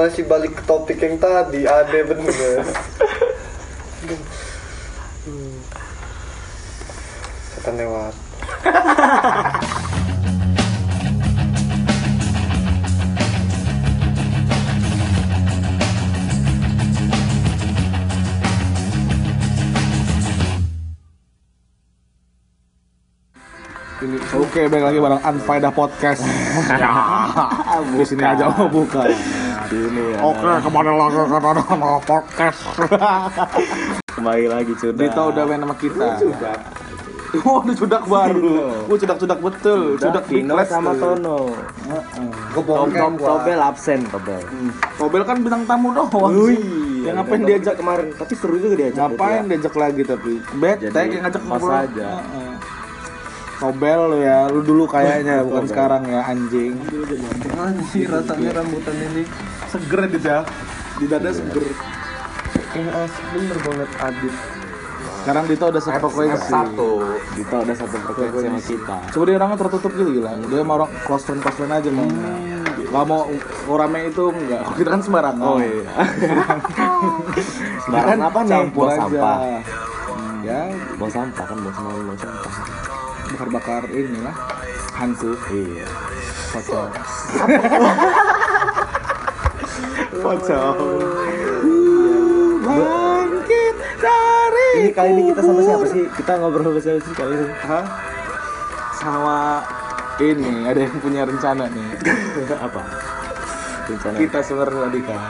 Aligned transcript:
masih 0.00 0.24
balik 0.24 0.56
ke 0.56 0.62
topik 0.64 0.96
yang 0.96 1.20
tadi 1.20 1.68
ada 1.68 1.98
bener 2.08 2.64
Hmm. 5.20 5.60
setan 7.52 7.76
lewat 7.76 8.16
Ini, 24.00 24.16
Oke, 24.32 24.64
balik 24.64 24.84
lagi 24.88 24.96
bareng 24.96 25.20
Unfaedah 25.20 25.72
Podcast. 25.76 26.24
ya, 26.80 26.88
di 27.84 28.04
sini 28.08 28.24
aja 28.24 28.48
mau 28.48 28.64
buka. 28.72 29.04
Ini 29.70 30.02
ya. 30.02 30.18
Oke, 30.26 30.50
ke 30.66 30.70
mana 30.74 30.90
lagi 30.98 31.14
ke 31.14 31.22
Unfaedah 31.30 31.98
Podcast? 32.02 32.60
Kembali 34.18 34.46
lagi 34.50 34.72
sudah. 34.74 34.98
Dita 34.98 35.22
udah 35.30 35.42
main 35.46 35.62
sama 35.62 35.76
kita. 35.78 36.06
Oh, 37.46 37.62
udah 37.62 37.74
cudak 37.78 38.02
baru. 38.10 38.82
Oh, 38.90 38.96
cudak-cudak 38.98 39.38
betul. 39.38 39.94
Cudak 39.94 40.26
Big 40.26 40.42
sama. 40.66 40.98
Tono. 40.98 41.54
gue 42.50 42.62
Tom 42.66 43.14
Tobel 43.14 43.60
absen 43.62 44.02
Tobel. 44.10 44.42
Tobel 44.98 45.22
kan 45.22 45.38
bintang 45.38 45.62
tamu 45.62 45.94
doang. 45.94 46.34
Yang 47.00 47.14
ngapain 47.22 47.42
diajak 47.46 47.74
kemarin? 47.78 48.06
Tapi 48.18 48.32
seru 48.34 48.58
juga 48.58 48.74
diajak. 48.74 49.14
Ngapain 49.14 49.42
diajak 49.46 49.74
lagi 49.78 50.02
tapi 50.02 50.32
bete 50.58 50.90
yang 50.90 51.22
ngajak 51.22 51.42
ngobrol. 51.46 51.78
aja. 51.78 52.08
Tobel 53.60 54.00
lu 54.08 54.18
ya, 54.18 54.48
lu 54.48 54.64
dulu 54.64 54.88
kayaknya 54.88 55.44
bukan 55.44 55.68
sekarang 55.68 56.02
ya 56.04 56.24
anjing. 56.24 56.80
Anjir 57.52 58.08
rasanya 58.08 58.50
rambutan 58.56 58.96
ini 58.96 59.28
Seger 59.68 60.00
gitu 60.08 60.24
ya. 60.24 60.40
Di 60.96 61.04
dada 61.04 61.28
seger. 61.28 61.64
Kayak 62.70 62.92
as 62.96 63.14
bener 63.30 63.58
banget 63.60 63.90
Adit 63.98 64.34
Sekarang 65.20 65.44
Dita 65.44 65.64
udah 65.68 65.82
sefrekuensi. 65.82 66.54
Dita 67.36 67.56
udah 67.60 67.74
satu 67.76 67.96
frekuensi 68.00 68.40
sama 68.40 68.60
kita. 68.64 68.96
Coba 69.12 69.22
dia 69.26 69.36
orangnya 69.36 69.56
tertutup 69.60 69.92
gitu 69.92 70.10
gila. 70.10 70.32
Dia 70.40 70.62
mau 70.64 70.74
orang 70.80 70.90
close 71.04 71.24
friend 71.24 71.44
close 71.44 71.56
friend 71.56 71.70
aja 71.70 71.90
mau. 71.92 72.08
Gak 72.80 73.04
mau 73.04 73.28
rame 73.70 74.08
itu 74.08 74.24
enggak. 74.32 74.62
Kita 74.74 74.88
kan 74.88 75.00
sembarangan. 75.04 75.44
Oh 75.44 75.60
iya. 75.60 75.84
Kan 77.84 78.18
apa 78.18 78.38
nih? 78.40 78.50
campur 78.50 78.88
Buang 78.88 78.96
aja. 78.96 79.04
sampah. 79.04 79.36
Hmm, 80.08 80.38
Ya, 80.40 80.60
Buang 80.96 81.12
sampah 81.12 81.44
kan 81.44 81.56
buang 81.60 81.74
sampah 81.74 81.92
buang 81.92 82.18
sampah. 82.18 82.52
Bakar-bakar 83.30 83.86
inilah 83.94 84.34
hantu. 84.94 85.38
Iya. 85.54 85.86
Pocong. 86.50 86.90
Pocong. 90.22 90.78
Bangkit 92.60 93.76
dari 94.02 94.68
Ini 94.82 94.90
kali 94.92 95.10
ini 95.14 95.22
kita 95.30 95.40
sama 95.46 95.60
siapa 95.62 95.86
sih? 95.88 96.04
Kita 96.18 96.32
ngobrol 96.42 96.74
sama 96.74 96.80
siapa 96.82 97.00
sih 97.06 97.14
kali 97.14 97.32
ini? 97.38 97.46
Hah? 97.64 97.84
Sama 98.98 99.62
ini 100.20 100.66
ada 100.66 100.80
yang 100.84 100.98
punya 100.98 101.22
rencana 101.24 101.70
nih. 101.70 101.86
apa? 102.66 102.82
Rencana. 103.88 104.16
Kita 104.18 104.38
sebenarnya 104.42 104.80
tadi 104.90 105.00
kan 105.06 105.20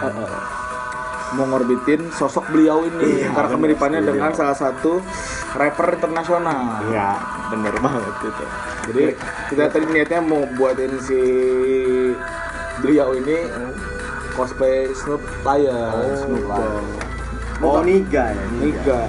mau 1.31 1.47
ngorbitin 1.47 2.11
sosok 2.11 2.51
beliau 2.51 2.83
ini 2.83 3.23
karena 3.31 3.55
kemiripannya 3.55 4.03
dengan 4.03 4.35
salah 4.35 4.59
satu 4.59 4.99
rapper 5.55 5.99
internasional. 5.99 6.61
Iya, 6.91 7.09
bener 7.51 7.75
banget 7.79 8.03
itu. 8.23 8.45
Jadi 8.91 9.05
kita 9.51 9.65
tadi 9.69 9.87
niatnya 9.91 10.21
mau 10.23 10.43
buatin 10.55 10.93
si 11.03 11.21
beliau 12.81 13.13
ini 13.13 13.51
cosplay 14.33 14.89
Snoop 14.95 15.21
Lion, 15.43 16.07
Snoop 16.17 16.45
Dogg. 16.49 16.87
Oh, 17.61 17.85
Niga 17.85 18.33
ya, 18.33 18.45
Niga. 18.57 19.01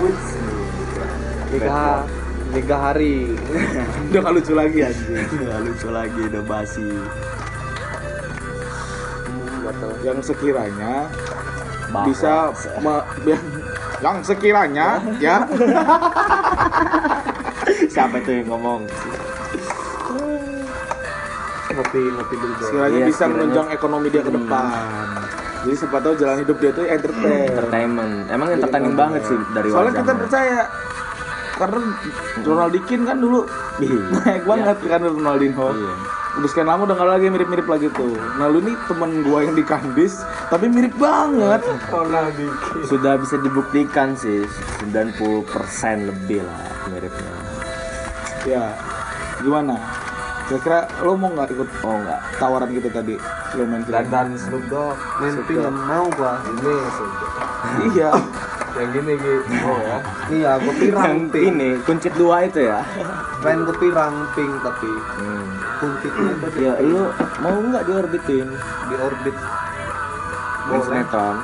Nikah 1.52 2.04
Nikah 2.52 2.80
hari 2.92 3.32
Udah 4.12 4.20
gak 4.28 4.34
lucu 4.36 4.54
lagi 4.56 4.78
anjing. 4.84 5.24
Nggak 5.40 5.60
lucu 5.64 5.88
lagi, 5.88 6.22
udah 6.28 6.44
basi. 6.44 6.90
Yang 10.04 10.20
sekiranya 10.28 11.08
Bahwa- 11.92 12.08
bisa 12.12 12.52
yang, 13.24 13.44
yang 14.02 14.18
sekiranya 14.22 14.88
ya 15.18 15.36
Siapa 17.88 18.18
itu 18.18 18.32
yang 18.34 18.48
ngomong? 18.50 18.82
Ngopi 21.72 22.02
ngopi 22.10 22.36
dulu 22.36 22.54
sekiranya 22.60 22.92
Iya, 22.92 23.06
bisa 23.06 23.16
sekiranya. 23.18 23.34
menunjang 23.38 23.68
ekonomi 23.72 24.08
dia 24.10 24.22
ke 24.22 24.32
depan. 24.32 24.66
Jadi 25.62 25.76
siapa 25.78 25.98
tahu 26.02 26.14
jalan 26.18 26.38
hidup 26.42 26.58
dia 26.58 26.72
tuh 26.72 26.84
entertain. 26.84 27.48
Entertainment. 27.48 28.14
Emang 28.28 28.48
entertaining 28.50 28.96
banget 28.98 29.22
sih 29.24 29.38
dari 29.52 29.70
Soalnya 29.70 29.94
kita 29.96 30.14
percaya 30.18 30.60
karena 31.54 31.80
Ronaldikin 32.42 33.02
kan 33.06 33.18
dulu 33.18 33.40
Iya. 33.78 34.00
naik 34.18 34.44
banget 34.44 34.78
kan 34.84 35.00
Ronaldinho. 35.02 35.68
Iya. 35.70 35.94
Udah 36.32 36.48
sekian 36.48 36.72
lama 36.72 36.88
udah 36.88 36.96
nggak 36.96 37.10
lagi 37.12 37.26
mirip-mirip 37.28 37.68
lagi 37.68 37.88
tuh. 37.92 38.16
Nah 38.40 38.48
lu 38.48 38.64
nih 38.64 38.76
temen 38.88 39.20
gua 39.28 39.44
yang 39.44 39.52
di 39.52 39.68
Kandis 39.68 40.24
tapi 40.48 40.72
mirip 40.72 40.96
banget. 40.96 41.60
Sudah 42.88 43.20
bisa 43.20 43.36
dibuktikan 43.44 44.16
sih 44.16 44.48
90% 44.88 46.08
lebih 46.08 46.40
lah 46.48 46.62
miripnya. 46.88 47.34
Ya 48.48 48.64
gimana? 49.44 49.76
Kira-kira 50.48 50.88
lo 51.04 51.20
mau 51.20 51.32
nggak 51.36 51.52
ikut 51.52 51.70
Oh 51.84 51.96
enggak. 52.00 52.22
tawaran 52.40 52.70
gitu 52.72 52.88
tadi? 52.88 53.16
Lo 53.60 53.64
main 53.68 53.84
film? 53.84 54.08
dan 54.08 54.28
Snoop 54.40 54.64
Dogg 54.72 54.96
main 55.20 55.36
film 55.44 55.76
mau 55.84 56.08
gua 56.16 56.40
ini. 56.48 56.76
Iya. 57.92 58.12
Yang 58.74 58.90
gini 58.92 59.14
gitu 59.14 59.40
oh 59.62 59.78
ya 59.80 59.98
iya 60.30 60.52
gua 60.58 60.74
pirang 60.74 61.04
Yang 61.04 61.20
pink 61.30 61.46
ini 61.50 61.70
kuncit 61.82 62.14
dua 62.16 62.36
itu 62.44 62.60
ya. 62.64 62.80
main 63.40 63.60
gua 63.62 63.76
pirang 63.76 64.14
pink 64.32 64.54
tapi 64.62 64.92
Hmm. 65.14 65.46
kuncitnya 65.78 66.32
itu 66.40 66.60
Ya 66.62 66.74
lu 66.80 67.02
mau 67.40 67.52
nggak 67.54 67.84
diorbitin? 67.84 68.48
di 68.88 68.96
orbit 68.98 69.36
Main 70.62 70.70
boleh 70.72 70.84
sinetron. 70.84 71.36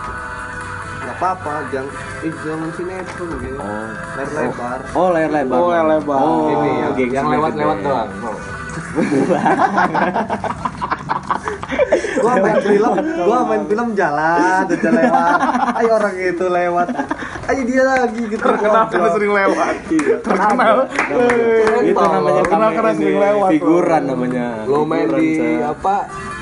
nggak 0.99 1.15
apa-apa 1.15 1.53
jangan 1.67 1.91
eh, 2.21 2.33
jangan 2.41 2.69
sinetron 2.71 3.29
gitu 3.39 3.57
Oh. 3.57 3.87
layar 4.15 4.31
lebar 4.33 4.79
Oh 4.93 5.07
layar 5.09 5.31
lebar. 5.31 5.57
Oh, 5.57 5.67
layar 5.69 5.87
lebar. 5.89 6.19
Oh, 6.19 6.47
ini 6.49 6.69
yang, 6.77 6.93
yang 7.13 7.27
lewat-lewat 7.29 7.77
doang 7.81 8.09
gua 12.21 12.33
main 12.41 12.57
film 12.61 12.93
gua 13.25 13.39
main 13.45 13.63
film 13.65 13.87
jalan 13.93 14.65
aja 14.67 14.89
lewat 14.89 15.39
ayo 15.79 15.91
orang 15.95 16.15
itu 16.17 16.45
lewat 16.45 16.87
ayo 17.47 17.61
dia 17.63 17.83
lagi 17.83 18.21
gitu 18.27 18.43
Terkenal 18.43 18.83
karena 18.91 19.09
sering 19.15 19.31
lewat. 19.31 19.75
Terkenal. 20.23 20.75
Itu 21.83 22.03
namanya 22.03 22.41
Terkenal 22.43 22.69
karena 22.75 22.91
sering 22.95 23.19
lewat. 23.19 23.49
Figuran 23.55 24.01
namanya. 24.03 24.45
lo 24.67 24.83
main 24.83 25.07
di 25.15 25.29
apa 25.63 25.95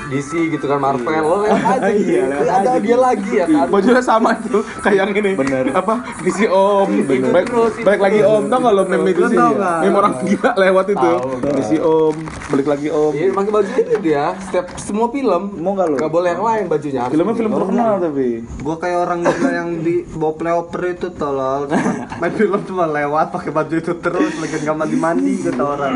DC 0.06 0.30
gitu 0.48 0.64
kan 0.64 0.78
Marvel 0.78 1.22
lo 1.22 1.36
lewat 1.42 1.78
aja 1.78 1.88
Iya, 1.96 2.22
gitu. 2.22 2.30
lewat 2.30 2.50
ada 2.56 2.70
aja 2.70 2.80
dia 2.80 2.96
lagi 2.96 3.30
ya 3.32 3.46
kan 3.46 3.66
Bajunya 3.66 4.02
sama 4.02 4.30
tuh 4.40 4.62
kayak 4.80 4.96
yang 4.96 5.10
ini. 5.12 5.32
Bener. 5.34 5.64
Apa? 5.72 5.94
Misi 6.20 6.46
Om. 6.46 6.88
Balik, 7.06 7.48
balik 7.82 8.00
lagi 8.00 8.20
Om. 8.22 8.42
Tau 8.46 8.58
gak 8.58 8.72
lo 8.72 8.82
meme 8.84 9.10
itu 9.10 9.22
sih? 9.26 9.38
Meme 9.38 9.96
orang 9.96 10.14
gila 10.22 10.52
lewat 10.56 10.86
itu. 10.90 11.10
Misi 11.52 11.76
Om. 11.76 12.14
Balik 12.48 12.66
lagi 12.66 12.88
Om. 12.88 13.12
Iya, 13.12 13.28
pakai 13.32 13.50
baju 13.52 13.70
itu 13.70 13.94
dia. 14.00 14.24
Setiap 14.40 14.66
semua 14.76 15.06
film. 15.08 15.42
Mau 15.56 15.72
nggak 15.72 15.86
lo? 15.88 15.96
Gak 15.98 16.12
boleh 16.12 16.30
yang 16.32 16.44
lain 16.44 16.64
bajunya. 16.66 17.02
Filmnya 17.06 17.26
gitu. 17.28 17.40
film 17.40 17.50
terkenal 17.52 17.92
tapi. 17.98 18.26
Gua 18.60 18.76
kayak 18.76 18.98
orang 19.00 19.20
gila 19.22 19.50
yang 19.52 19.68
di 19.80 19.94
bawa 20.08 20.32
playoper 20.34 20.82
itu 20.88 21.08
tolol. 21.12 21.62
Main 22.16 22.32
film 22.32 22.60
cuma 22.64 22.84
lewat 22.86 23.26
pakai 23.30 23.50
baju 23.50 23.74
itu 23.74 23.92
terus 23.96 24.32
lagi 24.36 24.56
nggak 24.58 24.76
mandi 24.76 24.96
mandi 24.96 25.34
kata 25.42 25.62
orang. 25.64 25.94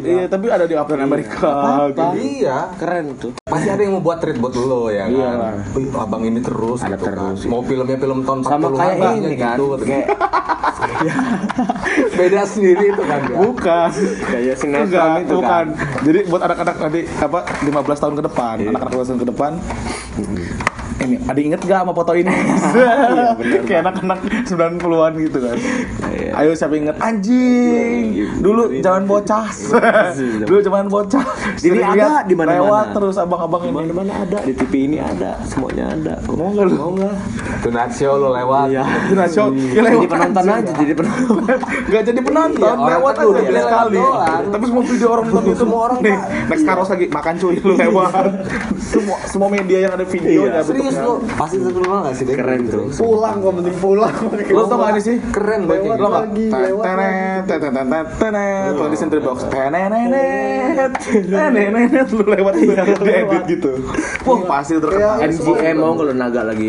Iya, 0.00 0.24
tapi 0.26 0.46
ada 0.48 0.64
di 0.64 0.74
Captain 0.74 1.00
America. 1.00 1.52
gitu. 1.90 2.04
Iya. 2.16 2.58
Keren 2.76 3.04
tuh. 3.16 3.29
Pasti 3.50 3.68
ada 3.68 3.82
yang 3.82 3.92
mau 3.92 4.02
buat 4.02 4.18
treat 4.18 4.38
buat 4.38 4.54
lo 4.54 4.86
ya 4.88 5.04
kan. 5.04 5.10
Iya 5.10 5.30
lah. 5.34 5.52
Wih, 5.74 5.86
abang 5.92 6.22
ini 6.22 6.38
terus 6.38 6.80
Ada 6.80 6.94
gitu 6.94 7.04
kan. 7.04 7.14
terus. 7.34 7.38
Mau 7.44 7.60
filmnya 7.60 7.98
film 7.98 8.18
tahun 8.22 8.38
40 8.40 8.46
Sama 8.46 8.68
kayak 8.72 8.96
ini 9.18 9.34
kan. 9.34 9.56
gitu, 9.58 9.64
Kayak 9.80 10.06
beda 12.16 12.42
sendiri 12.44 12.84
itu 12.88 13.02
kan 13.02 13.20
ya. 13.24 13.36
Bukan. 13.38 13.88
kayak 14.24 14.54
sinetron 14.56 14.86
Enggak, 14.86 15.20
itu 15.20 15.34
bukan. 15.34 15.48
kan. 15.50 15.66
Jadi 16.00 16.18
buat 16.26 16.42
anak-anak 16.42 16.76
nanti 16.78 17.00
apa 17.12 17.38
15 17.60 18.02
tahun 18.02 18.14
ke 18.14 18.22
depan, 18.24 18.54
anak-anak 18.66 18.92
15 18.94 19.08
tahun 19.08 19.20
ke 19.20 19.28
depan. 19.28 19.52
Ini, 21.10 21.26
ada 21.26 21.40
inget 21.40 21.60
gak 21.60 21.78
sama 21.80 21.92
foto 21.92 22.12
ini? 22.14 22.30
Iya, 23.10 23.34
benar. 23.34 23.60
Kayak 23.64 23.80
anak-anak 23.84 24.18
90-an 24.46 25.12
gitu 25.18 25.38
kan. 25.40 25.56
Iya. 26.08 26.30
Ayo 26.36 26.50
siapa 26.54 26.74
inget 26.76 26.96
anjing. 26.96 28.04
Dulu 28.38 28.62
zaman 28.78 29.02
bocah. 29.04 29.46
Dulu 30.40 30.58
zaman 30.60 30.86
bocah. 30.86 31.24
Ini 31.56 31.74
Sering 31.74 31.84
ada 31.84 32.22
di 32.22 32.34
mana-mana. 32.34 32.62
Lewat 32.62 32.86
terus 32.94 33.16
abang-abang 33.16 33.62
ini. 33.64 33.74
Mana-mana 33.74 34.12
ada 34.20 34.38
di 34.40 34.52
TV 34.52 34.72
ini 34.86 34.98
ada, 34.98 35.40
semuanya 35.44 35.90
ada. 35.90 36.14
Mau 36.26 36.48
enggak 36.48 36.66
lu? 36.66 36.74
Mau 36.76 36.90
nggak? 36.94 37.14
Tonight 37.60 37.92
show 37.92 38.14
lo 38.14 38.30
lewat. 38.30 38.66
Iya. 38.70 38.84
Ya, 39.10 39.26
Jadi 39.82 40.06
penonton 40.06 40.44
aja, 40.46 40.72
jadi 40.72 40.92
penonton. 40.92 41.58
Gak 41.90 42.02
jadi 42.06 42.20
penonton, 42.20 42.76
Iya, 42.76 42.86
lewat 42.88 43.12
kan 43.12 43.24
aja 43.24 43.30
udah 43.30 43.42
sekali. 43.60 43.96
doang. 43.96 44.42
Tapi 44.46 44.64
semua 44.64 44.82
video 44.84 45.08
orang 45.10 45.26
nonton 45.26 45.42
itu 45.44 45.58
Semua 45.58 45.80
orang 45.82 45.98
nih, 46.00 46.14
tak- 46.14 46.28
next 46.48 46.64
karos 46.64 46.88
lagi 46.88 47.06
makan 47.08 47.34
cuy 47.36 47.54
lu 47.58 47.74
lewat. 47.76 48.12
semua 48.80 49.16
semua 49.24 49.48
media 49.48 49.78
yang 49.80 49.92
ada 49.92 50.04
videonya 50.04 50.38
Iya, 50.52 50.62
betul. 50.62 50.68
serius 50.72 50.94
lu 51.00 51.14
pasti 51.34 51.56
terkenal 51.60 51.98
gak 52.04 52.14
sih 52.14 52.24
deh 52.28 52.36
Keren 52.36 52.60
tuh. 52.68 52.84
Pulang 52.94 53.36
gua 53.40 53.52
mending 53.56 53.76
pulang. 53.80 54.14
Lo 54.52 54.62
tau 54.68 54.76
gak 54.80 54.90
ini 54.96 55.00
sih? 55.00 55.16
keren 55.32 55.64
banget 55.64 55.82
Lewat 55.84 55.98
Lo 55.98 56.08
nggak? 56.08 56.22
lagi, 56.26 56.46
lewat 56.50 56.84
Tenet, 56.84 57.42
tenet, 57.48 57.72
tenet, 57.72 58.06
tenet, 58.18 58.72
di 58.90 58.96
Sentry 58.98 59.20
Box, 59.22 59.36
tenenenet, 59.48 60.92
tenenenet, 61.32 62.08
lu 62.12 62.24
lewat 62.26 62.54
itu, 62.58 62.72
edit 63.00 63.42
gitu. 63.48 63.70
Wah 64.26 64.40
pasti 64.48 64.76
terkenal. 64.76 65.22
MGM 65.24 65.76
mau 65.78 65.92
kalau 65.96 66.14
naga 66.14 66.42
lagi. 66.44 66.68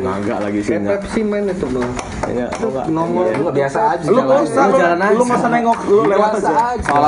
Naga 0.00 0.36
lagi 0.42 0.60
sih 0.62 0.78
Kayak. 0.78 1.02
Pepsi 1.02 1.20
main 1.26 1.48
itu 1.50 1.66
bang. 1.68 1.90
Enggak, 2.28 2.50
enggak. 2.54 2.84
Nongol. 2.88 3.24
Lu 3.34 3.50
biasa 3.50 3.78
aja 3.90 4.04
Lu 4.04 4.18
nggak 4.18 4.40
usah, 4.42 4.62
Lu 4.62 4.68
lu 4.68 4.78
jalan 4.78 4.98
aja. 4.98 5.10
lu 5.10 5.22
nggak 5.22 5.38
usah 5.38 5.50
nengok, 5.50 5.78
lu 5.86 6.02
lewat 6.04 6.30
aja. 6.34 6.52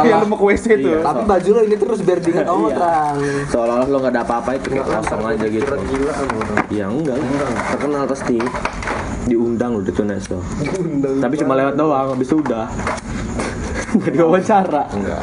Iya, 0.00 0.14
lu 0.17 0.26
mau 0.26 0.37
ke 0.37 0.44
WC 0.46 0.64
tuh. 0.75 0.90
Iya. 0.90 0.99
tapi 1.02 1.22
baju 1.25 1.50
lo 1.50 1.61
ini 1.62 1.76
terus 1.76 1.99
biar 2.00 2.19
diingat 2.19 2.46
orang 2.46 3.14
Seolah-olah 3.46 3.87
lo 3.87 3.96
nggak 3.99 4.12
ada 4.12 4.22
apa-apa 4.22 4.50
itu 4.55 4.67
kayak 4.70 4.87
kosong 4.87 5.22
aja 5.22 5.46
gitu. 5.46 5.64
Kira 5.64 5.78
gila 5.82 6.12
kan 6.12 6.26
orang. 6.31 6.56
Ya 6.69 6.84
enggak, 6.87 7.17
terkenal 7.70 8.05
pasti. 8.06 8.38
Diundang 9.22 9.70
lo 9.72 9.81
di 9.81 9.93
Tunes 9.93 10.25
lo. 10.26 10.40
Undang. 10.81 11.17
Tapi 11.20 11.34
cuma 11.37 11.52
lewat 11.55 11.75
doang, 11.75 12.06
habis 12.11 12.26
itu 12.26 12.40
udah. 12.40 12.67
Nggak 13.90 14.12
diwawancara. 14.12 14.82
Enggak. 14.88 15.20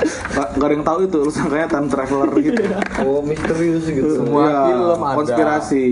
Nggak 0.53 0.67
ada 0.67 0.73
yang 0.73 0.85
tahu 0.85 0.99
itu, 1.01 1.17
lu 1.19 1.31
sangkanya 1.31 1.67
time 1.67 1.87
traveler 1.87 2.29
gitu. 2.37 2.61
Oh 2.99 3.19
misterius 3.21 3.85
gitu. 3.85 4.11
Semua 4.17 4.43
Iya, 4.43 4.59
film 4.69 4.99
ada. 5.01 5.15
konspirasi. 5.15 5.85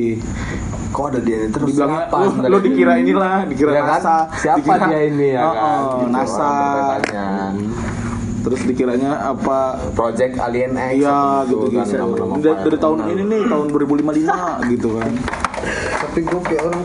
Kok 0.95 1.06
ada 1.06 1.19
dia 1.19 1.38
ini 1.38 1.47
terus 1.50 1.68
Dibilangnya 1.69 2.00
siapa 2.01 2.15
lu, 2.15 2.25
sebenarnya? 2.31 2.50
lu 2.50 2.59
dikira 2.63 2.94
inilah, 2.95 3.36
dikira 3.45 3.69
Ya 3.69 3.81
kan? 3.81 3.89
NASA. 3.92 4.18
siapa 4.33 4.57
dikira, 4.63 4.86
dia 4.88 5.01
ini 5.03 5.27
ya 5.30 5.42
Oh, 5.42 5.51
kan 5.51 5.59
oh, 5.59 5.83
Gitu 5.92 6.06
NASA. 6.07 6.51
Terus 8.45 8.62
dikiranya 8.63 9.12
apa? 9.25 9.59
Project 9.92 10.38
Alien 10.38 10.77
X 10.77 10.92
Iya 10.95 11.09
apa 11.09 11.50
gitu 11.50 11.65
kan, 11.68 11.83
gitu. 11.83 11.97
nama-nama 11.97 12.33
Dari, 12.38 12.56
dari 12.56 12.62
para 12.69 12.77
tahun 12.80 12.97
ini 13.09 13.24
nih 13.25 13.42
tahun 13.44 13.65
2055 13.74 14.69
gitu 14.71 14.89
kan. 14.95 15.12
Tapi 15.97 16.19
gue 16.21 16.42
kayak 16.45 16.63
orang 16.63 16.81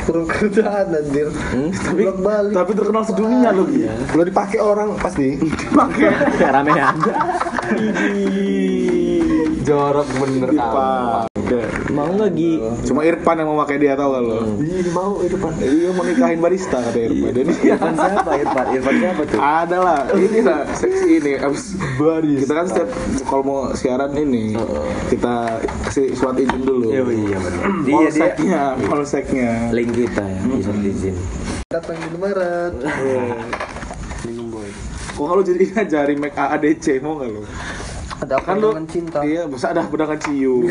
kurang 0.00 0.26
kerjaan 0.30 0.86
anjir. 0.88 1.28
Tapi 1.74 2.00
Bolak 2.00 2.18
balik. 2.22 2.54
tapi 2.54 2.70
terkenal 2.72 3.02
sedunia 3.04 3.50
loh. 3.50 3.66
Gi. 3.66 3.82
Lo 4.14 4.22
dipakai 4.22 4.58
orang 4.58 4.88
pasti 4.96 5.36
Pakai 5.76 6.08
Ramean. 6.40 6.94
jorok 9.60 10.08
bener 10.16 10.50
kan 10.56 11.29
Mau 11.90 12.08
nggak 12.14 12.30
Gi? 12.36 12.52
Cuma 12.86 13.00
Irfan 13.02 13.36
yang 13.42 13.48
mau 13.50 13.58
pakai 13.64 13.76
dia 13.82 13.98
tahu 13.98 14.10
gak 14.14 14.22
lo? 14.22 14.38
Ih, 14.62 14.86
mau 14.94 15.18
itu 15.24 15.36
pan 15.36 15.52
Iya 15.58 15.90
mau 15.94 16.04
nikahin 16.06 16.38
barista 16.38 16.78
kata 16.78 16.98
Irfan. 17.00 17.32
Ini 17.34 17.54
Irfan 17.74 17.94
siapa? 17.98 18.30
Irfan, 18.38 18.66
Irfan 18.76 18.94
siapa 19.00 19.22
tuh? 19.26 19.38
ada 19.40 19.76
lah. 19.82 20.00
Ini 20.14 20.38
lah 20.46 20.60
seksi 20.76 21.08
ini. 21.22 21.32
Abis 21.40 21.74
kita 22.46 22.52
kan 22.52 22.66
setiap 22.70 22.88
kalau 23.26 23.42
mau 23.42 23.58
siaran 23.74 24.12
ini 24.14 24.54
kita 25.10 25.60
kasih 25.88 26.14
surat 26.14 26.36
izin 26.38 26.62
dulu. 26.62 26.90
Iya 26.94 27.02
iya 27.10 27.38
benar. 27.38 27.60
Dia 27.82 27.98
dia 27.98 27.98
Polseknya, 28.00 28.62
polseknya. 28.88 29.50
link 29.74 29.90
kita 29.94 30.24
ya, 30.24 30.40
bisa 30.46 30.70
di 30.76 30.92
sini. 30.94 31.22
Datang 31.70 31.98
di 31.98 32.18
Maret. 32.18 32.72
Minum 34.26 34.46
boy. 34.50 34.68
Kok 35.16 35.26
kalau 35.26 35.42
jadi 35.44 35.64
aja 35.76 35.98
remake 36.08 36.36
AADC 36.36 37.00
mau 37.04 37.20
gak 37.20 37.28
lo? 37.30 37.42
Ada 38.20 38.36
apa 38.36 38.52
Kan 38.52 38.56
lo 38.60 38.68
dengan 38.76 38.86
cinta? 38.88 39.18
Iya, 39.24 39.42
masa 39.48 39.72
ada 39.72 39.82
bedakan 39.88 40.18
ciu. 40.20 40.68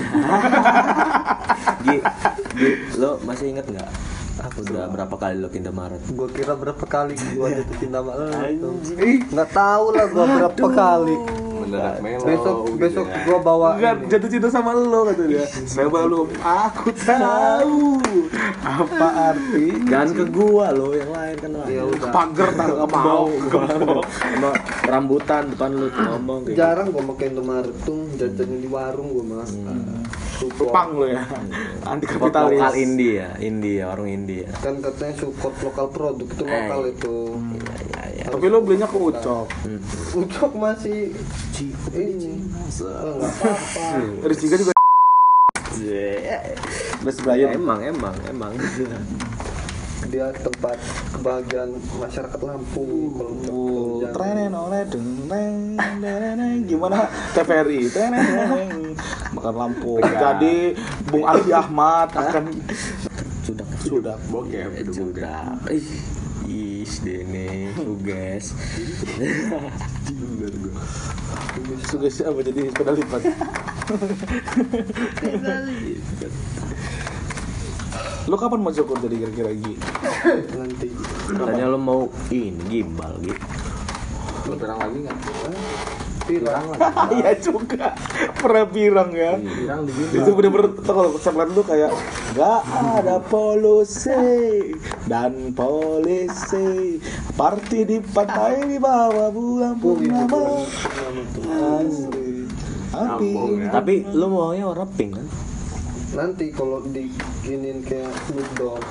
Gi, 1.85 1.97
Gi, 2.53 2.71
lo 3.01 3.17
masih 3.25 3.57
inget 3.57 3.65
nggak? 3.65 3.89
Aku 4.39 4.63
udah 4.63 4.87
berapa 4.87 5.15
kali 5.17 5.35
lo 5.41 5.49
kinda 5.49 5.73
Maret? 5.73 5.99
Gua 6.13 6.29
kira 6.29 6.53
berapa 6.53 6.85
kali 6.85 7.17
gua 7.35 7.49
jatuh 7.51 7.75
cinta 7.81 7.99
sama 8.05 8.11
lo. 8.15 8.25
Nggak 9.33 9.49
tahu 9.49 9.85
lah 9.97 10.05
gua 10.13 10.25
berapa 10.29 10.67
kali. 10.69 11.15
Mendadak 11.69 12.01
melo 12.01 12.25
Besok 12.25 12.57
gitu 12.65 12.77
besok 12.81 13.05
ya. 13.05 13.17
gua 13.23 13.37
bawa 13.39 13.67
Enggak 13.77 13.95
jatuh 14.09 14.29
cinta 14.29 14.49
sama 14.49 14.71
lo 14.73 14.99
kata 15.05 15.23
dia. 15.29 15.45
Saya 15.69 15.87
belum 15.87 16.27
aku 16.41 16.87
tahu 17.07 17.81
apa 18.59 19.07
arti 19.31 19.65
Jangan 19.85 20.09
ke 20.17 20.25
gua 20.27 20.65
lo, 20.73 20.91
yang 20.97 21.11
lain 21.13 21.35
kan 21.37 21.49
lo. 21.53 21.63
Ya 21.69 21.83
pagar 22.09 22.49
tak 22.57 22.65
nggak 22.73 22.89
mau. 22.89 23.25
Sama 24.09 24.51
rambutan 24.89 25.43
depan 25.53 25.69
lu 25.77 25.87
tuh 25.93 26.03
ngomong 26.03 26.39
gitu. 26.49 26.57
Jarang 26.57 26.87
gua 26.89 27.03
pakai 27.13 27.25
Indomaret 27.29 27.75
tuh 27.85 28.09
jajannya 28.17 28.57
di 28.57 28.69
warung 28.69 29.07
gua 29.13 29.25
mas. 29.37 29.53
Support. 30.39 30.71
Pang 30.71 30.95
lo 30.95 31.03
ya. 31.03 31.23
Anti 31.83 32.05
Support 32.07 32.31
lokal 32.31 32.47
kapitalis. 32.47 32.79
India, 32.79 33.25
India, 33.43 33.83
warung 33.91 34.07
India. 34.07 34.47
Kan 34.63 34.79
katanya 34.79 35.13
support 35.19 35.51
lokal 35.59 35.87
produk 35.91 36.27
itu 36.31 36.43
lokal 36.47 36.81
itu. 36.87 37.15
Iya, 37.35 37.75
iya, 37.75 38.03
iya. 38.15 38.18
Tapi 38.29 38.45
lo 38.47 38.61
belinya 38.61 38.85
ke 38.85 38.97
Ucok. 38.97 39.47
Ucok 40.15 40.51
masih 40.55 41.13
ini. 41.93 42.45
Oh, 42.85 43.17
nggak 43.17 43.31
apa-apa. 43.41 43.85
Rizky 44.23 44.47
juga 44.47 44.73
Best 46.99 47.19
Brian. 47.23 47.55
Emang, 47.55 47.79
emang, 47.81 48.15
emang. 48.27 48.51
Dia 50.09 50.31
tempat 50.31 50.79
kebahagiaan 51.11 51.75
masyarakat 51.99 52.39
Lampung. 52.41 52.89
Jangan- 53.99 54.15
Trenen 54.15 54.53
oleh 54.55 54.81
deng 54.87 55.09
deng 55.27 55.55
deng 55.99 56.17
deng. 56.39 56.59
gimana? 56.65 57.05
TVRI 57.35 57.91
trenen 57.91 58.95
makan 59.35 59.53
lampu 59.53 59.99
jadi 60.01 60.73
Bung 61.05 61.27
Arfi 61.27 61.51
Ahmad 61.53 62.09
akan 62.09 62.43
Sudah, 63.43 63.65
sudah. 63.81 64.15
Bokep 64.29 64.87
sudah. 64.93 65.57
Ih, 66.89 66.97
is 66.97 67.05
dene, 67.05 67.69
tugas. 67.77 68.57
sudah 71.85 72.09
siapa 72.09 72.41
jadi 72.41 72.73
sepeda 72.73 72.97
lipat 72.97 73.21
lo 78.25 78.35
kapan 78.37 78.61
mau 78.61 78.73
cukur 78.73 78.97
jadi 79.05 79.25
kira-kira 79.25 79.51
Gi? 79.53 79.73
nanti 80.57 80.87
Katanya 81.29 81.65
lo 81.69 81.77
mau 81.77 82.01
ini 82.33 82.57
gimbal 82.69 83.21
gitu. 83.21 83.45
lo 84.49 84.53
pirang 84.57 84.77
lagi 84.81 84.97
nggak 85.05 85.17
pirang 86.29 86.65
Iya 87.17 87.31
juga. 87.41 87.97
Pernah 88.37 88.65
pirang 88.69 89.09
ya 89.09 89.33
pirang 89.41 89.81
di 89.89 89.91
itu 90.13 90.29
bener-bener 90.37 90.77
tuh 90.77 90.93
kalau 90.93 91.11
segmen 91.17 91.49
tuh 91.57 91.65
kayak 91.65 91.89
gak 92.37 92.61
ada 93.01 93.17
polusi 93.25 94.77
dan 95.09 95.49
polisi. 95.57 97.01
Party 97.33 97.79
di 97.89 97.97
pantai 98.13 98.69
di 98.69 98.77
bawah 98.77 99.33
bulan 99.33 99.73
purnama 99.81 100.61
asli 101.81 102.45
api. 102.93 103.31
Tapi 103.73 103.93
lo 104.13 104.29
maunya 104.29 104.69
warna 104.69 104.85
pink 104.85 105.17
kan? 105.17 105.27
nanti 106.09 106.49
kalau 106.49 106.81
diginin 106.89 107.85
kayak 107.85 108.09
Snoop 108.25 108.49
Dogg 108.57 108.81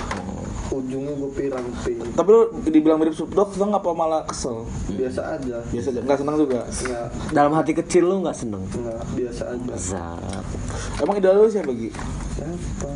ujungnya 0.69 1.17
gue 1.17 1.31
pirang 1.33 1.65
pink 1.81 2.01
tapi 2.13 2.29
lo 2.29 2.41
dibilang 2.63 3.01
mirip 3.01 3.17
Snoop 3.17 3.33
Dogg 3.33 3.57
seneng 3.57 3.73
apa 3.73 3.89
malah 3.91 4.21
kesel? 4.25 4.69
Biasa 4.93 5.41
aja. 5.41 5.57
Biasa 5.65 5.89
aja. 5.89 6.01
Nggak 6.05 6.19
seneng 6.21 6.37
juga? 6.37 6.61
Nggak 6.69 7.05
Dalam 7.33 7.53
hati 7.57 7.73
kecil 7.73 8.05
lo 8.05 8.17
nggak 8.21 8.37
seneng? 8.37 8.63
nggak 8.69 9.01
biasa 9.17 9.43
aja. 9.49 9.73
Zat. 9.75 10.45
emang 11.01 11.17
idola 11.17 11.41
lo 11.41 11.49
siapa 11.49 11.73
Gi? 11.73 11.89
siapa? 12.37 12.91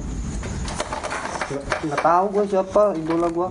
Nggak, 1.83 2.01
tahu 2.01 2.25
gue 2.29 2.45
siapa 2.49 2.83
idola 2.95 3.27
gue 3.29 3.49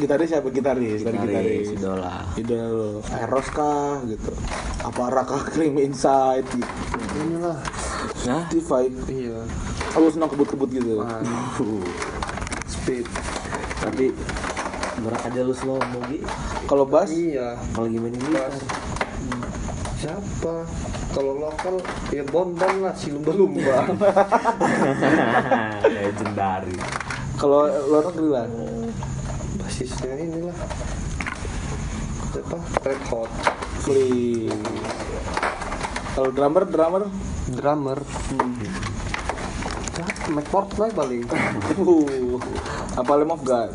gitaris 0.00 0.28
siapa? 0.32 0.48
Gitaris 0.48 1.00
dari 1.00 1.16
Gitaris, 1.16 1.28
gitaris. 1.28 1.66
idola. 1.76 2.14
idola 2.34 2.66
lo 2.68 2.90
Eros 3.08 3.48
kah 3.48 4.00
gitu. 4.04 4.32
Apa 4.80 5.02
Raka 5.08 5.36
Cream 5.48 5.76
Inside 5.76 6.44
gitu. 6.48 6.72
Inilah. 7.20 7.56
Nah, 8.24 8.44
vibe 8.48 8.96
iya. 9.08 9.40
Aku 9.92 10.08
senang 10.08 10.28
kebut-kebut 10.28 10.68
gitu 10.72 11.00
speed. 12.70 13.04
Tapi 13.82 14.14
berat 15.00 15.22
aja 15.26 15.40
lu 15.42 15.54
slow 15.56 15.80
mo 15.80 15.98
Gi. 16.06 16.20
kalau 16.68 16.84
bass? 16.84 17.10
Iya. 17.10 17.56
Kalau 17.74 17.86
gimana 17.88 18.14
gitar? 18.14 18.52
siapa? 20.00 20.64
Kalau 21.12 21.36
lokal 21.36 21.76
ya 22.08 22.24
bondan 22.24 22.80
lah 22.80 22.96
si 22.96 23.12
lumba-lumba 23.12 23.84
Legendary. 25.92 26.72
kalau 27.36 27.68
luar 27.68 28.08
negeri 28.08 28.28
lah 28.32 28.46
basisnya 29.60 30.12
inilah. 30.16 30.56
Siapa? 32.32 32.56
Red 32.80 33.00
hot. 33.12 33.30
Kalau 36.10 36.30
drummer, 36.32 36.64
drummer, 36.68 37.02
drummer. 37.48 37.98
Siapa 38.00 38.89
Mike 40.30 40.48
Portnoy 40.48 40.90
paling 40.90 41.22
uh, 41.82 42.38
apa 42.94 43.12
Lamb 43.12 43.32
of 43.32 43.42
God, 43.42 43.70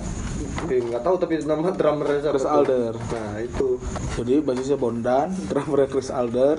Eh, 0.66 0.82
nggak 0.82 1.00
tahu 1.00 1.16
tapi 1.16 1.38
nama 1.42 1.68
drummernya 1.70 2.20
siapa 2.22 2.34
Chris? 2.34 2.48
Alder. 2.48 2.94
nah 2.98 3.38
itu 3.38 3.78
Jadi 4.16 4.34
basisnya 4.40 4.76
Bondan, 4.76 5.30
drummernya 5.46 5.88
Chris 5.88 6.10
Alder, 6.10 6.58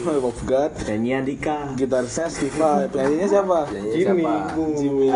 Lamb 0.00 0.24
of 0.24 0.38
God, 0.42 0.70
Nyanyi 0.84 1.10
Andika. 1.12 1.58
gitarisnya 1.74 2.26
Steve 2.26 2.54
Vai, 2.54 2.86
penyanyinya 2.88 3.28
siapa? 3.28 3.58
Jimmy. 3.92 4.24
Jimmy. 4.72 5.08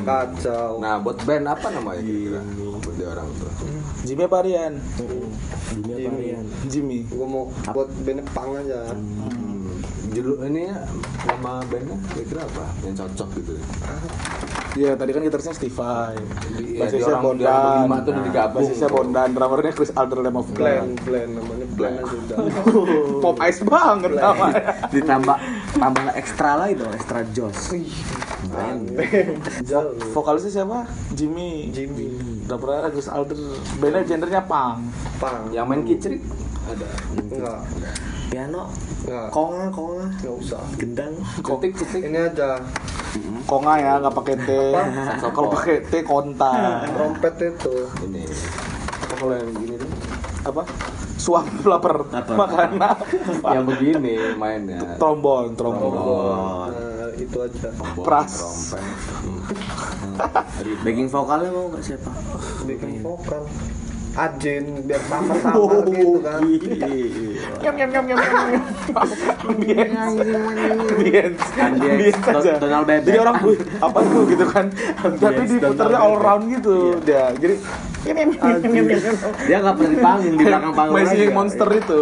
kacau 0.00 0.78
nah 0.78 0.96
buat 0.96 1.18
band 1.20 1.44
apa 1.46 1.66
namanya 1.70 2.00
kira-kira 2.00 2.40
buat 2.78 2.94
dia 2.94 3.08
orang 3.10 3.28
tuh 3.34 3.50
Jimmy 4.04 4.22
apa 4.22 4.38
Rian? 4.40 4.74
Dunia 5.74 5.96
varian. 6.06 6.44
Jimmy. 6.64 7.00
gue 7.04 7.26
mau 7.26 7.44
buat 7.72 7.88
band 7.98 8.20
pang 8.30 8.52
aja 8.54 8.92
Hmm, 8.92 9.53
judul 10.14 10.36
ini 10.46 10.70
ya, 10.70 10.78
nama 11.26 11.60
bandnya 11.66 11.98
kira-kira 12.14 12.40
apa 12.46 12.64
yang 12.86 12.94
cocok 12.94 13.28
gitu 13.36 13.52
Iya, 14.74 14.98
tadi 14.98 15.14
kan 15.14 15.22
gitarisnya 15.22 15.54
Stevie. 15.54 16.18
Iya, 16.58 16.82
Basisnya 16.82 17.22
Bondan. 17.22 17.86
tuh 18.02 18.10
udah 18.10 18.24
digabung. 18.26 18.58
Basisnya 18.58 18.88
Bondan, 18.90 19.28
drummernya 19.30 19.70
Chris 19.70 19.94
Alder 19.94 20.18
Lamb 20.18 20.34
of 20.34 20.50
Plan, 20.50 20.98
God. 20.98 21.06
plan 21.06 21.28
namanya 21.30 21.66
plan 21.78 21.94
sudah. 22.02 22.36
Pop 23.22 23.38
Ice 23.46 23.62
banget 23.62 24.18
namanya. 24.18 24.62
Ditambah 24.94 25.36
tambah 25.78 26.04
ekstra 26.18 26.50
lagi 26.58 26.74
dong, 26.74 26.90
ekstra 26.90 27.22
jos. 27.30 27.70
Jauh. 29.62 29.94
Vokalisnya 30.10 30.50
siapa? 30.62 30.90
Jimmy. 31.14 31.70
Jimmy. 31.70 32.10
Drummernya 32.50 32.90
Chris 32.90 33.06
Alder. 33.06 33.38
Bandnya 33.78 34.02
gendernya 34.02 34.42
punk. 34.42 34.90
Pang. 35.22 35.54
Yang 35.54 35.66
main 35.70 35.82
kicrik 35.86 36.18
ada. 36.66 36.86
Enggak, 37.14 37.60
Piano, 38.24 38.66
enggak. 39.04 39.28
konga, 39.30 39.66
konga, 39.70 40.04
Enggak 40.10 40.34
usah. 40.40 40.62
gendang. 40.74 41.14
Cetik 41.38 41.72
cetik. 41.76 42.02
Ini 42.04 42.18
aja 42.30 42.58
Konga 43.46 43.78
ya, 43.78 44.02
nggak 44.02 44.14
pakai 44.16 44.36
T. 44.36 44.50
Kalau 45.30 45.48
pakai 45.52 45.86
T 45.86 46.02
konta. 46.02 46.82
trompet 46.88 47.34
itu. 47.44 47.74
Ini. 48.02 48.24
Apa 49.04 49.14
kalau 49.14 49.34
yang 49.38 49.50
gini 49.54 49.74
tuh? 49.78 49.90
Apa? 50.44 50.62
Suam 51.14 51.46
lapar. 51.62 52.02
Makan 52.10 52.70
apa? 52.74 53.06
Yang 53.54 53.64
begini 53.70 54.14
mainnya. 54.34 54.98
Trombon, 54.98 55.54
trombon. 55.54 55.94
Nah, 55.94 57.14
itu 57.14 57.38
aja. 57.38 57.70
Pras. 58.02 58.34
Trompet. 58.34 58.82
Backing 60.82 61.06
vokalnya 61.06 61.50
mau 61.54 61.70
nggak 61.70 61.82
siapa? 61.84 62.10
Bikin 62.66 62.98
vokal. 62.98 63.46
Ajin 64.14 64.86
biar 64.86 65.02
sama-sama 65.10 65.82
gitu 65.90 66.22
kan. 66.22 66.38
Nyam 67.62 67.74
nyam 67.74 67.90
nyam 67.90 68.04
nyam 68.06 68.18
nyam. 68.22 68.62
Ambience. 69.50 71.42
Ambience. 71.58 72.22
Aja. 72.22 72.52
Donald 72.62 72.86
Bebek. 72.86 73.10
Jadi 73.10 73.18
orang 73.18 73.36
apa 73.82 73.98
tuh 74.06 74.22
gitu 74.30 74.46
kan. 74.46 74.70
Tapi 75.18 75.42
diputarnya 75.50 75.98
all 75.98 76.16
round 76.22 76.46
gitu 76.46 76.94
dia. 77.02 77.34
Jadi 77.34 77.58
Dia 78.04 79.56
nggak 79.58 79.74
pernah 79.74 79.90
di 79.90 79.98
panggung 79.98 80.34
di 80.36 80.44
belakang 80.44 80.72
panggung. 80.72 80.96
Masih 81.00 81.28
monster 81.30 81.68
itu. 81.72 81.98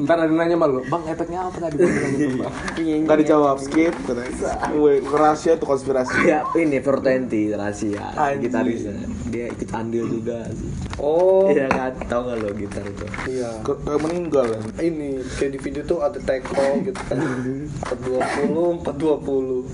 Ntar 0.00 0.16
ada 0.18 0.32
nanya 0.32 0.56
malu, 0.56 0.80
bang 0.82 1.02
efeknya 1.06 1.46
apa 1.46 1.56
tadi? 1.60 1.76
Bang?" 1.78 2.52
Gitu, 2.80 3.04
dijawab 3.06 3.60
skip 3.60 3.92
katanya. 4.02 4.72
Wih, 4.72 5.04
rahasia 5.04 5.54
itu 5.54 5.64
konspirasi. 5.64 6.16
Ya 6.24 6.40
ini 6.54 6.80
420 6.80 7.52
rahasia 7.52 8.00
Anjing. 8.16 8.48
gitarisnya. 8.48 8.94
Dia 9.28 9.46
ikut 9.48 9.68
andil 9.70 10.04
juga. 10.10 10.48
Oh, 10.96 11.48
Iya 11.48 11.68
kan, 11.68 11.92
tau 12.08 12.24
gak 12.24 12.40
lo 12.40 12.50
gitar 12.52 12.82
itu? 12.82 13.04
iya. 13.28 13.50
Kayak 13.62 14.00
meninggal 14.00 14.46
ya. 14.48 14.60
Ini 14.80 15.08
kayak 15.36 15.50
di 15.54 15.58
video 15.60 15.82
tuh 15.84 15.98
ada 16.00 16.18
teko 16.18 16.80
gitu 16.82 17.00
kan. 17.04 17.18
420, 18.80 18.80
420. 18.82 19.64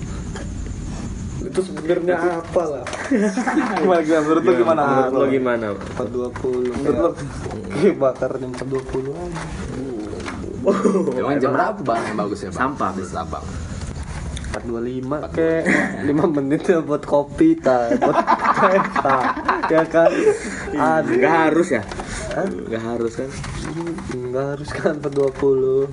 Itu 1.37 1.61
sebenarnya 1.61 2.17
apa 2.41 2.63
lah? 2.65 2.85
Gimana 3.81 4.01
gimana 4.01 4.23
menurut 4.25 4.43
lu 4.43 4.53
gimana? 4.57 4.83
Menurut 4.87 5.13
lo 5.13 5.21
lu? 5.21 5.27
gimana? 5.29 5.67
420. 6.01 6.73
Menurut 6.81 6.97
lu? 6.97 7.11
Kayak 7.77 7.97
bakar 8.01 8.31
yang 8.41 8.53
420 8.57 9.13
aja. 9.13 9.43
Emang 11.15 11.39
jam 11.39 11.51
berapa 11.55 11.81
bang 11.85 12.03
yang 12.11 12.19
bagus 12.19 12.39
ya 12.43 12.51
bang? 12.51 12.59
Sampah. 12.59 12.91
Sampah. 13.05 13.43
425 14.59 15.37
kayak 15.37 15.63
5 16.03 16.37
menit 16.37 16.63
ya 16.65 16.79
buat 16.81 17.03
kopi 17.03 17.57
ta, 17.57 17.93
buat 17.93 18.17
kereta. 18.57 19.17
Ya 19.67 19.83
kan? 19.85 20.11
Ada. 20.73 21.13
Gak 21.13 21.35
harus 21.45 21.69
ya? 21.71 21.83
Gak 22.67 22.83
harus 22.87 23.13
kan? 23.15 23.29
Enggak 24.13 24.45
harus 24.57 24.69
kan 24.71 24.95
420. 24.99 25.89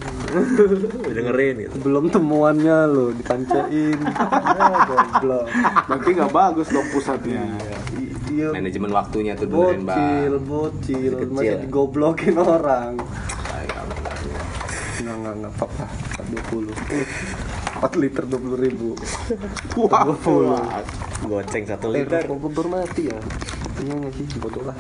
Dengerin 1.15 1.55
gitu. 1.62 1.75
Belum 1.82 2.08
temuannya 2.08 2.77
lo 2.86 3.12
dikancain. 3.12 4.00
Ya, 4.00 4.67
goblok. 4.82 5.46
Berarti 5.86 6.10
nggak 6.13 6.32
bagus 6.32 6.67
dong 6.70 6.88
pusatnya. 6.89 7.43
I- 7.93 8.12
Iya, 8.34 8.50
Manajemen 8.50 8.89
waktunya 8.89 9.38
tuh 9.38 9.46
dengerin 9.46 9.86
bocil, 9.86 9.93
bang. 10.34 10.41
bocil, 10.41 11.12
Kecil. 11.13 11.29
masih 11.29 11.55
digoblokin 11.62 12.34
orang. 12.34 12.98
Enggak, 14.98 15.13
enggak, 15.13 15.34
enggak 15.38 15.53
apa-apa. 15.53 15.86
420. 16.25 17.43
4 17.84 18.00
liter 18.00 18.24
20 18.24 18.63
ribu. 18.63 18.96
Wah, 19.92 20.08
20. 20.08 21.28
Goceng 21.28 21.63
satu 21.68 21.92
Eh, 21.92 22.08
liter. 22.08 22.24
kompor 22.24 22.72
mati 22.72 23.12
ya? 23.12 23.20
Iya 23.84 23.94
nggak 24.00 24.12
sih? 24.16 24.25
Bodoh 24.40 24.63
lah. 24.63 24.78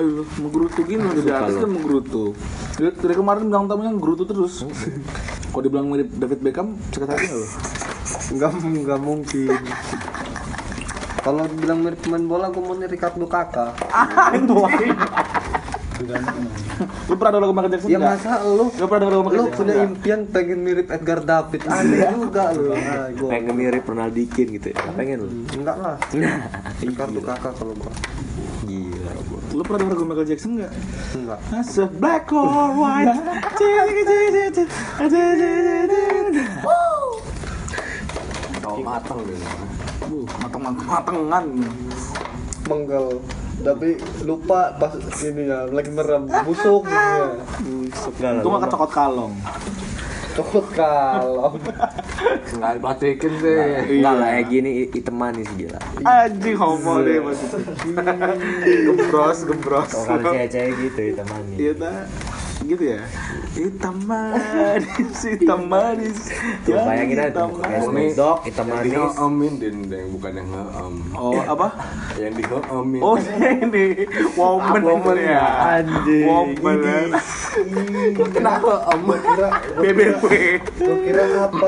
Ayo, 0.00 0.24
menggerutu 0.40 0.80
gini 0.88 1.02
loh 1.04 1.12
dari 1.12 1.28
atas 1.28 1.60
kan 1.60 1.68
menggerutu. 1.68 2.32
Dari, 2.80 2.88
dari 2.96 3.14
kemarin 3.14 3.52
bilang 3.52 3.68
tamunya 3.68 3.92
gerutu 4.00 4.24
terus. 4.24 4.64
Kalau 5.52 5.60
dibilang 5.60 5.92
mirip 5.92 6.08
David 6.16 6.40
Beckham, 6.40 6.80
sakit 6.88 7.04
hati 7.04 7.24
nggak 7.28 7.36
lo? 7.36 7.48
Enggak, 8.32 8.50
enggak 8.64 9.00
mungkin. 9.04 9.60
Kalau 11.20 11.44
bilang 11.52 11.78
mirip 11.84 12.00
pemain 12.00 12.24
bola, 12.24 12.48
gue 12.48 12.62
mau 12.64 12.72
Ricardo 12.72 13.26
Kakak. 13.28 13.76
Lu 15.98 17.14
pernah 17.18 17.30
denger 17.34 17.42
lagu 17.42 17.54
Michael 17.54 17.72
Jackson 17.74 17.90
Ya 17.90 17.98
masa 17.98 18.32
lu 18.46 18.66
Lu 18.70 18.84
pernah 18.86 19.00
denger 19.02 19.14
lagu 19.14 19.24
Michael 19.26 19.38
lu 19.38 19.46
Jackson 19.50 19.64
punya 19.66 19.74
nggak? 19.74 19.88
impian 19.90 20.20
pengen 20.30 20.58
mirip 20.62 20.86
Edgar 20.94 21.20
David 21.26 21.60
aneh 21.66 22.00
juga 22.14 22.44
lu 22.54 22.70
nah, 22.70 23.06
gua 23.18 23.30
Pengen 23.34 23.54
mirip 23.58 23.82
Ronaldikin 23.82 24.46
gitu 24.54 24.66
ya? 24.70 24.78
Pengen 24.94 25.18
lu? 25.26 25.28
enggak 25.58 25.76
lah 25.80 25.96
Ricardo 26.78 27.20
kakak 27.20 27.52
kalau 27.58 27.74
gua 27.74 27.92
Gila. 28.68 29.12
Lu 29.56 29.62
pernah 29.64 29.78
denger 29.80 29.94
lagu 29.96 30.04
Michael 30.06 30.28
Jackson 30.28 30.50
nggak? 30.60 30.72
enggak 31.16 31.38
As 31.50 31.74
black 31.96 32.28
or 32.30 32.74
white. 32.76 33.16
Tau 38.60 38.76
matang 38.84 39.18
deh. 39.24 39.38
Uh, 40.04 40.26
mateng 40.42 40.62
matengan. 40.62 41.44
menggal 42.68 43.16
tapi 43.58 43.88
lupa 44.22 44.72
pas 44.72 44.92
ini 45.18 45.42
ya 45.44 45.66
lagi 45.66 45.90
merem 45.90 46.24
busuk 46.42 46.84
gitu 46.84 46.94
ya 47.10 47.26
Enggak 48.08 48.30
lah. 48.30 48.40
Itu 48.40 48.48
nggak 48.48 48.62
kecokot 48.64 48.90
kalong. 48.90 49.34
cokot 50.30 50.66
kalau 50.70 51.58
Nggak 52.48 52.72
dipatikin 52.76 53.32
sih. 53.36 53.58
Enggak 53.92 54.14
lah, 54.14 54.28
kayak 54.32 54.46
gini 54.48 54.70
i- 54.78 54.90
hitam 54.92 55.16
manis 55.16 55.50
gila. 55.52 55.78
Anjing 56.00 56.54
homo 56.54 57.02
deh 57.02 57.18
maksudnya. 57.18 57.74
Gembros, 58.86 59.38
gembros. 59.42 59.90
Oh, 59.92 60.02
kalau 60.04 60.30
cewek-cewek 60.30 60.72
gitu 60.80 61.00
hitam 61.10 61.26
manis. 61.26 61.58
Iya 61.58 61.72
dah. 61.76 61.96
Gitu 62.68 62.84
ya. 62.84 63.00
Hitam 63.56 63.96
manis, 64.04 65.16
hitam 65.24 65.60
manis. 65.66 66.28
Tuh, 66.68 66.76
bayangin 66.76 67.16
aja 67.16 67.32
hitam 67.32 67.48
manis. 67.56 68.12
Dogg, 68.12 68.38
hitam 68.44 68.66
Yang 68.68 68.76
manis. 68.76 68.92
diheemin 68.92 69.52
din, 69.56 69.76
yang 69.88 70.08
bukan 70.12 70.32
yang 70.36 70.48
ngeem. 70.52 70.94
Oh, 71.16 71.40
apa? 71.40 71.68
Yang 72.14 72.32
diheemin. 72.38 73.00
Oh, 73.00 73.16
ini 73.64 73.86
woman, 74.36 74.80
Woman 74.84 75.16
ya. 75.16 75.40
Anjing. 75.80 76.24
Woman. 76.28 76.78
Kenapa 78.28 78.72
em? 78.86 79.04
kira 79.16 79.48
BBW. 79.80 80.24
kira 80.78 81.24
apa 81.40 81.66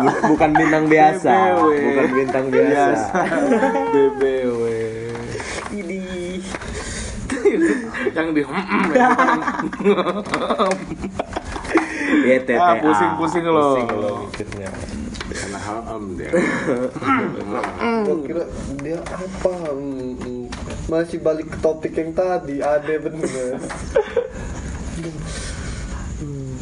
Bu- 0.00 0.22
Bukan 0.32 0.50
bintang 0.56 0.84
biasa. 0.88 1.32
Bukan 1.60 2.08
bintang 2.16 2.46
biasa. 2.48 3.18
BBW. 3.92 4.63
Yang 8.14 8.28
di 8.30 8.42
Ya, 12.24 12.40
TTA. 12.40 12.56
Ah, 12.56 12.74
pusing-pusing 12.78 13.44
lo. 13.44 13.74
Pusing 13.74 13.88
lo 13.90 14.10
mikirnya. 14.24 14.70
Karena 15.24 15.58
heem 15.58 16.04
dia. 16.14 16.30
kira 18.22 18.44
dia 18.78 18.98
apa 19.02 19.52
Hmm, 19.74 20.14
hmm. 20.14 20.46
masih 20.86 21.18
balik 21.18 21.50
ke 21.50 21.58
topik 21.58 21.92
yang 21.92 22.12
tadi 22.12 22.60
ada 22.60 22.94
bener 23.00 23.56
Hmm. 26.14 26.54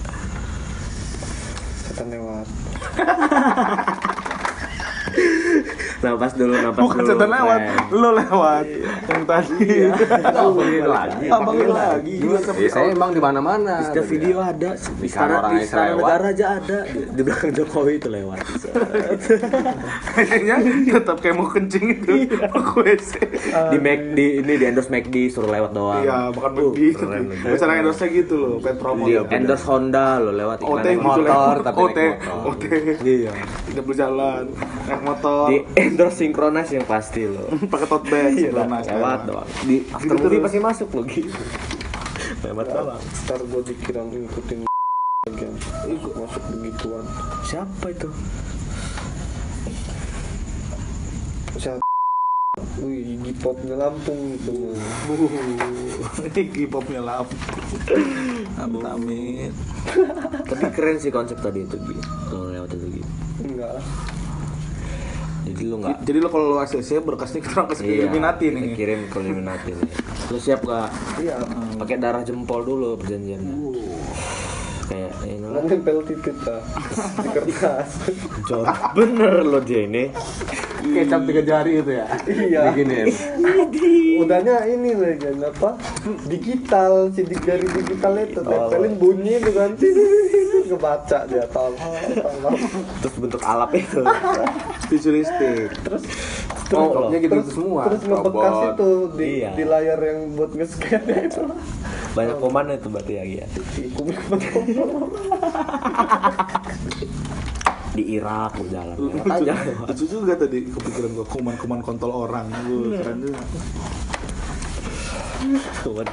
setan 1.85 2.09
lewat 2.09 2.49
Napas 6.02 6.35
dulu, 6.35 6.54
napas 6.59 6.82
Bukan 6.82 6.99
dulu. 6.99 7.11
setan 7.14 7.30
lewat, 7.30 7.61
Ren. 7.62 7.94
lo 7.94 8.11
lewat. 8.18 8.64
Yang 9.06 9.23
tadi. 9.23 9.66
Abangin 10.35 10.85
lagi. 10.90 11.26
Abangin 11.30 11.71
lagi. 11.71 12.14
Ya, 12.59 12.68
saya 12.75 12.90
emang 12.90 13.11
di 13.14 13.21
mana-mana. 13.23 13.87
Setiap 13.87 14.06
video 14.11 14.42
ada, 14.42 14.75
di 14.75 15.06
Istana 15.06 15.47
di 15.47 15.62
negara 15.62 16.26
aja 16.35 16.47
ada, 16.59 16.78
di, 16.90 16.99
di 17.06 17.21
belakang 17.23 17.54
Jokowi 17.54 18.02
itu 18.02 18.09
lewat. 18.11 18.38
Kayaknya 20.18 20.56
tetap 20.90 21.16
kayak 21.23 21.37
mau 21.38 21.47
kencing 21.47 21.87
itu. 22.02 22.35
Aku 22.50 22.82
WC. 22.82 23.11
di 23.71 23.78
Mac 23.78 24.00
di 24.18 24.26
ini 24.42 24.52
di 24.59 24.64
endorse 24.66 24.90
McD 24.90 25.30
suruh 25.30 25.50
lewat 25.54 25.71
doang. 25.71 26.02
Iya, 26.02 26.18
bukan 26.35 26.50
keren 26.99 27.30
lagi. 27.30 27.47
Biasanya 27.47 27.75
endorse 27.78 28.04
gitu 28.11 28.35
loh, 28.35 28.54
pet 28.59 28.75
promo. 28.75 29.06
Di 29.06 29.23
endorse 29.23 29.64
Honda 29.71 30.18
lo 30.18 30.35
lewat 30.35 30.66
iklan 30.66 30.82
gitu 30.82 30.99
motor, 30.99 31.54
tapi 31.62 31.78
OT. 31.78 31.99
OT. 32.50 32.62
Iya. 33.02 33.30
Tidak 33.71 33.85
berjalan, 33.87 34.50
naik 34.90 35.02
motor, 35.06 35.47
Di 35.49 35.56
endorse 35.92 36.16
Synchronize 36.25 36.72
yang 36.72 36.87
pasti 36.88 37.28
lo. 37.28 37.44
pakai 37.72 37.87
tote 37.87 38.08
bag, 38.08 38.32
sederhana 38.32 38.80
lewat 38.80 38.88
sekarang. 38.88 39.20
doang. 39.28 39.49
Di 39.68 39.76
after 39.92 40.16
movie 40.16 40.40
pasti 40.40 40.58
masuk 40.58 40.88
lo 40.96 41.02
gitu. 41.04 41.42
Lewat 42.42 42.66
doang. 42.72 42.99
ntar 42.99 43.40
gua 43.46 43.61
dikira 43.61 44.00
ngikutin 44.02 44.58
lagi 45.22 45.46
ikut 45.87 46.12
masuk 46.18 46.42
begituan 46.50 47.06
Siapa 47.46 47.87
itu? 47.94 48.11
Siapa? 51.62 51.92
Wih, 52.82 53.16
Iggy 53.16 53.32
Popnya 53.40 53.80
Lampung 53.80 54.37
itu. 54.37 54.76
Popnya 56.75 57.00
lap. 57.00 57.30
Amit 58.61 58.84
amit. 58.84 59.52
Tapi 60.44 60.66
keren 60.75 61.00
sih 61.00 61.08
konsep 61.08 61.40
tadi 61.40 61.64
itu 61.64 61.80
Gi. 61.80 61.96
Kalau 62.28 62.52
lewat 62.52 62.76
itu. 62.76 62.91
Jadi 65.52 65.68
lu 65.68 65.76
nggak 65.85 65.97
Jadi 66.09 66.18
lo 66.25 66.28
kalau 66.32 66.47
lo 66.49 66.56
ACC 66.64 67.04
berkasnya 67.04 67.44
kasih 67.44 67.85
ke 67.85 67.92
Illuminati 68.00 68.49
kita 68.49 68.56
nih. 68.56 68.73
kirim 68.73 69.00
ke 69.12 69.16
Illuminati 69.21 69.71
nih. 69.76 69.90
Lu 70.32 70.38
siap 70.40 70.64
gak? 70.64 70.88
Iya. 71.21 71.44
Pakai 71.76 71.97
darah 72.00 72.25
jempol 72.25 72.64
dulu 72.64 72.97
perjanjiannya. 72.97 73.54
Kayak 74.88 75.12
ini 75.28 75.47
lah. 75.47 75.61
nempel 75.61 75.99
titik. 76.09 76.37
Di 77.21 77.28
kertas. 77.37 77.88
Bener 78.97 79.44
lo 79.44 79.61
dia 79.61 79.85
ini. 79.85 80.09
Kecap 80.82 81.20
tiga 81.24 81.42
jari 81.42 81.72
itu 81.78 81.90
ya. 81.94 82.06
Iya. 82.26 82.60
Bikinin. 82.68 83.06
Udahnya 84.18 84.66
ini 84.66 84.90
lagi 84.92 85.26
apa? 85.38 85.78
Digital, 86.26 87.08
sidik 87.10 87.40
jari 87.42 87.64
digital 87.64 88.12
itu 88.18 88.40
tempelin 88.40 88.94
bunyi 88.98 89.32
itu 89.38 89.50
kan. 89.52 89.70
Ngebaca 90.62 91.18
dia 91.26 91.44
tolong, 91.48 91.76
tolong. 92.16 92.56
Terus 92.98 93.14
bentuk 93.18 93.42
alap 93.42 93.72
itu. 93.72 94.02
Futuristik. 94.88 95.70
Terus 95.80 96.04
Oh, 96.72 97.12
Nya 97.12 97.20
gitu, 97.20 97.36
gitu 97.36 97.52
semua. 97.52 97.84
terus 97.84 98.00
ngebekas 98.00 98.48
Robot. 98.48 98.72
itu 98.72 98.88
di, 99.20 99.44
Iya. 99.44 99.50
di 99.52 99.64
layar 99.68 100.00
yang 100.00 100.32
buat 100.32 100.56
nge-scan 100.56 101.04
itu. 101.04 101.44
Banyak 102.16 102.36
komandan 102.40 102.80
itu 102.80 102.88
berarti 102.88 103.12
ya 103.12 103.22
Gi 103.28 103.36
ya. 103.36 103.46
Di 107.92 108.04
Irak 108.16 108.56
lu 108.56 108.66
jalan. 108.72 108.96
Lewat 108.96 109.26
aja. 109.28 109.52
Lucu 109.84 110.04
juga 110.08 110.32
tadi 110.32 110.64
kepikiran 110.64 111.11
gua 111.12 111.26
kuman-kuman 111.28 111.80
kontol 111.84 112.11
orang. 112.12 112.49
Gua 112.49 112.96
keren 112.96 113.16
juga. 113.20 113.40
Kuat. 115.84 116.08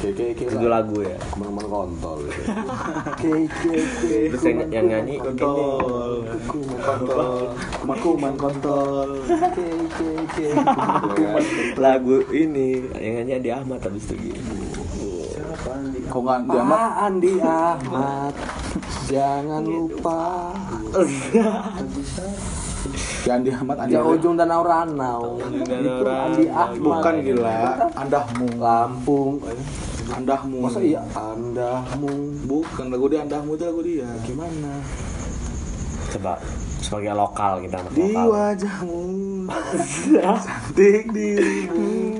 Oke, 0.00 0.16
oke, 0.16 0.24
oke. 0.32 0.44
Itu 0.48 0.66
lagu 0.70 0.96
ya. 1.04 1.18
Ke 1.18 1.36
mana-mana 1.36 1.68
kontol. 1.68 2.18
gitu. 2.24 3.68
Terus 4.32 4.42
yang, 4.48 4.58
yang 4.72 4.86
nyanyi 4.88 5.20
Kontol. 5.20 6.24
Kontol. 6.48 7.52
Kuman-kuman 7.84 8.34
kontol. 8.40 9.20
lagu 11.76 12.24
ini 12.32 12.80
yang 12.96 13.26
nyanyi 13.26 13.32
Andi 13.42 13.50
Ahmad 13.52 13.84
habis 13.84 14.08
itu 14.08 14.16
Gi. 14.16 14.32
Kok 16.10 16.20
nggak 16.26 16.38
dia 16.42 16.62
amat? 16.66 16.90
Andi 17.06 17.32
Ahmad. 17.38 18.34
Jangan 19.06 19.62
lupa. 19.62 20.22
Jangan 23.22 23.42
di 23.46 23.50
amat 23.54 23.76
Andi. 23.86 23.94
Di 23.94 24.02
ujung 24.02 24.34
danau 24.34 24.62
Ranau. 24.66 25.38
Itu 25.38 26.02
Andi 26.10 26.44
Ahmad. 26.50 26.82
Bukan 26.82 27.14
gila. 27.22 27.58
Andahmu. 27.94 28.46
Lampung. 28.58 29.32
Andahmu. 30.10 30.56
Masa 30.66 30.82
iya 30.82 31.00
andahmu. 31.14 32.10
Bukan 32.50 32.90
lagu 32.90 33.06
dia 33.06 33.22
Andahmu 33.22 33.54
itu 33.54 33.64
lagu 33.70 33.80
dia. 33.86 34.10
Gimana? 34.26 34.82
Coba 36.10 36.42
sebagai 36.82 37.14
lokal 37.14 37.62
kita 37.62 37.76
anak 37.86 37.92
Di 37.94 38.02
lokal. 38.10 38.26
wajahmu 38.34 39.00
cantik 40.24 41.04
dirimu 41.12 42.18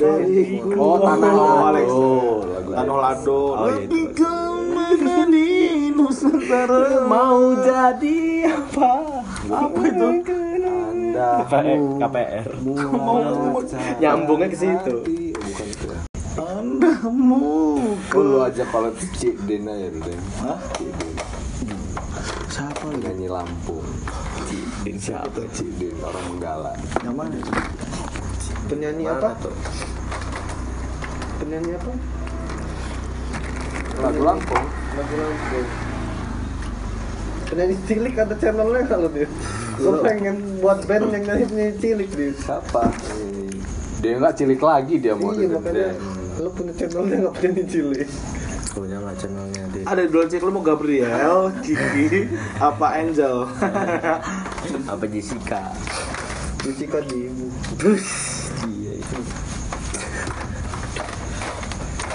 Dariku 0.00 0.68
Oh, 0.76 0.96
Tanah 1.00 1.32
Lado. 1.32 1.88
Oh, 1.90 2.36
Tanah 2.72 2.96
Lado 2.96 3.40
Oh, 3.54 3.66
iya, 3.68 3.84
itu. 3.84 3.90
Lebih 3.90 4.06
ke 4.16 4.34
mana 4.70 5.16
di 5.28 5.48
Nusantara 5.92 7.04
Mau 7.04 7.54
jadi 7.60 8.20
apa? 8.48 8.92
Apa 9.50 9.80
itu? 9.84 10.08
KPR. 12.00 12.48
Mau 12.64 13.60
Nyambungnya 14.00 14.48
ke 14.48 14.56
situ. 14.56 14.94
Bukan 15.36 15.66
itu 15.68 15.86
ya. 15.90 16.00
Andahmu 16.40 17.76
Lu 18.14 18.38
aja 18.40 18.64
kalau 18.70 18.90
Cik 18.96 19.34
aja 19.44 19.88
dulu 19.90 20.00
Den. 20.06 20.20
Hah? 20.40 20.58
Siapa 22.50 22.82
lagi? 22.88 23.02
Nyanyi 23.02 23.28
Lampung. 23.28 23.86
Din 24.86 24.96
siapa? 24.96 25.42
Cik 25.52 25.70
Din 25.76 25.94
orang 26.00 26.24
Menggala. 26.30 26.72
Yang 27.04 27.14
mana? 27.18 27.36
Penyanyi 28.70 29.02
Mana 29.02 29.18
apa? 29.18 29.28
tuh? 29.42 29.54
Penyanyi 31.40 31.72
apa? 31.74 31.90
Lagu 34.00 34.22
Lampung. 34.22 34.64
Lagu 34.94 35.14
Lampung. 35.16 35.66
Penyanyi 37.50 37.76
cilik 37.84 38.14
ada 38.14 38.34
channelnya 38.36 38.82
kalau 38.86 39.08
dia. 39.10 39.26
Gue 39.74 39.94
pengen 40.00 40.36
buat 40.60 40.86
band 40.86 41.10
yang 41.10 41.24
nyanyi 41.26 41.44
penyanyi 41.44 41.74
cilik 41.78 42.10
dia. 42.14 42.30
Siapa? 42.36 42.82
Eh, 43.10 43.50
Dia 44.00 44.16
nggak 44.16 44.34
cilik 44.34 44.60
lagi 44.60 44.94
dia 44.96 45.12
mau 45.12 45.28
Iya 45.30 45.50
makanya 45.50 45.92
Dan. 45.92 46.40
lo 46.40 46.48
punya 46.54 46.72
channelnya 46.72 47.16
nggak 47.20 47.34
penyanyi 47.36 47.64
cilik. 47.66 48.08
Punya 48.70 48.96
nggak 48.96 49.16
channelnya 49.18 49.62
di 49.68 49.78
Ada 49.82 50.02
dua 50.06 50.24
cek 50.24 50.40
lu 50.40 50.52
mau 50.54 50.62
Gabriel, 50.62 51.50
Kiki, 51.60 52.30
apa 52.56 52.86
Angel? 52.94 53.50
apa 54.86 55.04
Jessica? 55.04 55.74
Jessica 56.62 57.02
di 57.02 57.26
Iya 58.62 58.92
itu. 59.02 59.18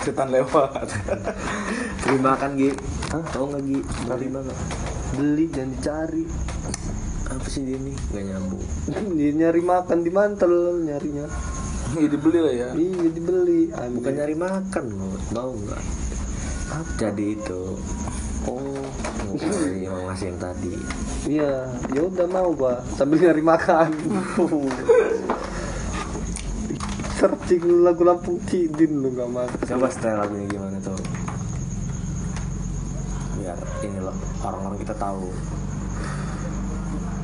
Setan 0.06 0.30
lewat. 0.30 0.86
Terima 2.06 2.38
kan 2.38 2.54
Gi? 2.54 2.70
Hah? 3.10 3.26
Tahu 3.34 3.46
nggak 3.50 3.64
Gi? 3.66 3.80
Terima 4.06 4.40
nggak? 4.46 4.60
beli 5.16 5.46
jangan 5.50 5.70
dicari. 5.72 6.24
Apa 7.26 7.48
sih 7.50 7.62
dia 7.66 7.78
nih? 7.80 7.96
Gak 8.14 8.24
nyambung. 8.30 8.66
Dia 9.18 9.32
nyari 9.34 9.62
makan 9.64 9.98
di 10.06 10.12
mantel 10.14 10.54
nyarinya. 10.86 11.26
Iya 11.96 12.08
dibeli 12.12 12.40
lah 12.42 12.54
ya. 12.54 12.70
Iya 12.76 13.10
dibeli. 13.10 13.62
Bukan 13.72 14.14
nyari 14.14 14.36
makan 14.36 14.84
loh. 14.94 15.16
Mau 15.34 15.52
nggak? 15.56 15.82
Jadi 17.00 17.26
itu. 17.40 17.62
Oh, 18.46 18.78
ngumpulin 19.26 19.82
yang 19.90 20.06
ngasih 20.06 20.30
yang 20.30 20.38
tadi. 20.38 20.76
Iya, 21.26 21.66
ya 21.98 22.02
udah 22.06 22.28
mau 22.30 22.54
gua 22.54 22.86
sambil 22.94 23.18
nyari 23.18 23.42
makan. 23.42 23.90
Searching 27.26 27.82
lagu 27.82 28.06
Lampung 28.06 28.38
Cidin 28.46 29.02
lu 29.02 29.10
gak 29.18 29.26
makan. 29.26 29.58
Coba 29.66 29.90
setel 29.90 30.14
lagunya 30.14 30.46
gimana 30.46 30.78
tuh? 30.78 30.94
Biar 33.42 33.58
ini 33.82 33.98
loh 33.98 34.14
orang-orang 34.46 34.78
kita 34.86 34.94
tahu. 34.94 35.34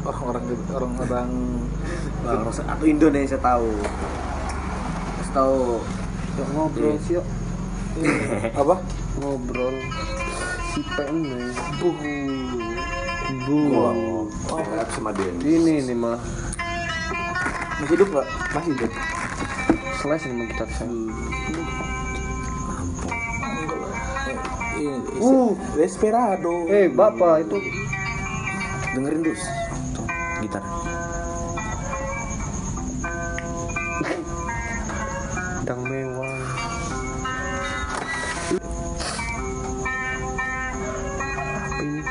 Orang-orang 0.02 0.44
orang-orang 0.74 1.06
Bang, 1.06 1.32
atau 2.66 2.86
Indonesia 2.90 3.38
tahu. 3.38 3.70
Terus 5.22 5.30
tahu. 5.38 5.86
Yuk 6.34 6.48
ngobrol 6.50 6.98
sih 7.06 7.22
yuk. 7.22 7.26
apa? 8.66 8.82
Ngobrol. 9.22 9.76
Si 10.74 10.82
Pene. 10.98 11.54
Bu. 11.78 11.90
Bu. 13.46 13.58
Rap 14.50 14.90
sama 14.98 15.14
Den. 15.14 15.38
Ini 15.46 15.86
nih 15.86 15.94
mah. 15.94 16.18
Masih 17.78 17.94
hidup 17.94 18.08
nggak? 18.18 18.28
Masih 18.58 18.74
hidup. 18.74 19.21
Slash 20.02 20.26
nih 20.26 20.34
mah 20.34 20.48
kita 20.50 20.66
saya. 20.66 20.90
Ini, 24.82 24.98
Uh. 25.22 25.54
Desperado. 25.78 26.66
Eh, 26.74 26.90
Bapak 26.90 27.46
itu 27.46 27.62
Dengerin 28.98 29.22
dus. 29.22 29.46
Tuh, 29.94 30.10
gitar. 30.42 30.66
dang 35.70 35.86
mewah. 35.86 36.34
Apa 41.62 41.82
ini? 41.86 42.02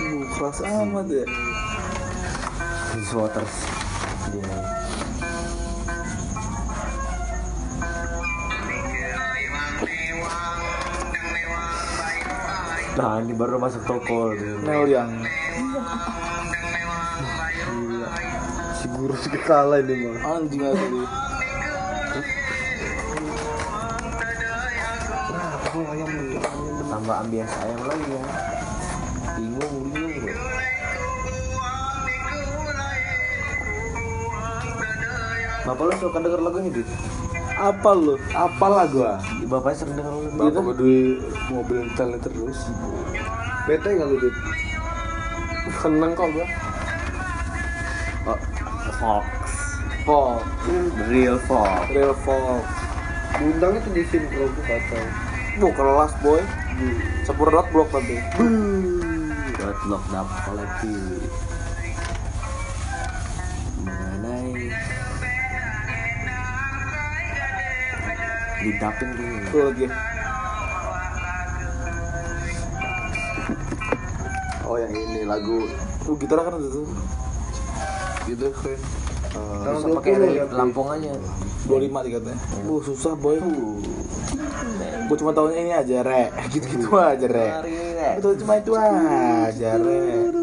Uh, 0.00 0.24
keras 0.32 0.58
amat 0.64 1.06
ya. 1.12 1.28
This 2.96 3.12
Waters. 3.12 3.75
Nah, 12.96 13.20
ini 13.20 13.36
baru 13.36 13.60
masuk 13.60 13.84
toko. 13.84 14.32
Mel 14.64 14.88
yang 14.88 15.12
Gila. 17.60 18.08
Si 18.80 18.86
guru 18.88 19.12
juga 19.20 19.40
kalah 19.44 19.84
ini 19.84 20.08
mah. 20.08 20.16
anjing 20.40 20.64
asli. 20.64 21.00
Tambah 26.88 27.16
ambience 27.20 27.52
ayam 27.60 27.80
lagi 27.84 28.06
ya. 28.08 28.22
Bingung, 29.36 29.74
bingung 29.92 30.14
gue. 30.16 30.34
Bapak 35.68 35.84
lu 35.84 35.92
suka 36.00 36.18
denger 36.24 36.40
lagu 36.40 36.56
ini, 36.64 36.70
Dit? 36.80 36.88
Apa 37.56 37.90
lu? 37.96 38.20
Apalah 38.36 38.84
gua. 38.92 39.16
Bapaknya 39.48 39.76
sering 39.80 39.96
denger 39.96 40.12
lagu 40.12 40.28
Bapak 40.36 40.62
berdua 40.72 41.00
mobil 41.48 41.88
tele 41.96 42.16
terus. 42.20 42.68
Bete 43.64 43.88
nggak 43.96 44.08
lu 44.12 44.16
dit? 44.20 44.36
seneng 45.82 46.14
kok 46.14 46.30
gua 46.30 46.46
Oh, 48.26 48.38
Fox. 49.02 49.26
The 50.94 51.04
real 51.10 51.38
Fox. 51.46 51.90
real 51.90 52.14
folk 52.22 52.62
Bundang 53.36 53.74
itu 53.76 53.88
di 53.92 54.02
sinkro 54.06 54.46
tuh 54.46 54.64
kacau. 54.64 55.04
Bu 55.58 55.68
kelas 55.74 56.12
boy 56.22 56.40
Sepurot 57.26 57.66
blok 57.74 57.88
tapi 57.90 58.22
Buat 59.56 59.78
lockdown 59.88 60.28
kolektif. 60.46 61.26
Didapin 68.66 69.08
dulu. 69.14 69.36
Tuh 69.54 69.62
lagi 69.70 69.86
Oh 74.66 74.76
yang 74.82 74.90
ini 74.90 75.22
lagu 75.22 75.70
Tuh 76.02 76.14
gitar 76.18 76.42
kan 76.42 76.58
itu 76.58 76.82
tuh 76.82 76.86
Gitu 78.26 78.46
keren 78.50 78.80
Tahun 79.36 79.78
Bisa 79.78 79.88
pakai 79.94 80.10
20 80.18 80.32
ya, 80.34 80.44
Pi. 80.48 80.54
Lampung 80.58 80.88
aja. 80.90 81.12
25 81.70 82.06
dikatanya 82.10 82.38
Bu 82.66 82.74
susah 82.82 83.14
boy 83.14 83.38
Gue 85.06 85.16
cuma 85.22 85.30
tahunya 85.30 85.60
ini 85.62 85.72
aja 85.74 86.02
re 86.02 86.34
Gitu-gitu 86.50 86.90
aja 86.98 87.26
re 87.30 87.48
Itu 88.18 88.28
cuma 88.42 88.58
itu 88.58 88.72
aja 88.74 89.70
re 89.78 90.34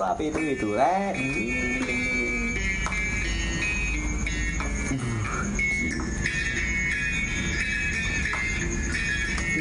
tuh 0.00 0.06
api 0.08 0.24
itu 0.32 0.40
itu 0.56 0.68
eh. 0.80 1.12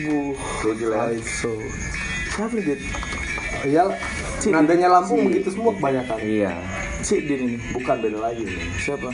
Bu 0.09 0.33
Tuh 0.65 0.73
gila. 0.73 1.13
ISO 1.13 1.53
Siapa 2.33 2.57
Dit? 2.57 2.81
Iya, 3.67 3.91
nadanya 4.47 4.87
Lampung 4.87 5.27
begitu 5.27 5.51
semua 5.51 5.75
kebanyakan. 5.75 6.17
Iya. 6.23 6.55
Dit 7.03 7.27
ini 7.27 7.59
Bukan 7.75 7.99
beda 7.99 8.19
lagi. 8.31 8.47
Siapa? 8.79 9.11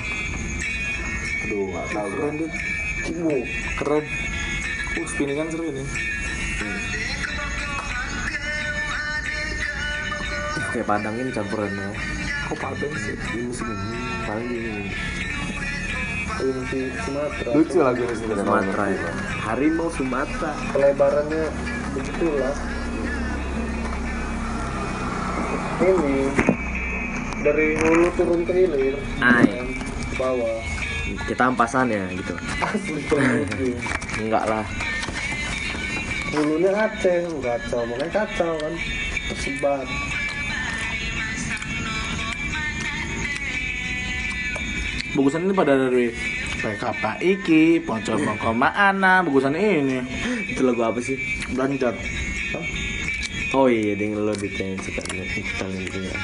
Aduh, 1.45 1.63
nggak 1.73 1.85
tahu. 1.91 2.07
Keren 2.15 2.33
Dit 2.39 2.53
Bu 3.11 3.29
Keren 3.81 4.05
Uh 4.95 5.05
spinningan 5.11 5.51
seru 5.51 5.67
ini 5.67 5.83
Kayak 10.71 10.87
Padang 10.91 11.15
ini 11.15 11.31
campuran 11.31 11.71
ya. 11.71 11.87
Kok 12.51 12.57
padang 12.59 12.93
sih? 12.99 13.15
Ini 13.15 13.47
sih 13.47 13.63
ini 13.63 13.99
paling 14.27 14.49
ini 14.51 14.71
Ini 16.35 16.61
di 16.67 16.79
Sumatera. 16.99 17.49
Lucu 17.55 17.77
lagu 17.79 18.01
ini 18.03 18.15
sih 18.15 18.27
Sumatera 18.27 18.85
ya. 18.91 19.34
Harimau 19.45 19.93
Sumatera. 19.93 20.57
Pelebarannya 20.73 21.53
begitulah. 21.93 22.55
Ini 25.85 26.17
dari 27.45 27.67
hulu 27.77 28.07
turun 28.17 28.41
ke 28.41 28.53
hilir. 28.57 28.97
Ay. 29.21 29.69
Ke 30.09 30.15
bawah. 30.17 30.57
Kita 31.29 31.53
ampasan 31.53 31.93
ya 31.93 32.09
gitu. 32.09 32.33
Asli. 32.57 33.05
Enggak 34.25 34.49
lah. 34.49 34.65
Hulunya 36.33 36.73
Aceh, 36.73 37.29
kacau, 37.37 37.85
makanya 37.85 38.25
kacau 38.25 38.57
kan. 38.57 38.73
Tersebar. 39.29 39.85
Bagusan 45.15 45.47
ini 45.47 45.53
pada 45.55 45.79
dari 45.79 46.11
PKP 46.59 47.03
iki, 47.21 47.63
Poncol 47.83 48.21
Mongko 48.23 48.51
Maana, 48.55 49.23
bagusan 49.25 49.55
ini 49.55 49.99
Itu 50.51 50.63
lagu 50.63 50.81
apa 50.83 50.99
sih? 51.03 51.19
Banjar 51.53 51.95
Oh 53.55 53.71
iya, 53.71 53.95
dengan 53.95 54.27
lo 54.27 54.35
ditanya 54.35 54.75
suka 54.83 54.99
ikutan 55.15 55.69
gitu 55.79 55.99
ya. 56.11 56.17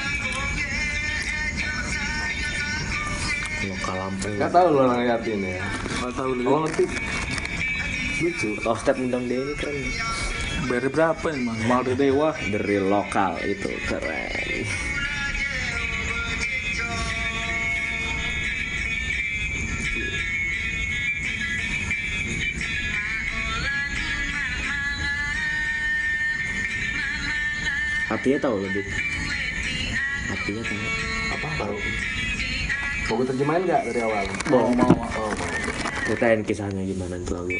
Lokal 3.72 3.94
Lampung. 3.96 4.36
Gak 4.36 4.50
tahu 4.52 4.66
lo 4.68 4.80
orang 4.84 5.02
yatin 5.06 5.40
ya. 5.40 5.64
Gak 6.02 6.12
tau 6.12 6.28
Oh 6.28 6.60
ngerti. 6.66 6.84
lucu. 8.22 8.48
Kalau 8.60 8.76
step 8.76 8.96
undang 9.00 9.24
dia 9.26 9.40
ini 9.40 9.54
keren. 9.56 9.76
Bayar 10.68 10.86
berapa 10.92 11.26
mas? 11.40 11.58
Mal 11.66 11.82
Dewa 11.96 12.36
real 12.52 12.86
lokal 12.86 13.34
itu 13.42 13.70
keren. 13.88 14.41
Hatinya 28.12 28.38
tahu 28.44 28.60
lebih. 28.60 28.84
Hatinya 30.28 30.62
tahu. 30.68 30.80
Apa 31.32 31.48
tahu? 31.56 31.76
Mau 33.08 33.14
gue 33.16 33.26
terjemahin 33.32 33.62
nggak 33.64 33.82
dari 33.88 34.00
awal? 34.04 34.24
Mau 34.52 34.68
mau 34.76 34.92
Oh, 35.16 35.32
mau. 35.32 35.48
Ceritain 36.04 36.44
kisahnya 36.44 36.84
gimana 36.84 37.16
itu 37.16 37.32
lagu. 37.32 37.56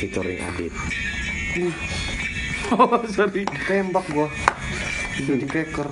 Featuring 0.00 0.40
Adit. 0.40 0.72
Oh 2.66 2.98
sorry 3.06 3.46
Tembak 3.46 4.02
gua. 4.10 4.26
Jadi 5.14 5.46
cracker. 5.46 5.86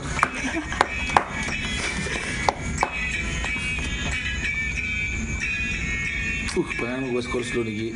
Uh 6.54 6.66
pengen 6.78 7.10
gue 7.10 7.18
skor 7.18 7.42
dulu 7.42 7.66
nih 7.66 7.74
Gi 7.74 7.88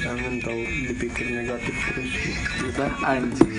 Jangan 0.00 0.38
tahu 0.38 0.60
dipikir 0.86 1.26
negatif 1.34 1.74
terus. 1.92 2.12
Kita 2.62 2.86
anjing 3.04 3.52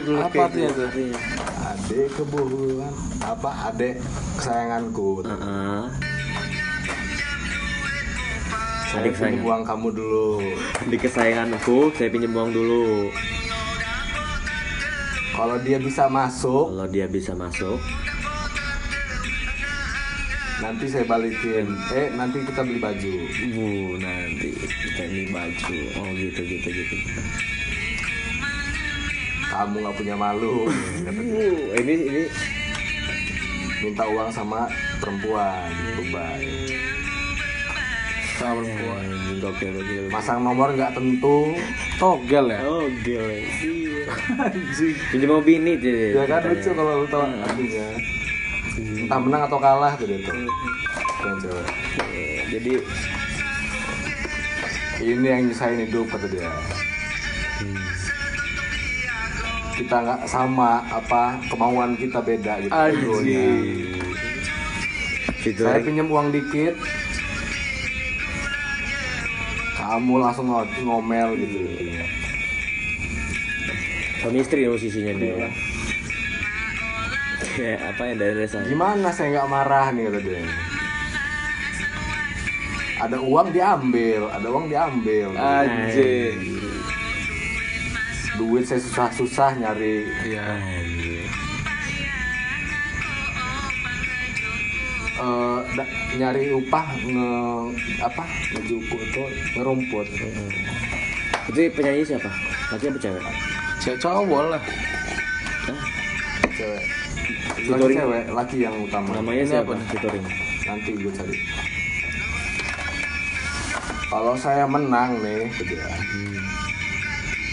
dulu 0.00 0.18
Apa 0.24 0.40
artinya 0.48 0.70
gitu. 0.72 0.84
tuh? 0.90 1.12
Adek 1.60 2.06
kebohongan. 2.16 2.94
Apa 3.20 3.50
adek 3.68 3.94
kesayanganku? 4.40 5.08
Heeh. 5.22 5.82
Saya 8.88 9.00
Adik 9.04 9.12
pinjam 9.18 9.44
uang 9.44 9.62
kamu 9.66 9.88
dulu. 9.92 10.28
Di 10.88 10.96
kesayanganku, 10.96 11.78
saya 11.94 12.08
pinjam 12.08 12.32
uang 12.32 12.50
dulu. 12.54 13.12
Kalau 15.34 15.56
dia 15.66 15.78
bisa 15.82 16.06
masuk, 16.06 16.70
Kalau 16.72 16.86
dia 16.88 17.06
bisa 17.10 17.34
masuk, 17.34 17.76
nanti 20.64 20.84
saya 20.88 21.04
balikin. 21.04 21.76
Eh, 21.92 22.08
nanti 22.16 22.40
kita 22.40 22.64
beli 22.64 22.80
baju. 22.80 23.14
bu 23.52 23.68
nanti 24.00 24.48
kita 24.56 25.02
beli 25.12 25.24
baju. 25.28 25.76
Oh 26.00 26.08
gitu 26.16 26.40
gitu 26.40 26.68
gitu. 26.72 26.96
Kamu 29.52 29.84
nggak 29.84 29.96
punya 30.00 30.16
malu. 30.16 30.66
Uh, 31.04 31.76
ini 31.76 31.94
ini 32.08 32.22
Minta 33.84 34.08
uang 34.08 34.32
sama 34.32 34.64
perempuan, 34.96 35.68
beban. 36.00 36.40
Sama 38.40 38.64
perempuan 38.64 39.04
Anjing, 39.04 39.38
gokil 39.44 39.70
gokil. 39.76 40.04
Masang 40.08 40.40
nomor 40.40 40.72
nggak 40.72 40.96
tentu. 40.96 41.52
Togel 42.00 42.48
ya? 42.48 42.60
Oh 42.64 42.88
gila. 43.04 43.36
Iya. 43.36 44.08
Pinjam 45.12 45.28
mau 45.28 45.44
bini 45.44 45.76
jadi. 45.76 46.16
Ya 46.16 46.24
kan 46.24 46.48
lucu 46.48 46.70
kalau 46.72 47.04
lu 47.04 47.06
tahu 47.12 47.28
artinya. 47.28 47.86
Entah 48.74 49.18
menang 49.18 49.42
atau 49.44 49.58
kalah 49.58 49.94
tuh 49.94 50.06
dia 50.06 50.18
tuh. 50.20 50.34
Yang 51.22 51.36
cewek. 51.40 51.66
Jadi 52.50 52.72
Ini 54.96 55.26
yang 55.26 55.42
nyusahin 55.44 55.84
hidup 55.84 56.06
kata 56.08 56.26
dia. 56.26 56.48
Kita 59.74 59.96
nggak 60.00 60.20
sama 60.24 60.80
apa 60.86 61.36
kemauan 61.46 61.92
kita 61.94 62.22
beda 62.22 62.62
gitu. 62.62 62.70
egonya. 62.72 63.42
Saya 65.34 65.42
featuring 65.42 65.84
pinjam 65.84 66.08
uang 66.08 66.30
dikit. 66.30 66.72
Kamu 69.76 70.14
langsung 70.16 70.46
ngo- 70.48 70.72
ngomel 70.80 71.36
gitu. 71.36 71.58
suami 74.18 74.40
istri 74.40 74.64
musisinya 74.64 75.12
dia. 75.12 75.52
Apa 77.54 78.02
ya 78.10 78.14
dari 78.18 78.34
desa. 78.34 78.58
Gimana 78.66 79.14
saya 79.14 79.30
nggak 79.30 79.48
marah 79.48 79.86
nih 79.94 80.10
kata 80.10 80.18
dia. 80.20 80.42
Ada 82.98 83.16
uang 83.20 83.48
diambil, 83.52 84.22
ada 84.26 84.46
uang 84.50 84.66
diambil. 84.66 85.28
Anjing 85.36 86.58
Duit 88.34 88.66
saya 88.66 88.82
susah-susah 88.82 89.54
nyari. 89.54 90.02
Iya 90.26 90.42
eh, 95.14 95.58
da- 95.78 95.92
nyari 96.18 96.50
upah 96.50 96.86
nge 96.98 97.30
apa 98.02 98.24
ngejuku 98.50 98.96
itu 98.98 99.22
ngerumput 99.54 100.06
Itu 101.54 101.60
penyanyi 101.70 102.02
siapa? 102.02 102.30
Laki 102.74 102.90
apa 102.90 102.98
cewek? 102.98 103.22
Cewek 103.78 103.98
cowok 104.02 104.42
lah 104.50 104.62
Hah? 105.70 105.80
cewek 106.58 106.82
Featuring- 107.64 107.98
cewek 107.98 108.24
laki 108.28 108.56
yang 108.60 108.76
utama. 108.76 109.08
Namanya 109.16 109.40
Ini 109.40 109.50
siapa? 109.50 109.64
apa 109.64 109.72
nih? 109.80 109.86
Featuring. 109.88 110.24
nanti 110.64 110.90
gue 110.96 111.12
cari. 111.12 111.36
Kalau 114.04 114.34
saya 114.36 114.64
menang 114.64 115.10
nih 115.20 115.48
kata 115.50 115.62
dia 115.66 115.88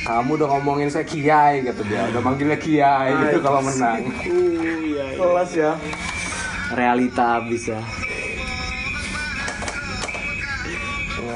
kamu 0.01 0.33
udah 0.33 0.47
ngomongin 0.57 0.89
saya 0.89 1.05
kiai 1.05 1.61
kata 1.61 1.81
dia. 1.85 2.09
Udah 2.11 2.21
manggilnya 2.21 2.57
kiai 2.57 3.11
gitu 3.13 3.37
kalau 3.39 3.61
menang. 3.61 4.01
Kelas 5.13 5.51
ya. 5.53 5.71
Realita 6.73 7.39
abis 7.39 7.69
ya. 7.69 7.81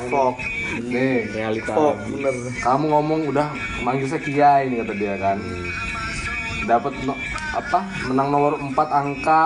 Fok. 0.05 0.35
Nih. 0.85 1.29
realita 1.31 1.71
Fok 1.71 1.95
bener. 2.09 2.33
Kamu 2.61 2.85
ngomong 2.89 3.19
udah 3.31 3.47
manggil 3.81 4.07
saya 4.09 4.21
kiai 4.21 4.67
nih 4.69 4.81
kata 4.83 4.93
dia 4.97 5.13
kan 5.17 5.37
dapat 6.65 6.93
no- 7.05 7.21
apa 7.53 7.79
menang 8.09 8.29
nomor 8.33 8.53
4 8.59 8.73
angka. 8.91 9.45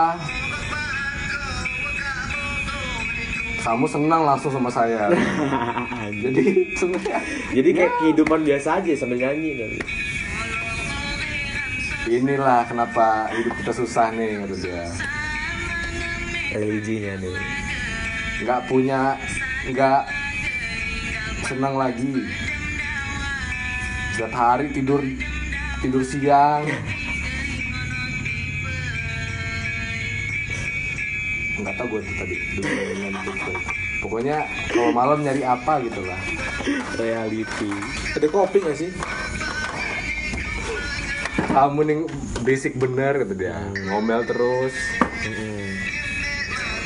Kamu 3.59 3.85
senang 3.85 4.23
langsung 4.25 4.49
sama 4.49 4.71
saya. 4.71 5.11
Jadi 6.23 6.73
sebenarnya 6.73 7.17
jadi 7.55 7.69
kayak 7.69 7.93
kehidupan 8.01 8.41
biasa 8.43 8.81
aja 8.81 8.91
sambil 8.97 9.17
nyanyi 9.21 9.55
tapi 9.55 9.77
inilah 12.09 12.65
kenapa 12.65 13.29
hidup 13.37 13.53
kita 13.61 13.71
susah 13.77 14.09
nih 14.11 14.41
kata 14.41 14.55
dia. 14.57 14.85
Religinya 16.57 17.13
nih. 17.21 17.37
Nggak 18.41 18.61
punya 18.65 19.13
nggak 19.69 20.01
senang 21.45 21.77
lagi. 21.77 22.25
Setiap 24.17 24.33
hari 24.33 24.73
tidur 24.73 24.99
tidur 25.79 26.03
siang 26.03 26.67
nggak 31.59 31.75
tahu 31.75 31.87
gue 31.97 32.01
tuh 32.07 32.15
tadi 32.15 32.35
dulu 32.55 32.93
ngantuk 33.03 33.35
tuh. 33.35 33.57
pokoknya 33.99 34.47
kalau 34.71 34.91
malam 34.95 35.19
nyari 35.19 35.43
apa 35.43 35.83
gitu 35.83 36.01
lah. 36.07 36.19
Reality. 36.95 37.71
Ada 38.15 38.27
kopi 38.31 38.63
gak 38.63 38.77
sih? 38.79 38.91
Kamu 41.49 41.81
nih 41.83 41.97
basic 42.47 42.79
bener 42.79 43.27
gitu 43.27 43.35
dia. 43.35 43.59
Ngomel 43.91 44.23
terus. 44.23 44.71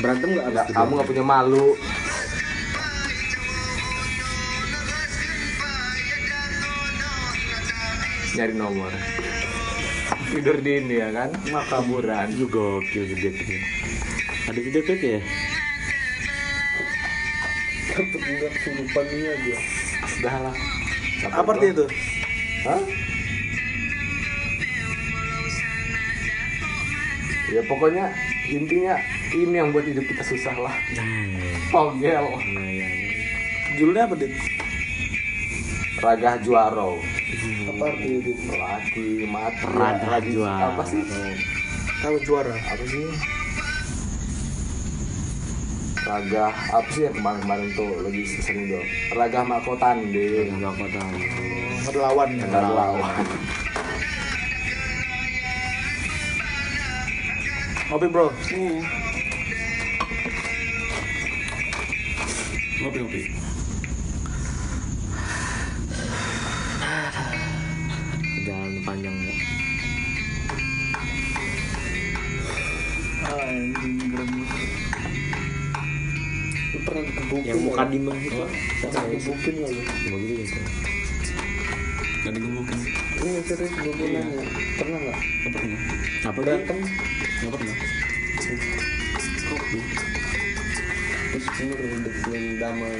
Berantem 0.02 0.34
nggak 0.34 0.46
nggak 0.50 0.66
kamu 0.74 0.90
nggak 0.98 1.08
punya 1.08 1.24
malu. 1.24 1.66
Nyari 8.34 8.54
nomor. 8.58 8.90
Tidur 10.34 10.58
dini 10.58 10.98
ya 10.98 11.14
kan? 11.14 11.30
Makaburan. 11.46 12.26
Itu 12.34 12.50
gokil 12.50 13.06
gede 13.14 13.30
ada 14.54 14.62
video 14.62 14.82
klip 14.86 15.02
ya 15.02 15.18
Tetep 17.90 18.22
enggak 18.22 18.50
kesurupan 18.54 19.04
ini 19.10 19.26
aja 19.26 19.56
udah 20.14 20.36
lah 20.46 20.56
apa 21.24 21.50
artinya 21.56 21.72
itu? 21.72 21.86
Hah? 22.68 22.82
ya 27.54 27.62
pokoknya 27.70 28.04
intinya 28.50 28.94
ini 29.32 29.54
yang 29.56 29.70
buat 29.72 29.86
hidup 29.86 30.04
kita 30.10 30.22
susah 30.26 30.54
lah. 30.58 30.74
Pogel 31.72 32.24
nah 32.54 32.68
ya 32.68 32.88
judulnya 33.78 34.04
apa 34.06 34.14
dit? 34.20 34.32
Ragah 35.98 36.36
juaro. 36.44 37.00
Apa 37.72 37.82
artinya 37.88 38.18
dit? 38.20 38.38
Lagi 38.52 39.08
mati 39.26 40.06
lagi 40.06 40.30
juaro. 40.34 40.62
apa 40.76 40.82
sih? 40.86 41.02
Tahu 42.04 42.16
juara 42.26 42.52
apa 42.52 42.84
sih 42.84 43.06
ragah 46.04 46.52
apa 46.52 46.88
sih 46.92 47.08
yang 47.08 47.16
kemarin-kemarin 47.16 47.68
tuh 47.72 47.90
lagi 48.04 48.22
sering 48.28 48.68
tuh 48.68 48.84
ragah 49.16 49.42
makotande 49.44 50.52
nggak 50.52 50.72
kota 50.76 51.00
ada 51.84 51.98
lawan 52.00 52.28
ya 52.36 52.44
ada 52.48 52.70
lawan 52.72 53.24
ngopi 57.94 58.10
bro. 58.10 58.26
Ngopi 62.82 62.98
ngopi 62.98 63.43
muka 77.74 77.90
nggak? 77.90 77.90
dimah 77.90 78.16
itu 78.22 79.50
lu 79.50 79.66
begitu 80.14 80.42
gitu. 80.46 80.60
Gak 82.24 82.32
digebukin 82.38 82.78
ini 83.24 83.40
serius 83.44 83.72
gue 83.74 83.92
mau 83.98 84.06
nanya 84.08 84.46
pernah 84.78 84.98
nggak? 85.02 85.18
Gak 85.18 85.52
pernah. 85.52 85.80
Apa 86.24 86.38
berantem 86.40 86.78
Gak 87.42 87.50
pernah. 87.50 87.76
Terus 91.34 91.46
bener 91.58 91.78
udah 91.82 92.12
Damai 92.62 92.94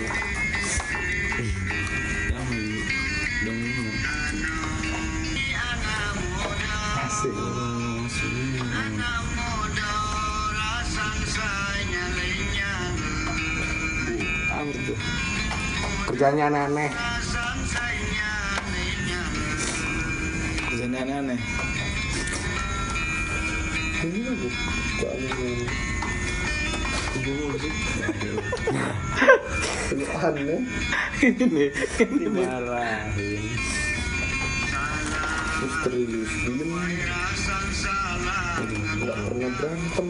tuh 14.95 15.11
kerjanya 16.11 16.47
aneh-aneh 16.51 16.91
kerjanya 20.71 20.99
aneh-aneh 21.03 21.41
ini 29.95 30.05
aneh 30.23 30.61
ini 31.25 31.65
dimarahin 31.99 33.43
terus 35.55 35.75
terilis 35.83 36.33
diem 36.45 36.73
nggak 38.95 39.17
pernah 39.17 39.51
berantem 39.59 40.09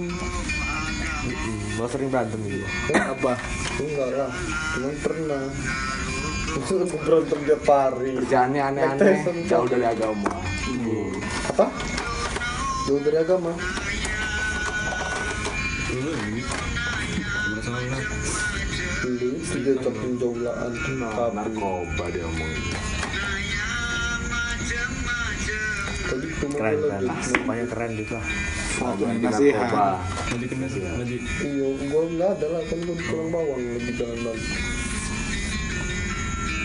mau 1.74 1.88
sering 1.90 2.08
berantem 2.10 2.40
gitu. 2.46 2.66
Kan 2.90 3.14
apa? 3.18 3.32
Enggak 3.82 4.08
lah 4.14 4.32
cuman 4.74 4.94
pernah. 5.02 5.42
Itu 6.54 6.74
berantem 7.02 7.38
tiap 7.46 7.66
hari. 7.66 8.10
Kerjaannya 8.22 8.60
aneh-aneh 8.62 9.16
jauh 9.50 9.66
dari 9.66 9.86
agama. 9.86 10.32
Apa? 11.50 11.66
Jauh 12.86 13.00
dari 13.02 13.18
agama. 13.18 13.52
Dulu 15.94 16.10
ini 16.10 16.42
Berasa 17.44 17.70
lah 17.70 18.02
dulu 19.04 19.36
itu 19.36 19.56
dia 19.60 19.74
narkoba 21.36 22.06
omongin 22.24 22.93
keren 26.54 26.80
lagi 26.86 27.32
banyak 27.44 27.68
keren 27.70 27.90
gitu 27.98 28.12
lah. 28.14 28.26
Anti 28.84 29.04
nasihat. 29.22 29.70
Lagi 30.34 30.46
kena 30.50 30.66
Lagi. 30.98 31.16
Iya 31.42 31.68
gue 31.78 32.02
nggak 32.14 32.30
ada 32.38 32.46
lah 32.50 32.62
kan 32.66 32.78
gue 32.82 32.96
di 32.96 33.04
Pulang 33.06 33.30
Bawang 33.30 33.60
lagi 33.60 33.92
jalan 33.98 34.18
lagi. 34.22 34.48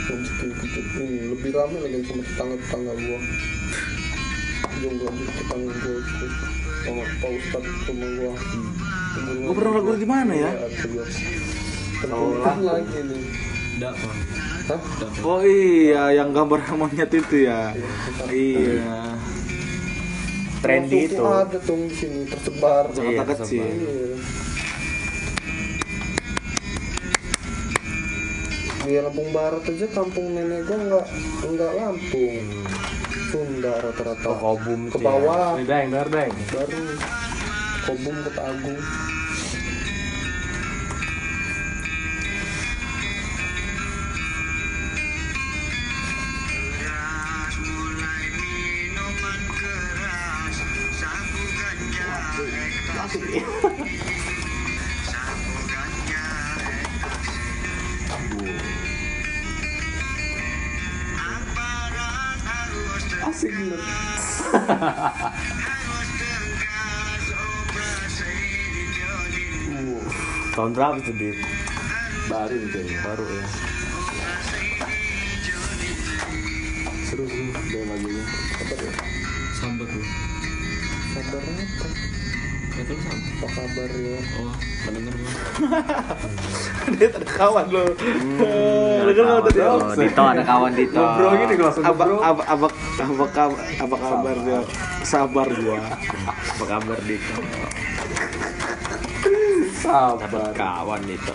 Lanjutin 0.10 0.50
gitu 0.58 0.80
ini 1.00 1.18
lebih 1.34 1.50
rame 1.54 1.78
lagi 1.86 1.98
sama 2.10 2.24
tetangga 2.26 2.56
tetangga 2.58 2.94
gue 2.98 3.20
jauh 4.80 4.98
lagi 5.06 5.24
tetangga 5.28 5.72
gue 5.74 5.96
itu. 6.02 6.26
Sama 6.80 7.04
Pak 7.20 7.30
Ustadz 7.36 7.72
sama 7.86 8.08
gue 8.08 8.32
Lu 9.44 9.52
pernah 9.52 9.74
lagu 9.78 9.92
di 10.00 10.08
mana 10.08 10.34
ya? 10.34 10.52
Terkumpul 12.00 12.64
lagi 12.64 13.00
nih 13.04 13.22
Hah? 14.70 14.82
Oh 15.26 15.42
iya, 15.42 16.14
yang 16.14 16.30
gambar 16.30 16.62
monyet 16.80 17.10
itu 17.10 17.50
ya. 17.50 17.74
Iya. 18.30 19.09
Trendy 20.60 21.08
itu 21.08 21.24
ada 21.24 21.58
tuh 21.58 21.78
di 21.88 21.95
sini 21.95 22.22
tersebar 22.28 22.91
Iya, 22.91 23.24
Jakarta 23.24 23.34
kecil. 23.43 23.63
Iya. 23.63 24.15
Di 28.80 28.98
Lampung 28.98 29.30
Barat 29.30 29.63
aja 29.69 29.88
kampung 29.93 30.34
nenek 30.34 30.65
gua 30.65 30.78
nggak 30.82 31.06
nggak 31.45 31.72
Lampung, 31.78 32.41
Sunda 33.30 33.74
rata-rata. 33.78 34.26
Oh, 34.34 34.58
Kobum 34.58 34.89
ke 34.89 34.98
ya. 34.98 35.06
bawah 35.06 35.48
Ini 35.60 35.65
deng, 35.69 35.88
deng. 35.93 36.32
baru 36.50 36.82
Kobum 37.86 38.15
ke 38.26 38.32
Agung. 38.41 38.80
tahun 70.60 70.75
berapa 70.75 70.99
tuh 71.01 71.15
dit 71.15 71.38
baru 72.29 72.62
kayaknya 72.69 73.01
baru 73.01 73.25
ya. 73.25 73.45
Seru 77.10 77.25
sih 77.25 77.49
dari 77.73 77.89
lagunya. 77.89 78.21
Apa 78.60 78.73
ya 78.77 78.91
Sabar 79.58 79.88
tuh. 79.89 80.05
sabar 81.10 81.41
apa 81.41 82.18
Lu 82.80 82.96
apa 82.96 83.48
kabar 83.52 83.89
ya? 83.92 84.20
Oh, 84.39 84.54
mendengar 84.88 85.13
gua. 85.20 85.32
dia 86.96 87.08
ada 87.12 87.28
kawan 87.28 87.65
lo 87.68 87.84
dengar 89.12 89.24
lo 89.28 89.42
tadi? 89.44 89.60
Oh 89.60 89.80
Dito 90.00 90.22
ada 90.24 90.44
kawan 90.48 90.72
Dito. 90.72 91.02
Bro 91.02 91.28
gini 91.36 91.54
gue 91.60 91.65
langsung 91.68 91.84
apa 91.84 92.04
bro. 92.08 92.18
apa 92.24 92.42
apa 92.48 92.68
apa 93.04 93.26
kabar 93.36 93.60
apa 93.60 93.96
kabar 94.00 94.36
dia? 94.48 94.60
Sabar 95.04 95.48
gua. 95.52 95.78
Apa 96.56 96.63
kabar 96.63 96.98
Dito? 97.04 97.36
Sabar. 99.76 100.52
Kawan 100.56 101.02
Dito? 101.04 101.34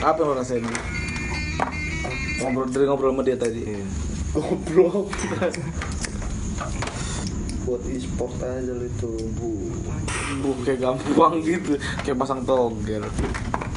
Apa 0.00 0.18
yang 0.24 0.28
lo 0.32 0.34
rasain? 0.40 0.64
Ngobrol 2.40 2.72
dari 2.72 2.84
ngobrol 2.88 3.12
sama 3.12 3.22
dia 3.28 3.36
tadi. 3.36 3.60
Goblok 4.32 5.12
buat 7.70 7.86
e-sport 7.86 8.34
aja 8.42 8.72
lu 8.74 8.82
itu. 8.90 9.12
Bu 10.42 10.50
kayak 10.66 10.82
gampang 10.82 11.38
gitu. 11.38 11.78
Kayak 12.02 12.18
pasang 12.18 12.42
togel. 12.42 13.06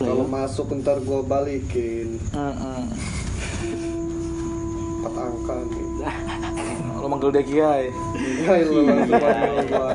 Kalau 0.02 0.26
masuk 0.26 0.74
ntar 0.82 0.98
gua 1.06 1.22
balikin. 1.22 2.18
Heeh. 2.34 2.82
empat 5.04 5.20
angka 5.20 5.56
gitu 5.68 6.00
lo 7.04 7.12
manggil 7.12 7.36
dia 7.36 7.44
kiai 7.44 7.92
panggil 8.48 8.88
gua. 9.68 9.92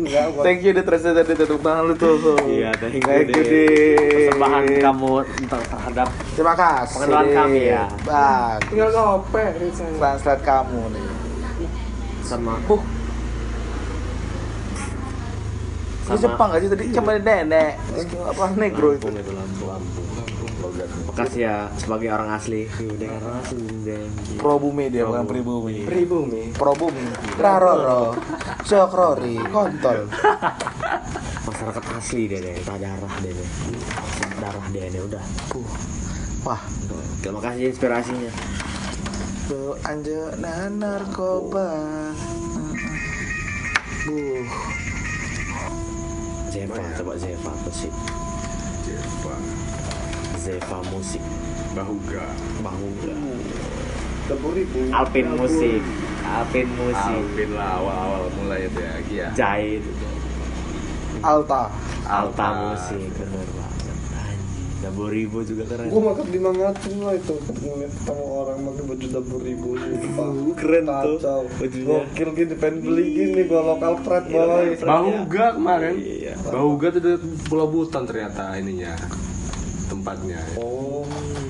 Enggak 0.00 0.24
thank 0.40 0.64
you 0.64 0.72
dia 0.72 0.80
terasa 0.80 1.12
tadi 1.12 1.36
tepuk 1.36 1.60
tangan 1.60 1.92
lu 1.92 1.94
tuh. 2.00 2.16
Iya 2.48 2.72
thank 2.80 2.96
you 2.96 3.04
thank 3.04 3.28
you. 3.28 3.44
Dit. 3.44 4.00
persembahan 4.08 4.64
kamu 4.80 5.12
terhadap 5.52 6.08
terima 6.32 6.54
kasih. 6.56 6.94
Pengenalan 6.96 7.28
kami 7.36 7.60
ya. 7.68 7.84
bang 8.08 8.58
tinggal 8.72 8.88
nih 8.88 9.70
translate 10.00 10.42
kamu 10.48 10.80
nih 10.96 11.04
sama 12.24 12.56
uh 12.72 12.97
di 16.08 16.16
Sama- 16.16 16.24
Jepang 16.24 16.48
gak 16.48 16.60
sih? 16.64 16.70
Tadi 16.72 16.84
cuma 16.96 17.10
nenek 17.20 17.72
apa 18.24 18.44
negro 18.56 18.88
itu. 18.96 19.06
Lampung 19.12 19.20
itu 19.20 19.32
Lampung 19.36 20.08
Bekas 21.12 21.32
ya 21.36 21.68
sebagai 21.76 22.08
orang 22.08 22.30
asli. 22.32 22.64
Udah 22.66 23.10
orang 23.20 23.34
asli 23.44 23.62
dan 23.84 24.08
pro 24.40 24.56
bumi 24.56 24.88
dia 24.88 25.04
bukan 25.04 25.28
pribumi. 25.28 25.84
Pribumi. 25.84 26.42
Pro 26.56 26.72
bumi 26.72 27.04
raroro. 27.36 28.16
Sokrori 28.64 29.36
kontol. 29.52 30.08
Masyarakat 31.48 31.84
asli 31.98 32.22
deh 32.30 32.40
deh 32.40 32.56
tak 32.64 32.80
darah 32.80 33.14
deh 33.20 33.32
deh. 33.34 33.48
Darah 34.40 34.66
dia 34.72 34.88
deh 34.88 35.02
udah. 35.04 35.24
Uh. 35.52 35.68
wah. 36.46 36.60
Terima 37.20 37.40
kasih 37.44 37.68
inspirasinya. 37.70 38.32
Lo 39.48 39.80
anjana 39.80 40.68
narkoba 40.68 41.72
Buh 44.04 44.44
Zeva 46.48 46.80
coba 46.96 47.12
Zeva 47.20 47.50
apa 47.52 47.70
sih? 47.70 47.92
Zeva 50.40 50.78
musik 50.88 51.22
Bahuga. 51.76 52.24
Bahuga. 52.64 53.14
Dapur 54.28 54.52
ribu. 54.56 54.88
Alpin 54.92 55.26
musik 55.36 55.82
Alpin 56.24 56.68
musik 56.76 57.20
Alvin 57.20 57.50
lah 57.56 57.80
awal-awal 57.80 58.24
mulai 58.36 58.68
itu 58.68 58.80
ya, 58.80 58.94
Gia. 59.04 59.26
Jahit. 59.36 59.84
Alta. 61.20 61.72
Alta 62.08 62.46
musik 62.72 63.08
bener 63.16 63.44
banget 63.52 63.67
anjing 63.67 63.67
Dabo 64.78 65.10
Ribo 65.10 65.42
juga 65.42 65.66
keren 65.66 65.90
gua 65.90 66.14
makan 66.14 66.26
di 66.30 66.38
Mangatung 66.38 66.96
lah 67.02 67.14
itu 67.18 67.34
ngeliat 67.34 67.92
ketemu 67.98 68.24
orang 68.30 68.58
pakai 68.62 68.82
baju 68.86 69.06
dapur 69.10 69.40
ribu 69.42 69.68
keren 70.60 70.84
tuh 70.86 71.18
kacau 71.18 71.42
bajunya. 71.58 71.86
gokil 71.90 72.28
gini 72.38 72.54
pengen 72.54 72.76
beli 72.86 73.04
gini 73.10 73.40
gua 73.50 73.60
lokal 73.74 73.92
pride 74.06 74.28
boy 74.30 74.66
Bahuga 74.78 75.46
kemarin. 75.58 75.94
Iya. 75.98 76.34
Bahuga 76.46 76.86
tuh 76.94 77.00
di 77.02 77.12
Pulau 77.50 77.66
Buton 77.66 78.02
ternyata 78.06 78.54
ininya 78.54 78.94
tempatnya. 79.90 80.38
oh 80.54 81.02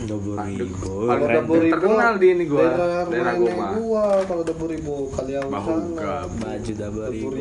Dabo 0.08 0.32
Ribo 0.32 0.40
Paling 0.40 0.72
kalau 0.80 1.26
dapur 1.28 1.56
ribu 1.60 1.72
terkenal 1.76 2.12
di 2.16 2.26
ini 2.32 2.44
gua, 2.48 2.64
daerah 2.64 3.02
daerah 3.12 3.32
gua 3.36 3.52
mah. 3.52 3.70
gua 3.76 4.04
kalau 4.24 4.40
dapur 4.40 4.68
ribu 4.72 4.94
kalian 5.12 5.44
Bahuga. 5.52 6.24
Baju 6.32 6.72
Dabo 6.72 6.98
dapur 7.04 7.32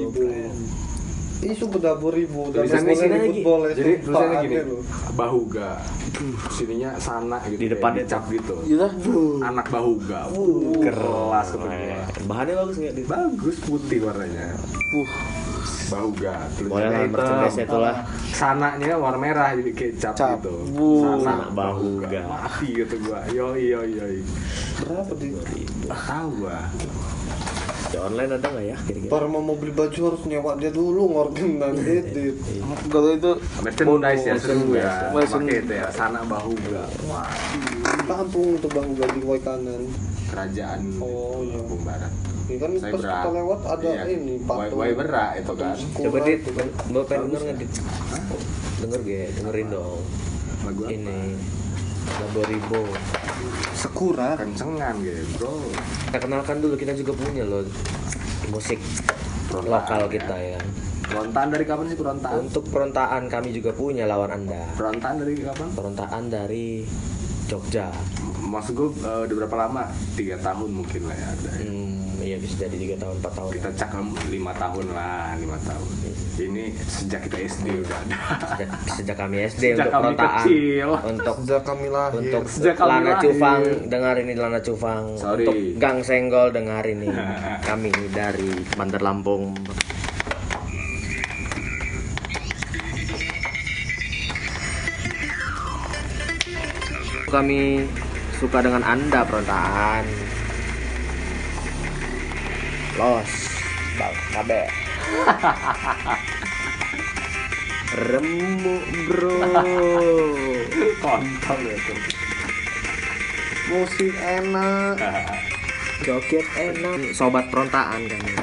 Ih, 1.38 1.54
sumpah 1.54 1.78
dapur 1.78 2.18
ribu. 2.18 2.50
Tulisannya 2.50 2.98
sini 2.98 3.14
lagi. 3.14 3.42
boleh. 3.46 3.72
Jadi 3.78 3.94
sumpah, 4.02 4.26
tulisannya 4.26 4.38
gini. 4.42 4.58
Bahuga. 5.14 5.70
Sininya 6.50 6.90
sana 6.98 7.38
gitu. 7.46 7.62
Di 7.62 7.68
depan 7.78 7.92
itu. 7.94 8.00
dicap 8.02 8.24
gitu. 8.34 8.56
Iya 8.66 8.88
Anak 9.46 9.68
Bahuga. 9.70 10.20
Uh, 10.34 10.82
kelas 10.82 11.48
kata 11.54 11.66
gua. 11.70 12.02
Bahannya 12.26 12.54
bagus 12.58 12.76
nggak 12.82 12.94
Bagus 13.06 13.56
putih 13.62 14.00
warnanya. 14.02 14.58
Uh 14.98 15.10
Bahuga. 15.88 16.34
Boleh 16.68 16.90
lah 16.92 17.08
merchandise 17.08 17.58
itulah 17.64 17.96
Sananya 18.36 18.96
warna 19.00 19.20
merah 19.24 19.56
jadi 19.56 19.72
kayak 19.72 19.94
cap, 20.04 20.42
gitu. 20.44 20.56
Sana 21.06 21.48
Bahuga. 21.54 22.12
Bahuga. 22.12 22.22
Mati 22.28 22.68
gitu 22.76 22.96
gua. 23.08 23.20
Yoi 23.32 23.72
yoi 23.72 23.90
yoi. 23.94 24.20
Berapa 24.84 25.14
di? 25.16 25.32
Tahu 25.86 26.28
gua. 26.44 26.60
Di 27.88 27.98
online 27.98 28.32
ada 28.34 28.48
nggak 28.48 28.66
ya 28.66 28.78
kira-kira 28.84 29.10
Baru 29.10 29.26
mau 29.30 29.56
beli 29.56 29.72
baju 29.72 30.00
harus 30.06 30.22
nyewa 30.24 30.52
dia 30.56 30.70
dulu 30.70 31.02
ngorgan 31.10 31.52
dan 31.58 31.74
edit. 31.80 32.36
Kalau 32.88 33.10
itu 33.10 33.32
Merchandise 33.60 34.24
ya 34.24 34.36
seru 34.36 34.70
ya. 34.72 35.10
Pakai 35.10 35.56
itu 35.58 35.74
ya. 35.74 35.88
Sana 35.90 36.22
Bahuga. 36.22 36.84
Wah, 37.06 37.28
Kampung 38.04 38.56
itu 38.56 38.68
bang 38.68 38.88
ganti 38.94 39.20
kue 39.20 39.40
kanan. 39.40 39.84
kerajaan 40.28 40.80
Oh, 41.00 41.40
iya. 41.40 41.56
Lampung 41.56 41.82
Barat. 41.82 42.12
Ini 42.48 42.56
kan 42.58 42.72
Saya 42.76 42.92
pas 42.92 43.00
berat. 43.00 43.16
kita 43.18 43.30
lewat 43.34 43.60
ada 43.66 43.88
Iya. 43.88 44.04
ini 44.10 44.34
Wai 44.40 44.70
Wai 44.70 44.92
berak 44.92 45.32
itu 45.38 45.54
kan. 45.54 45.76
coba 45.76 46.18
dit 46.22 46.40
mbak 46.88 47.04
pengen 47.06 47.24
denger 47.28 47.42
nggak 47.44 47.58
dit 47.58 47.72
denger 48.78 49.00
gak 49.02 49.28
dengerin 49.34 49.68
dong 49.68 50.00
ini 50.88 51.20
Dabo 52.08 52.42
Ribo 52.48 52.84
Sakura. 53.78 54.40
kencengan 54.40 54.96
gitu 55.04 55.24
bro. 55.38 55.70
Kita 56.10 56.18
kenalkan 56.24 56.58
dulu 56.64 56.76
kita 56.80 56.98
juga 56.98 57.14
punya 57.14 57.44
loh 57.46 57.62
musik 58.50 58.80
lokal 59.54 60.08
kita 60.10 60.36
ya. 60.36 60.60
Perontaan 61.08 61.48
dari 61.56 61.64
kapan 61.64 61.86
sih 61.88 61.96
perontaan 61.96 62.36
untuk 62.44 62.64
perontaan 62.68 63.32
kami 63.32 63.56
juga 63.56 63.72
punya 63.72 64.04
lawan 64.04 64.44
anda. 64.44 64.76
Perontaan 64.76 65.16
dari 65.24 65.40
kapan? 65.40 65.68
Perontaan 65.72 66.24
dari 66.28 66.84
Jogja. 67.48 67.88
Maksud 68.38 68.74
gue 68.74 68.90
eh, 69.02 69.20
udah 69.26 69.36
berapa 69.44 69.56
lama? 69.58 69.82
Tiga 70.14 70.36
tahun 70.38 70.70
mungkin 70.74 71.08
lah 71.08 71.16
ya 71.16 71.28
ada. 71.32 71.52
Hmm, 71.58 72.20
iya 72.20 72.36
bisa 72.36 72.64
jadi 72.64 72.76
tiga 72.76 72.96
tahun 73.00 73.16
empat 73.20 73.34
tahun. 73.34 73.50
Kita 73.56 73.70
cak 73.74 73.90
lima 74.28 74.52
tahun 74.54 74.86
lah 74.92 75.36
lima 75.36 75.58
tahun. 75.64 75.88
Ini 76.38 76.64
sejak 76.86 77.26
kita 77.26 77.38
SD 77.50 77.66
udah 77.82 77.98
ada. 77.98 78.16
Sejak, 78.54 78.70
sejak 78.94 79.18
kami 79.18 79.36
SD 79.48 79.64
Sejak 79.74 79.80
untuk 79.80 79.90
kami 79.90 80.04
perontaan 80.06 80.38
kecil. 80.38 80.90
untuk 81.02 81.36
Sejak 81.42 81.62
kami 81.66 81.86
lahir. 81.90 82.20
untuk 82.20 82.44
Sejak 82.46 82.76
kami 82.78 82.90
Lana 82.90 83.04
lahir. 83.10 83.24
Cufang 83.24 83.62
dengar 83.90 84.16
ini 84.20 84.34
Lana 84.38 84.60
Cufang. 84.62 85.04
Sorry. 85.18 85.44
untuk 85.44 85.56
Gang 85.82 86.00
Senggol 86.04 86.48
dengar 86.52 86.84
ini 86.86 87.10
kami 87.70 87.90
dari 88.12 88.50
Bandar 88.76 89.02
Lampung 89.02 89.56
kami 97.28 97.84
suka 98.40 98.64
dengan 98.64 98.88
anda 98.88 99.28
perontaan 99.28 100.08
los 102.96 103.32
bang 104.00 104.16
kabe. 104.32 104.64
Remuk 108.10 108.84
bro. 109.08 109.38
Kontol 111.04 111.60
ya 111.62 111.78
tuh. 111.88 112.00
Musik 113.70 114.14
enak. 114.18 114.96
joget 116.06 116.46
enak. 116.58 117.12
Sobat 117.14 117.52
perontaan 117.52 118.08
kami 118.08 118.34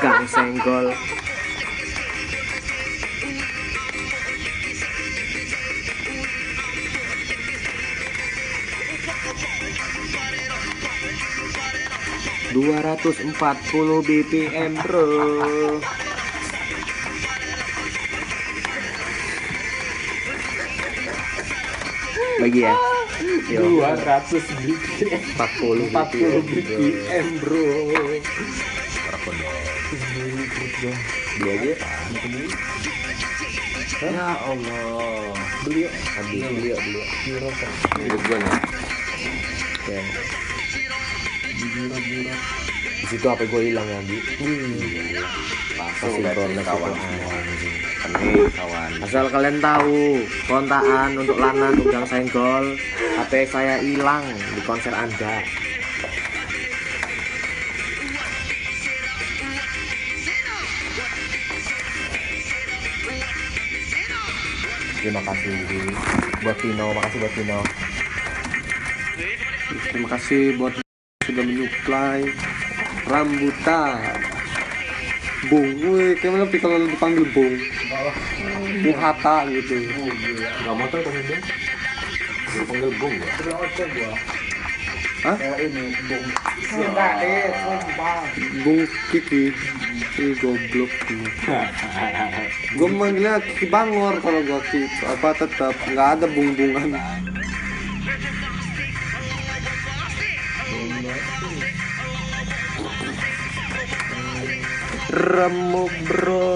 gang 0.00 0.28
senggol. 0.28 0.92
240 12.52 14.02
BPM 14.02 14.74
bro. 14.82 15.06
Bagi 22.40 22.60
ya. 22.64 22.74
Yo, 23.50 23.82
200 23.82 24.32
BPM 24.64 25.24
40 25.56 25.88
40 25.88 26.42
BPM 26.44 27.38
BPM 27.40 28.69
bro 30.80 30.92
Beli 31.40 31.50
aja. 31.52 31.72
Ya 34.00 34.28
Allah. 34.48 35.36
Beli 35.68 35.84
yuk. 35.84 35.92
Habis 35.92 36.40
beli 36.40 36.68
yuk 36.72 36.80
beli 36.80 36.96
yuk. 36.96 37.54
hidup 38.00 38.20
gue 38.24 38.36
nih. 38.40 38.52
Oke. 39.76 39.98
Di 43.00 43.06
situ 43.08 43.26
apa 43.28 43.44
gue 43.44 43.62
hilang 43.68 43.88
ya, 43.88 44.00
Bi? 44.08 44.18
langsung 45.76 46.12
Kasih 46.16 46.22
dari 46.24 46.64
kawan. 46.64 46.92
semua 46.96 47.32
kawan. 48.56 48.90
Asal 49.04 49.26
kalian 49.28 49.58
tahu, 49.60 50.24
kontaan 50.48 51.10
untuk 51.16 51.36
Lana 51.40 51.68
Ujang 51.76 52.06
Senggol, 52.08 52.76
HP 53.20 53.32
saya 53.48 53.80
hilang 53.80 54.24
di 54.56 54.60
konser 54.64 54.92
Anda. 54.92 55.44
Terima 65.00 65.22
kasih 65.24 65.52
buat 66.44 66.56
Tino, 66.60 66.86
makasih 66.92 67.18
buat 67.24 67.32
Tino. 67.32 67.58
Terima 69.90 70.08
kasih 70.12 70.42
buat 70.60 70.72
sudah 71.24 71.44
menyuplai 71.44 72.22
rambutan. 73.08 73.96
Bung, 75.48 75.72
wih, 75.80 76.20
kayak 76.20 76.46
lebih 76.46 76.60
kalau 76.60 76.84
dipanggil 76.84 77.24
Bung. 77.32 77.56
Bung 78.84 78.98
Hatta 79.00 79.48
gitu. 79.48 79.76
nggak 80.60 80.74
mau 80.76 80.86
tuh 80.92 81.00
panggil 81.00 81.24
bung 81.24 81.42
gue 82.50 82.64
panggil 82.68 82.92
bung 83.00 83.16
gua 83.16 84.29
Hah? 85.20 85.36
Bung 88.64 88.82
Kiki. 89.12 89.52
Ih, 90.20 90.32
goblok. 90.40 90.92
gue 92.70 92.88
manggilnya 92.88 93.40
Kiki 93.44 93.66
Bangor 93.68 94.16
kalau 94.24 94.40
gue 94.40 94.60
Kiki 94.72 95.04
apa 95.04 95.28
tetap 95.36 95.76
nggak 95.88 96.08
ada 96.20 96.26
bung-bungan. 96.28 96.96
Remuk 105.10 105.90
bro 106.06 106.54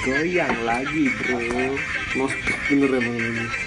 Goyang 0.00 0.56
lagi 0.64 1.12
bro 1.12 1.76
Mau 2.16 2.28
bener 2.72 2.90
emang 3.04 3.20
ini. 3.20 3.63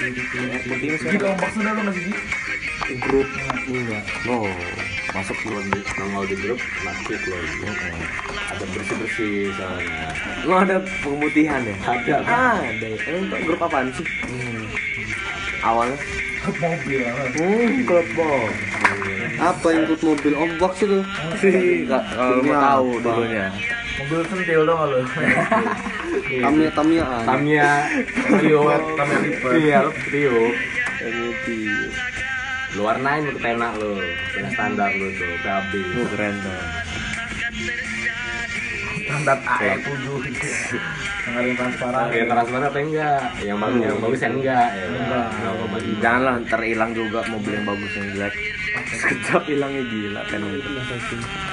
Gitu 0.00 1.24
ombak 1.28 1.50
sudah 1.52 1.72
lu 1.76 1.82
masih 1.84 2.02
gitu. 2.08 2.20
Grup 3.04 3.28
enggak. 3.68 4.04
Oh 4.26 4.48
Masuk 5.10 5.36
kalau 5.42 5.60
di 5.66 5.78
nongol 5.98 6.24
di 6.30 6.36
grup 6.38 6.60
nakut 6.86 7.20
loh 7.26 7.42
ada 8.50 8.64
bersih 8.74 8.96
bersih 8.98 9.34
soalnya 9.54 10.10
Lo 10.46 10.54
ada 10.58 10.76
pemutihan 11.02 11.62
ya? 11.62 11.76
ada 11.86 12.14
Ah, 12.26 12.58
ada 12.58 12.86
ya. 12.86 12.98
Emang 13.10 13.26
itu 13.28 13.36
grup 13.46 13.60
apaan 13.62 13.90
sih? 13.94 14.06
Awalnya? 15.60 15.98
Mobil. 16.40 17.04
Hmm, 17.04 17.84
klub 17.84 18.08
bom 18.16 18.48
Apa 19.38 19.66
yang 19.70 19.82
ikut 19.86 20.00
mobil 20.00 20.32
ombak 20.34 20.72
sih 20.74 20.86
lu? 20.86 21.00
Kalau 21.86 22.40
mau 22.40 22.56
tahu 22.56 22.88
dulunya 22.98 23.46
Mobil 23.98 24.20
sentil 24.24 24.60
dong 24.64 24.80
lu. 24.86 25.00
Tamia 26.42 26.70
Tamiaan. 26.72 27.22
Tamnya 27.22 27.68
Trio 28.40 28.60
Tamnya 28.96 29.18
Lipat. 29.20 29.52
Iya 29.54 29.76
lu 29.82 29.92
Trio 30.02 30.38
Tamiati. 30.96 31.60
lu 32.70 32.80
warnain 32.80 33.26
lu 33.26 33.34
pena 33.36 33.74
lu 33.74 33.98
standar 34.48 34.90
lu 34.92 35.10
tuh 35.12 35.32
PAB 35.42 35.72
Oh, 35.74 36.06
keren 36.08 36.34
tuh 36.38 36.60
Standar 39.10 39.38
AE 39.42 39.76
7 39.82 40.26
gitu. 40.30 40.46
Yang 41.26 41.34
ada 41.34 41.42
yang 41.42 41.58
transparan. 41.58 42.04
yang 42.14 42.28
transparan 42.30 42.64
apa 42.70 42.78
enggak? 42.78 43.20
Yang 43.42 43.58
bagus 43.58 43.80
yang 43.82 43.98
bagus 43.98 44.20
yang 44.22 44.34
enggak 44.38 44.66
ya. 44.70 44.84
Enggak. 44.86 45.26
Lima. 45.34 45.98
Janganlah 45.98 46.34
ntar 46.46 46.60
hilang 46.62 46.90
juga 46.94 47.20
mobil 47.26 47.52
yang 47.58 47.66
bagus 47.66 47.90
yang 47.98 48.06
jelek. 48.14 48.34
Sekejap 48.70 49.42
hilangnya 49.50 49.82
gila 49.82 50.22
kan 50.30 50.40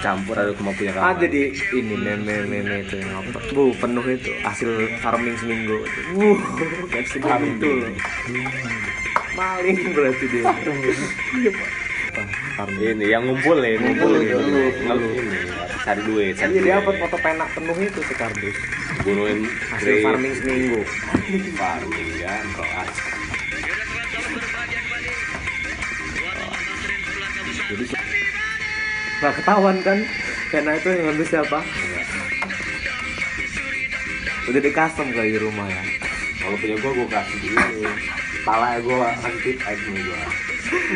campur 0.05 0.37
ada 0.37 0.53
cuma 0.53 0.69
punya 0.77 0.93
kamar 0.93 1.17
Ada 1.17 1.25
di 1.25 1.49
ini 1.73 1.95
meme-meme 1.97 2.85
itu 2.85 3.01
yang 3.01 3.09
apa? 3.25 3.41
Bu 3.53 3.73
penuh 3.73 4.05
itu 4.05 4.31
hasil 4.45 4.69
farming 5.01 5.33
seminggu. 5.41 5.77
Wuh 6.13 6.39
kayak 6.93 7.09
segini 7.09 7.57
itu 7.57 7.69
loh 7.73 7.91
Maling 9.37 9.79
berarti 9.93 10.25
dia 10.29 10.45
ini 12.65 13.05
yang 13.05 13.21
ngumpulin 13.29 13.77
ngumpulin 13.77 14.25
ngeluh. 14.25 14.73
ngeluh 14.81 15.11
ini 15.13 15.39
cari 15.85 16.01
duit 16.01 16.33
cari 16.33 16.57
Jadi 16.57 16.69
dapat 16.73 16.95
foto 17.05 17.17
pena 17.21 17.45
penuh 17.53 17.77
itu 17.77 17.99
si 18.01 18.13
kardus. 18.17 18.57
Bunuhin 19.05 19.45
Hasil 19.45 20.01
farming 20.01 20.33
seminggu. 20.41 20.81
Farming 21.53 22.09
kan 22.25 22.45
koas 22.57 22.91
Jadi 27.67 27.85
Nah 29.17 29.31
ketahuan 29.33 29.77
kan? 29.81 29.97
Pena 30.53 30.71
itu 30.77 30.87
yang 30.93 31.03
ngambil 31.09 31.25
siapa? 31.25 31.59
Udah 34.47 34.61
di 34.61 34.71
custom 34.71 35.07
kali 35.11 35.35
di 35.35 35.39
rumah 35.41 35.67
ya. 35.67 35.83
Kalau 36.37 36.55
punya 36.57 36.75
gua 36.79 36.91
gua 36.95 37.07
kasih 37.11 37.37
dulu. 37.43 37.81
Pala 38.45 38.79
gua 38.79 39.11
kasih 39.19 39.41
tip 39.43 39.57
aja 39.61 39.89
gua 39.89 40.47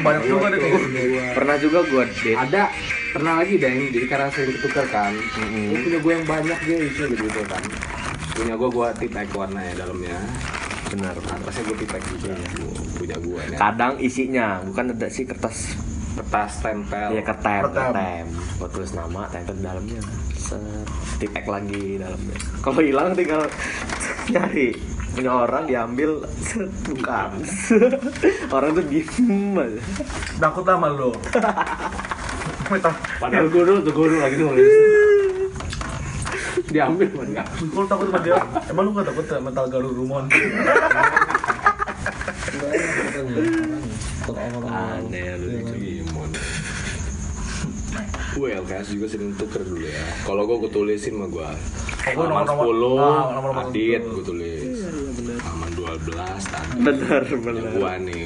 Banyak 0.01 0.23
juga 0.25 0.45
deh 0.47 0.59
kayak 0.59 0.73
gitu. 0.77 0.99
Pernah 1.33 1.55
juga 1.57 1.79
gua 1.85 2.03
date 2.07 2.35
ada 2.35 2.63
pernah 3.11 3.33
lagi 3.37 3.53
deng 3.55 3.77
jadi 3.91 4.05
karena 4.07 4.27
sering 4.31 4.55
ketukar 4.55 4.85
kan 4.87 5.11
Mm-mm. 5.11 5.75
oh, 5.75 5.79
punya 5.83 5.99
gua 5.99 6.11
yang 6.15 6.25
banyak 6.25 6.59
dia 6.63 6.77
itu 6.79 7.01
gitu 7.11 7.23
gitu 7.27 7.41
kan 7.43 7.63
punya 8.31 8.53
gua 8.55 8.69
gua 8.71 8.87
tip 8.95 9.11
aja 9.11 9.33
warna 9.35 9.59
ya 9.59 9.73
dalamnya 9.75 10.15
Benar 10.87 11.15
atasnya 11.19 11.63
gua 11.67 11.75
tip 11.75 11.91
aja 11.91 12.07
juga 12.07 12.31
punya 12.95 13.15
gua 13.19 13.39
ya 13.45 13.57
Kadang 13.59 13.93
isinya 13.99 14.63
bukan 14.63 14.95
ada 14.95 15.07
sih 15.07 15.27
kertas 15.27 15.75
kertas 16.11 16.51
tempel 16.59 17.09
Ya 17.11 17.23
ketem, 17.23 17.61
Ketem. 17.67 17.91
ketem. 17.91 18.25
Gua 18.59 18.67
tulis 18.69 18.91
nama, 18.91 19.21
tempel 19.27 19.55
di 19.55 19.63
dalamnya. 19.63 20.01
Set, 20.35 20.59
tipek 21.17 21.47
lagi 21.47 21.95
dalamnya. 21.95 22.35
Kalau 22.59 22.79
hilang 22.79 23.11
tinggal 23.11 23.43
nyari 24.33 24.75
punya 25.11 25.31
orang 25.33 25.63
diambil 25.67 26.23
bukan. 26.87 27.29
orang 28.55 28.69
tuh 28.71 28.85
diem 28.87 29.55
aja. 29.55 29.81
Takut 30.39 30.63
sama. 30.63 30.87
Metal. 32.71 32.93
padahal 33.19 33.47
gua 33.51 33.63
dulu 33.67 33.79
tuh 33.83 33.91
gua 33.91 34.05
dulu 34.07 34.19
lagi 34.23 34.35
nulis 34.39 34.71
diambil 36.71 37.07
mana 37.11 37.43
Lu 37.59 37.83
takut 37.83 38.07
sama 38.07 38.19
dia? 38.23 38.39
Emang 38.71 38.83
lu 38.87 38.95
gak 38.95 39.11
takut 39.11 39.25
ya 39.27 39.37
metal 39.43 39.65
garu 39.67 39.91
rumon? 39.91 40.23
Aneh 44.71 45.35
lu. 45.35 45.49
Gue 48.31 48.55
LKS 48.55 48.95
juga 48.95 49.05
sering 49.11 49.35
tuker 49.35 49.59
dulu 49.59 49.83
ya. 49.83 50.03
Kalau 50.23 50.47
gue 50.47 50.55
gue 50.63 50.71
tulisin 50.71 51.19
mah 51.19 51.27
gue. 51.27 51.43
gua 51.43 52.23
Halaman 52.23 52.47
nomor-nomor- 52.47 53.59
10, 53.59 53.59
ah, 53.59 53.67
Adit 53.67 54.01
10. 54.01 54.15
gue 54.15 54.23
tulis. 54.23 54.60
Halaman 56.01 56.33
12, 56.41 56.49
Adit. 56.49 56.81
Bener, 56.81 57.21
Punya 57.23 57.39
bener. 57.53 57.71
Gua 57.71 57.91
nih. 57.95 58.21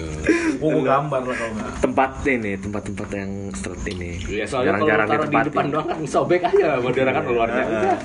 Gua 0.56 0.70
gua 0.72 0.84
gambar 0.86 1.22
lah 1.22 1.36
kalau 1.36 1.54
nggak. 1.54 1.72
Tempat 1.82 2.12
ini, 2.26 2.52
tempat-tempat 2.56 3.08
yang 3.12 3.32
street 3.52 3.84
ini. 3.90 4.12
Ya 4.26 4.46
soalnya 4.46 4.72
kalau 4.74 4.88
Jarang-jarang 4.88 5.08
taruh 5.08 5.20
di 5.20 5.28
ditempatin. 5.28 5.48
depan 5.52 5.66
doang 5.70 5.88
kan 5.88 5.98
sobek 6.06 6.42
aja 6.42 6.68
modern 6.80 7.10
kan 7.12 7.24
luarnya. 7.26 7.62
Ah. 7.62 7.70
Udah. 7.70 7.98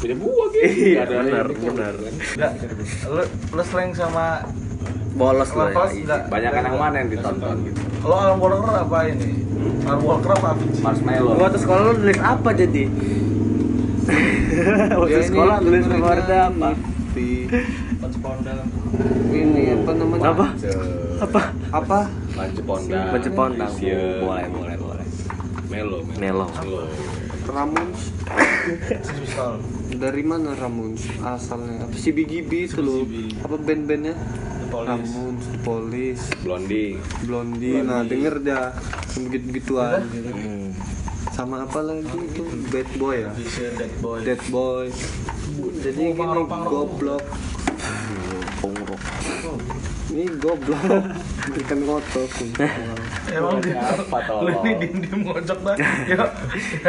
Punya 0.00 0.14
gua 0.16 0.44
gitu. 0.48 0.64
Iya, 0.64 1.02
benar, 1.04 1.46
benar. 1.50 1.94
Enggak. 2.00 2.52
Lu 3.06 3.22
lu 3.52 3.62
slang 3.62 3.90
sama 3.92 4.26
Bolos 5.10 5.50
Lepas 5.50 5.90
ya. 5.90 6.00
enggak? 6.00 6.20
Banyak 6.30 6.50
kan 6.50 6.62
yang 6.64 6.78
mana 6.78 6.96
yang 6.96 7.10
ditonton 7.10 7.56
gitu. 7.66 7.80
Lo 8.00 8.14
Alan 8.16 8.38
Walker 8.40 8.72
apa 8.72 8.98
ini? 9.06 9.30
Alan 9.84 10.00
Walker 10.00 10.32
apa 10.32 10.48
Avicii? 10.54 10.80
Marshmallow. 10.80 11.34
Waktu 11.36 11.58
sekolah 11.60 11.80
lu 11.82 12.00
nulis 12.00 12.18
apa 12.18 12.48
jadi? 12.50 12.84
Waktu 14.96 15.12
Ya, 15.12 15.20
sekolah 15.22 15.56
nulis 15.60 15.84
keluarga 15.84 16.36
apa? 16.48 16.70
Di 17.10 17.46
Pondal. 18.20 18.58
ini 19.30 19.62
apa 19.72 19.90
namanya? 19.96 20.30
Apa? 20.30 20.46
Apa? 21.20 21.42
Apa? 21.72 21.98
Baju 22.36 22.60
pondang. 22.62 23.06
Baju 23.10 23.30
pondang. 23.32 23.72
Iya. 23.78 24.20
Boleh, 24.20 24.46
boleh, 24.48 24.76
boleh. 24.76 25.06
Melo. 25.68 25.98
Melo. 26.16 26.46
Melo. 26.46 26.80
Susah. 29.02 29.58
Dari 29.90 30.22
mana 30.22 30.54
Ramones 30.54 31.02
asalnya? 31.18 31.82
Apa 31.82 31.96
si 31.98 32.14
Bigibi 32.14 32.68
itu 32.68 32.78
loh? 32.78 33.02
Apa 33.42 33.56
band-bandnya? 33.58 34.14
rambut 34.70 35.34
polis 35.66 36.30
Blondie. 36.40 36.94
blondie 37.26 37.82
nah 37.82 38.06
denger 38.06 38.38
dah 38.38 38.70
begitu 39.18 39.44
begituan 39.50 40.06
Hmm. 40.06 40.70
sama 41.34 41.66
apa 41.66 41.82
lagi 41.82 42.06
itu 42.06 42.42
bad 42.70 42.86
boy 42.94 43.18
ya 43.18 43.30
Dead 43.34 43.92
Boy. 43.98 44.18
dead 44.22 44.38
boy 44.46 44.86
jadi 45.80 46.12
gini 46.12 46.12
goblok 46.68 47.24
Pongrok. 48.60 49.00
ini 50.12 50.24
goblok 50.36 50.82
ikan 51.50 51.80
kotor 51.88 52.28
Emang 53.30 53.62
dia 53.62 53.78
lu 54.42 54.50
ini 54.66 54.70
diem 54.82 54.96
diem 55.06 55.20
ngocok 55.22 55.58
dah. 55.62 55.76
Ya. 56.10 56.26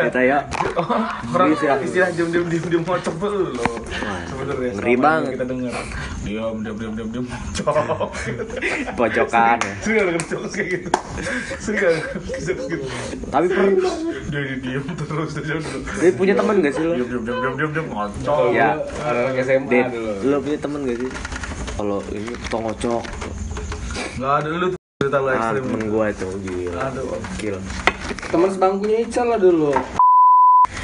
Kita 0.09 0.21
ya. 0.25 0.37
Oh, 0.73 0.89
orang 1.37 1.53
Istilah. 1.53 2.09
diem 2.17 2.29
diem 2.33 2.45
diem 2.49 2.65
diem 2.65 2.81
ngocok 2.81 3.13
tuh 3.21 3.29
lo. 3.53 3.65
Sebenarnya 4.25 4.71
ngeri 4.73 4.95
banget. 4.97 5.31
Kita 5.37 5.45
dengar 5.45 5.73
diem 6.21 6.55
diem 6.61 6.75
diem 6.77 6.93
diem 6.93 7.09
diem 7.11 7.25
ngocok. 7.25 8.11
Pojokan 8.97 9.57
ya. 9.57 9.73
Sering 9.81 9.95
gak 9.97 10.05
ngocok 10.11 10.41
kayak 10.51 10.67
gitu. 10.69 10.89
Sering 11.57 11.77
gak 11.77 11.91
ngocok 11.91 12.21
gitu. 12.31 12.85
Tapi 13.27 13.45
pernah. 13.47 13.93
Dia 14.29 14.41
dia 14.41 14.57
diem 14.57 14.85
terus 14.95 15.29
dia 15.97 16.09
punya 16.13 16.33
teman 16.33 16.55
gak 16.59 16.73
sih 16.73 16.83
lo? 16.83 16.93
Diem 16.93 17.07
diem 17.07 17.23
diem 17.23 17.39
diem 17.39 17.55
diem 17.57 17.71
diem 17.73 17.87
ngocok. 17.89 18.37
Ya. 18.51 18.69
SMA 19.41 19.67
Dit, 19.67 19.85
dulu. 19.89 20.11
lo 20.23 20.37
punya 20.39 20.57
teman 20.59 20.79
gak 20.83 20.97
sih? 20.97 21.09
Kalau 21.73 21.97
ini 22.11 22.33
tong 22.47 22.63
ngocok. 22.63 23.03
Gak 24.15 24.33
ada 24.37 24.49
lu 24.49 24.67
cerita 25.01 25.17
Ah, 25.17 25.33
ekstrim. 25.33 25.63
temen 25.65 25.81
gua 25.89 26.05
itu 26.07 26.27
gila. 26.39 26.81
Aduh. 26.87 27.17
Gil. 27.35 27.57
Teman 28.29 28.49
sebangkunya 28.49 28.97
Ical 29.01 29.25
lah 29.27 29.39
dulu. 29.39 29.73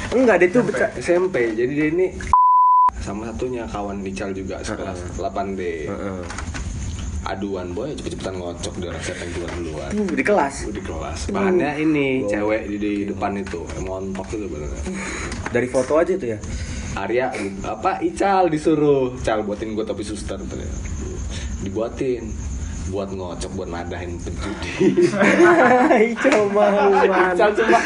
Enggak, 0.08 0.40
dia 0.40 0.48
tuh. 0.50 0.64
SMP. 0.96 1.52
Jadi 1.52 1.70
dia 1.70 1.86
ini 1.88 2.06
sama 3.08 3.24
satunya 3.24 3.64
kawan 3.64 4.04
Ical 4.04 4.36
juga 4.36 4.60
sekelas 4.60 5.16
8D. 5.16 5.88
Heeh. 5.88 6.20
Aduan 7.24 7.72
boy 7.72 7.92
cepet-cepetan 7.92 8.36
ngocok 8.36 8.74
dia 8.80 8.88
orang 8.88 9.04
siapa 9.04 9.20
yang 9.24 9.32
keluar 9.32 9.50
duluan. 9.56 9.90
Tuh, 9.92 10.16
Di 10.16 10.24
kelas. 10.24 10.54
Gua 10.68 10.74
di 10.76 10.84
kelas. 10.84 11.18
Bahannya 11.32 11.70
ini 11.80 12.06
cewek 12.24 12.62
di, 12.68 12.76
di 12.76 12.92
depan 13.08 13.32
itu, 13.36 13.64
montok 13.80 14.28
itu 14.32 14.44
bener. 14.48 14.68
Dari 15.48 15.68
foto 15.68 15.96
aja 15.96 16.12
tuh 16.16 16.36
ya. 16.36 16.38
Arya 16.96 17.30
apa 17.64 18.00
Ical 18.00 18.48
disuruh 18.48 19.16
Cal 19.20 19.44
buatin 19.44 19.72
gua 19.72 19.88
topi 19.88 20.04
suster 20.04 20.36
ternyata. 20.36 21.00
dibuatin 21.58 22.22
buat 22.88 23.10
ngocok 23.12 23.50
buat 23.58 23.68
nadahin 23.68 24.16
penjudi 24.22 24.94
Ical 26.16 26.48
mauan. 26.48 27.08
Ical 27.36 27.50
cuma 27.52 27.78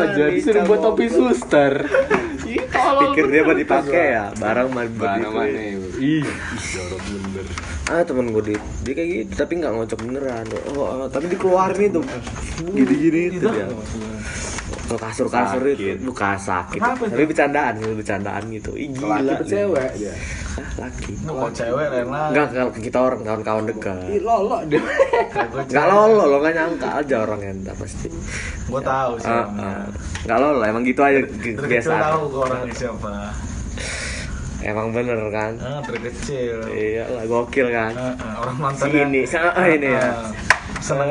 aja 0.00 0.24
disuruh 0.32 0.62
buat 0.64 0.80
topi 0.80 1.06
suster 1.12 1.72
Pikir 2.70 3.24
dia 3.30 3.42
mau 3.42 3.56
dipakai 3.56 4.06
ya, 4.14 4.24
barang 4.38 4.68
mah 4.70 4.86
mana 4.86 5.26
begitu. 5.26 5.30
mana 5.34 5.60
ih. 5.98 6.22
Jorok 6.70 7.00
bener 7.10 7.46
Ah 7.90 8.02
temen 8.06 8.30
gue 8.30 8.42
di, 8.46 8.54
dia 8.86 8.92
kayak 8.94 9.08
gitu 9.10 9.32
tapi 9.34 9.52
nggak 9.58 9.72
ngocok 9.74 9.98
beneran. 10.06 10.44
Oh, 10.78 10.86
ah, 10.86 11.08
tapi 11.10 11.26
dikeluarin 11.26 11.90
itu. 11.90 12.00
Gini-gini 12.62 13.20
itu 13.34 13.46
dia. 13.50 13.66
Ke 14.90 14.98
kasur-kasur 14.98 15.62
itu 15.64 15.86
Sakit. 15.86 15.96
bukan 16.02 16.36
sakit. 16.36 16.78
Kenapa 16.82 17.02
itu? 17.06 17.14
Tapi 17.14 17.24
bercandaan 17.24 17.72
gitu, 17.78 17.92
bercandaan 17.94 18.42
gitu. 18.50 18.70
Ih, 18.74 18.88
gila. 18.90 19.16
laki 19.22 19.44
cewek 19.46 19.90
dia 19.94 20.14
laki. 20.76 21.12
Kalau 21.20 21.50
cewek 21.50 21.86
lain 21.88 22.06
lah. 22.10 22.26
Enggak 22.28 22.46
kalau 22.50 22.72
kita 22.74 22.98
orang 22.98 23.20
kawan-kawan 23.22 23.64
dekat. 23.64 24.02
ih 24.08 24.20
lolo 24.20 24.58
dia 24.66 24.82
Enggak 25.70 25.86
lolo, 25.86 26.22
lo 26.26 26.36
nggak 26.38 26.54
nyangka 26.54 26.88
aja 26.98 27.16
orang 27.22 27.40
yang 27.40 27.54
entah 27.62 27.76
pasti. 27.78 28.08
Gua 28.66 28.82
tahu 28.82 29.12
sih. 29.16 29.30
Ah, 29.30 29.46
orangnya. 29.46 29.62
ah. 29.62 29.84
Nggak 30.26 30.38
lolo, 30.38 30.62
emang 30.64 30.82
gitu 30.82 31.00
aja 31.00 31.18
kebiasaan. 31.54 32.00
tahu 32.02 32.20
gua 32.28 32.42
orangnya 32.50 32.74
siapa. 32.74 33.12
Emang 34.60 34.86
bener 34.90 35.16
kan? 35.30 35.52
Ah, 35.56 35.80
dari 35.80 36.00
kecil. 36.04 36.56
Iya 36.68 37.04
lah, 37.08 37.24
gokil 37.24 37.66
kan? 37.70 37.92
Ah, 37.96 38.12
ah, 38.18 38.32
orang 38.44 38.56
Si 38.56 38.60
mantannya. 38.60 39.00
ini, 39.06 39.20
si 39.24 39.36
ah, 39.38 39.54
ini 39.64 39.88
ya. 39.88 40.08
Seneng 40.80 41.08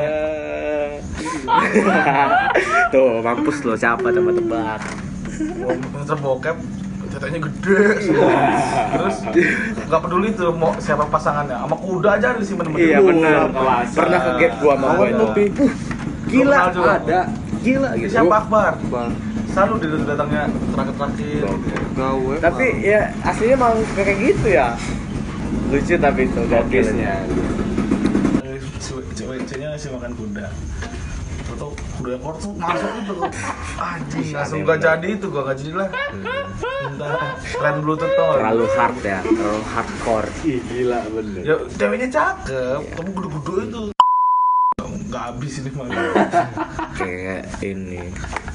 Tuh, 2.94 3.22
mampus 3.22 3.56
lo 3.66 3.74
siapa 3.74 4.06
coba 4.10 4.30
tebak. 4.34 4.80
Monster 5.94 6.18
bokep 6.20 6.56
tetenya 7.10 7.38
gede 7.42 7.82
semua. 8.06 8.30
Terus 8.94 9.16
nggak 9.90 10.00
peduli 10.06 10.28
tuh 10.30 10.54
mau 10.54 10.70
siapa 10.78 11.04
pasangannya, 11.10 11.58
sama 11.58 11.76
kuda 11.76 12.08
aja 12.16 12.26
ada 12.34 12.42
sih 12.46 12.54
bener-bener. 12.54 12.86
Iya 12.86 12.98
benar. 13.02 13.38
Pernah 13.90 14.20
ke 14.22 14.30
gap 14.38 14.52
gua 14.62 14.74
sama 14.78 14.86
gua 14.94 15.06
itu. 15.10 15.26
Uh, 15.26 15.72
Gila, 16.30 16.56
ada. 16.70 17.20
Gila 17.60 17.90
gitu. 17.98 18.10
siapa 18.14 18.34
Akbar? 18.46 18.72
bang 18.88 19.10
Selalu 19.50 19.74
dia 19.82 19.98
datangnya 20.06 20.42
terakhir-terakhir. 20.70 21.42
gawe 21.98 22.34
Tapi 22.38 22.66
ya 22.86 23.10
aslinya 23.26 23.54
emang 23.58 23.74
kayak 23.98 24.16
gitu 24.22 24.46
ya. 24.54 24.78
Lucu 25.74 25.94
tapi 25.98 26.20
itu 26.30 26.40
gokil. 26.46 26.84
Kisnya 26.86 27.14
Cewek-ceweknya 29.10 29.74
sih 29.76 29.90
makan 29.90 30.14
kuda. 30.14 30.46
Kuda 32.00 32.16
ekor 32.16 32.34
tuh 32.40 32.52
masuk 32.56 32.90
itu 32.96 33.14
anjing 33.76 34.26
langsung 34.32 34.64
gak 34.64 34.80
jadi 34.80 35.08
itu 35.20 35.26
gua 35.28 35.52
gak 35.52 35.56
jadi 35.60 35.72
lah. 35.84 35.88
Minta 36.80 37.12
keren 37.44 37.76
bluetooth 37.84 38.08
tuh. 38.16 38.40
Terlalu 38.40 38.64
hard 38.72 38.96
ya, 39.04 39.18
terlalu 39.20 39.62
hardcore. 39.68 40.28
ih 40.48 40.60
gila 40.64 41.00
bener 41.12 41.42
Ya 41.44 41.56
ceweknya 41.76 42.08
cakep, 42.08 42.80
tapi 42.96 43.10
gede-gede 43.12 43.54
itu. 43.68 43.82
Gak 45.12 45.22
habis 45.28 45.52
ini 45.60 45.70
mah. 45.76 45.86
Kayak 46.96 47.42
ini. 47.60 48.00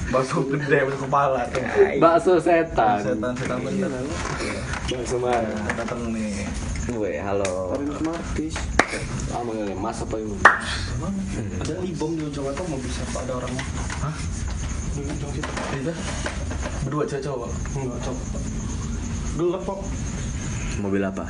Bakso 0.10 0.42
gede, 0.50 0.78
bakso 0.90 1.06
kepala 1.06 1.42
tuh. 1.54 1.62
bakso 2.02 2.34
setan 2.42 2.98
Setan 3.06 3.34
setan 3.38 3.58
bener. 3.62 3.94
bakso 4.90 5.16
mana 5.22 5.54
datang 5.78 6.02
nih. 6.10 6.50
Gue, 6.86 7.18
halo. 7.22 7.78
Karin 7.78 7.94
Martis 8.02 8.58
ah 9.36 9.44
manggilnya 9.44 9.76
mas 9.76 10.00
apa 10.00 10.16
ini 10.16 10.32
Ada 11.60 11.76
libom 11.84 12.16
di 12.16 12.24
ujung 12.24 12.48
atau 12.48 12.64
mau 12.66 12.80
bisa 12.80 13.04
ada 13.12 13.34
orang 13.36 13.52
Hah? 14.00 14.16
Di 14.96 15.02
ujung 15.04 15.32
situ. 15.34 15.52
Iya. 15.76 15.94
Berdua 16.88 17.04
cewek 17.04 17.24
cowok. 17.26 17.50
Berdua 17.76 17.98
cowok. 18.00 18.26
Gelap 19.36 19.62
kok. 19.62 19.80
Mobil 20.80 21.04
apa? 21.04 21.26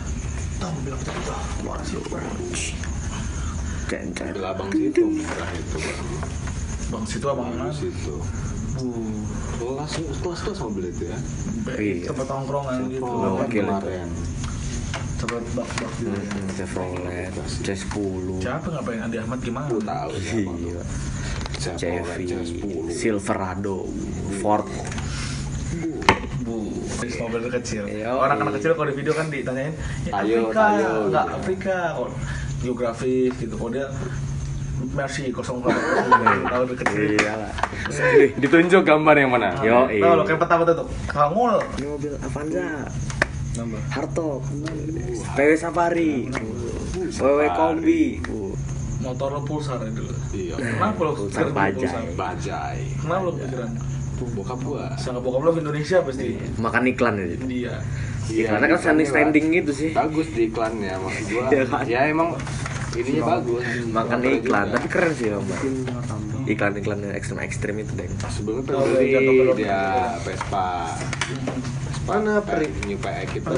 Tahu 0.55 0.75
bilang 0.85 1.01
gitu. 1.01 1.33
Luar 1.65 1.79
sih. 1.81 1.97
Kenceng. 3.85 4.27
Mobil 4.29 4.45
abang 4.45 4.69
situ 4.69 5.01
merah 5.09 5.49
itu 5.51 5.77
bang 5.81 5.99
Bang 6.85 7.03
situ 7.09 7.25
abang 7.25 7.49
Abang 7.49 7.69
mana? 7.69 7.73
situ 7.73 8.15
kelas 9.55 9.91
kelas 10.19 10.39
kelas 10.43 10.59
mobil 10.61 10.91
itu 10.91 11.07
ya 11.07 11.17
Iya. 11.65 12.11
tempat 12.11 12.27
tongkrongan 12.27 12.91
gitu. 12.91 13.01
Oh, 13.01 13.39
kan 13.39 13.47
itu. 13.47 13.63
kemarin 13.63 14.07
Tempat 15.15 15.43
bak-bak. 15.55 15.91
Hmm, 16.03 16.47
Chevrolet, 16.51 17.31
C10. 17.63 18.43
Siapa 18.43 18.67
ngapain 18.67 18.99
Andi 18.99 19.17
Ahmad 19.19 19.39
gimana? 19.39 19.67
aku 19.71 19.79
tahu. 19.79 20.11
Iya. 20.19 20.83
Chevy, 21.55 22.25
C10 22.29 22.91
Silverado, 22.91 23.87
Ford. 24.43 24.67
Bu, 26.45 26.67
Terus 27.01 27.15
mobil 27.17 27.47
kecil. 27.49 27.83
Iya. 27.89 28.11
Orang 28.13 28.43
anak 28.43 28.59
kecil 28.61 28.77
kalau 28.77 28.91
di 28.91 28.95
video 28.99 29.13
kan 29.15 29.31
ditanyain, 29.31 29.73
ya, 30.05 30.11
Tayo, 30.13 30.51
Afrika, 30.51 30.61
tayo, 30.61 30.89
enggak 31.09 31.25
gitu. 31.25 31.35
Afrika, 31.39 31.77
oh, 31.97 32.09
geografis 32.61 33.33
gitu. 33.39 33.55
Kalau 33.57 33.71
dia 33.73 33.87
Mercy 34.91 35.31
08 35.31 35.41
tahu 36.51 36.63
dari 36.67 36.77
kecil. 36.83 36.99
Iya 37.17 37.33
lah. 37.39 37.51
ditunjuk 38.35 38.83
gambar 38.83 39.15
yang 39.15 39.31
mana 39.31 39.55
Yo, 39.63 39.87
Tahu 39.87 40.13
lo 40.19 40.23
kayak 40.27 40.39
pertama 40.43 40.61
tuh, 40.67 40.87
Kangul. 41.07 41.55
Ini 41.79 41.87
mobil 41.87 42.13
Avanza, 42.19 42.67
Nambah. 43.55 43.81
Hartop, 43.87 44.41
PW 45.33 45.49
Safari, 45.55 46.27
WW 47.13 47.41
Kombi. 47.51 48.19
Motor 48.95 49.29
lo 49.31 49.41
pulsar 49.43 49.77
ya 49.79 49.91
dulu. 49.91 50.09
iya 50.33 50.55
Kenapa 50.57 50.97
lo 50.99 51.13
Pulsar 51.13 51.45
bajai. 51.47 52.09
bajai 52.17 52.79
Kenapa 52.97 53.21
lo 53.21 53.31
kepikiran? 53.33 53.69
bokap 54.33 54.59
gua 54.59 54.85
Sangat 54.97 55.21
bokap 55.21 55.41
lo 55.45 55.51
Indonesia 55.53 56.01
pasti. 56.01 56.41
Makan 56.57 56.83
iklan 56.89 57.13
ya. 57.15 57.25
Dia. 57.37 57.75
Iklannya 58.25 58.67
kan 58.67 58.79
standing 58.81 59.05
standing 59.05 59.45
gitu 59.53 59.71
sih. 59.71 59.89
bagus 59.93 60.25
di 60.31 60.49
iklannya 60.49 60.97
maksud 60.97 61.25
gua 61.29 61.43
Iya 61.53 61.63
kan? 61.69 61.83
ya 61.85 61.99
emang 62.09 62.33
ininya 62.93 63.23
bagus 63.29 63.61
Makan 63.85 64.19
iklan, 64.25 64.65
juga. 64.65 64.73
tapi 64.73 64.87
keren 64.89 65.11
sih 65.13 65.27
om. 65.29 65.45
Iklan-iklan 66.45 66.97
yang 66.99 67.13
ekstrem 67.13 67.39
ekstrem 67.39 67.75
itu 67.77 67.91
deh. 67.93 68.09
sebelumnya 68.25 68.73
Oh, 68.73 68.85
iya, 68.97 69.19
ke 69.21 69.53
dia. 69.55 69.81
Vespa 70.23 70.67
Mana 72.05 72.37
peri? 72.37 72.69
New 72.85 72.97
PX 73.01 73.27
itu. 73.41 73.49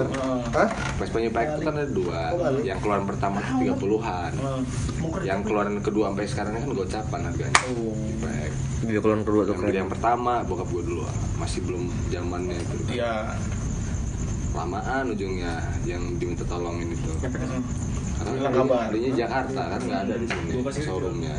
Hah? 0.56 0.70
Vespa 0.96 1.18
New 1.20 1.32
PX 1.36 1.48
itu 1.60 1.64
kan 1.68 1.76
ada 1.76 1.90
dua. 1.92 2.20
Yang 2.64 2.80
keluaran 2.80 3.06
pertama 3.06 3.38
tuh 3.44 3.60
30-an 3.60 4.32
yang 5.24 5.40
keluaran 5.44 5.76
kedua 5.84 6.12
sampai 6.12 6.26
sekarang 6.28 6.54
kan 6.56 6.70
gocapan 6.72 7.20
harganya. 7.28 7.60
Oh. 7.76 7.92
New 7.92 8.18
PX 8.24 8.52
Dia 8.88 9.00
keluar 9.04 9.18
kedua 9.26 9.42
tuh 9.44 9.54
yang 9.68 9.86
yang 9.86 9.90
pertama 9.92 10.34
bokap 10.48 10.68
gua 10.72 10.84
dulu. 10.84 11.04
Masih 11.36 11.60
belum 11.68 11.84
zamannya 12.08 12.58
itu. 12.58 12.76
Iya. 12.98 13.36
lamaan 14.58 15.14
ujungnya 15.14 15.54
yang 15.86 16.02
diminta 16.18 16.42
tolongin 16.50 16.90
itu 16.90 17.14
karena 18.18 18.50
kabar. 18.50 18.86
belinya 18.90 19.12
Jakarta 19.14 19.62
kan 19.70 19.80
nggak 19.82 20.00
ada 20.08 20.14
di 20.18 20.26
sini 20.26 20.50
showroomnya 20.82 21.36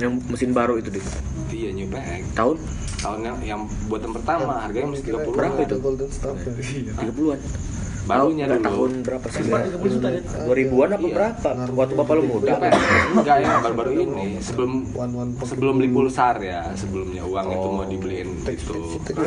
Yang 0.00 0.12
mesin 0.28 0.50
baru 0.52 0.74
itu 0.76 0.88
deh. 0.92 1.04
iya 1.50 1.70
New 1.72 1.86
PX 1.88 2.22
Tahun 2.36 2.56
tahun 3.00 3.18
yang, 3.24 3.38
yang 3.40 3.60
buatan 3.88 4.12
pertama 4.12 4.60
harganya 4.60 4.92
masih 4.92 5.04
30 5.16 5.32
Berapa 5.32 5.60
itu? 5.64 5.76
Golden 5.80 6.10
Star 6.12 6.36
30-an. 6.36 7.40
Barunya 8.10 8.44
dulu. 8.46 8.60
tahun 8.60 8.90
berapa 9.00 9.26
sih? 9.30 9.42
Dua 9.46 10.54
ribuan 10.54 10.88
apa 10.90 11.00
Iya. 11.00 11.14
berapa? 11.14 11.48
Waktu 11.70 11.94
bapak 11.94 12.14
lu 12.14 12.22
muda. 12.26 12.52
Enggak, 12.52 12.72
enggak 13.14 13.36
ya 13.38 13.52
baru-baru 13.60 13.90
ini 13.96 14.26
sebelum 14.40 14.70
sebelum 15.40 15.74
beli 15.76 15.88
pulsar 15.88 16.36
ya 16.38 16.60
sebelumnya 16.74 17.22
uang 17.22 17.46
itu 17.48 17.68
mau 17.68 17.84
dibeliin 17.84 18.28
itu 18.42 18.74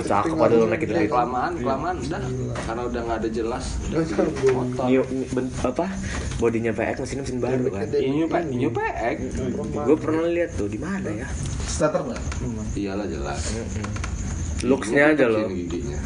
Cakep 0.03 0.36
ada 0.36 0.53
lu 0.53 0.65
naik 0.67 0.84
itu 0.84 0.91
ya, 0.91 1.01
gitu. 1.03 1.13
kelamaan 1.13 1.51
kelamaan 1.55 1.95
udah 1.97 2.21
karena 2.59 2.81
udah 2.84 3.01
nggak 3.03 3.17
ada 3.19 3.29
jelas 3.29 3.65
motor 4.45 4.88
apa? 5.63 5.86
Bodinya 6.38 6.71
PX 6.71 6.95
mesin 6.99 7.17
mesin 7.21 7.38
baru 7.39 7.65
kan. 7.69 7.88
ini 7.89 8.27
pak 8.27 8.41
ini 8.45 8.67
PX 8.67 9.17
Gue 9.73 9.95
pernah 9.95 10.27
lihat 10.27 10.51
tuh 10.53 10.67
di 10.67 10.77
mana 10.77 11.07
ya? 11.07 11.27
starter 11.63 12.03
nggak 12.03 12.21
iyalah 12.75 13.07
jelas 13.07 13.39
Looksnya 14.64 15.03
aja 15.09 15.26
loh. 15.28 15.47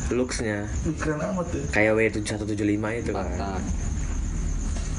Looksnya 0.09 0.65
keren 0.97 1.21
amat 1.23 1.45
tuh 1.47 1.61
kayak 1.69 1.91
W7175 1.93 2.57
itu 2.97 3.11
kan. 3.11 3.61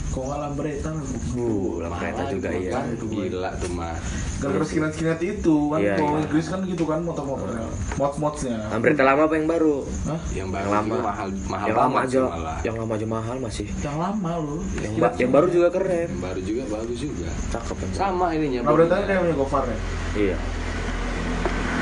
kok 0.09 0.25
nggak 0.25 0.41
lambretta 0.41 0.91
Uh, 1.31 1.79
lah 1.79 1.95
kereta 1.95 2.23
juga 2.27 2.49
iya. 2.51 2.81
gila 2.99 3.51
tuh 3.55 3.71
mah 3.71 3.93
gara-gara 4.41 4.65
skinhead 4.65 4.91
skinhead 4.91 5.21
itu 5.21 5.55
kan 5.69 5.79
Iya, 5.79 5.95
kalau 5.95 6.11
iya. 6.11 6.25
Inggris 6.25 6.47
kan 6.49 6.61
gitu 6.65 6.85
kan 6.85 6.99
motor-motornya 7.01 7.69
mods 7.95 8.17
modsnya 8.17 8.57
Ambreta 8.69 9.05
lama 9.05 9.29
apa 9.29 9.35
yang 9.37 9.47
baru? 9.47 9.85
yang 10.33 10.49
baru 10.49 10.65
Yang 10.65 10.75
lama. 10.75 10.89
juga 10.89 11.03
mahal 11.05 11.29
mahal 11.47 11.67
yang 11.69 11.79
lama 11.79 11.99
aja, 12.01 12.21
malah 12.25 12.59
yang 12.59 12.77
lama 12.77 12.93
aja 12.95 13.07
mahal 13.07 13.37
masih. 13.39 13.67
yang 13.79 13.97
lama 13.97 14.33
loh 14.41 14.61
Yang, 14.77 14.93
ba- 14.97 15.15
yang 15.15 15.31
baru 15.31 15.47
juga 15.49 15.69
keren. 15.71 16.09
yang 16.09 16.23
baru 16.25 16.41
juga 16.41 16.63
bagus 16.73 16.99
juga 16.99 17.29
Cakep 17.49 17.77
kan. 17.77 17.89
sama 17.93 18.27
ininya 18.33 18.61
lambretta 18.65 18.75
bodinya. 18.89 19.07
kayak 19.07 19.21
punya 19.23 19.37
Gofar 19.37 19.65
ya 19.67 19.79
Iya. 20.17 20.37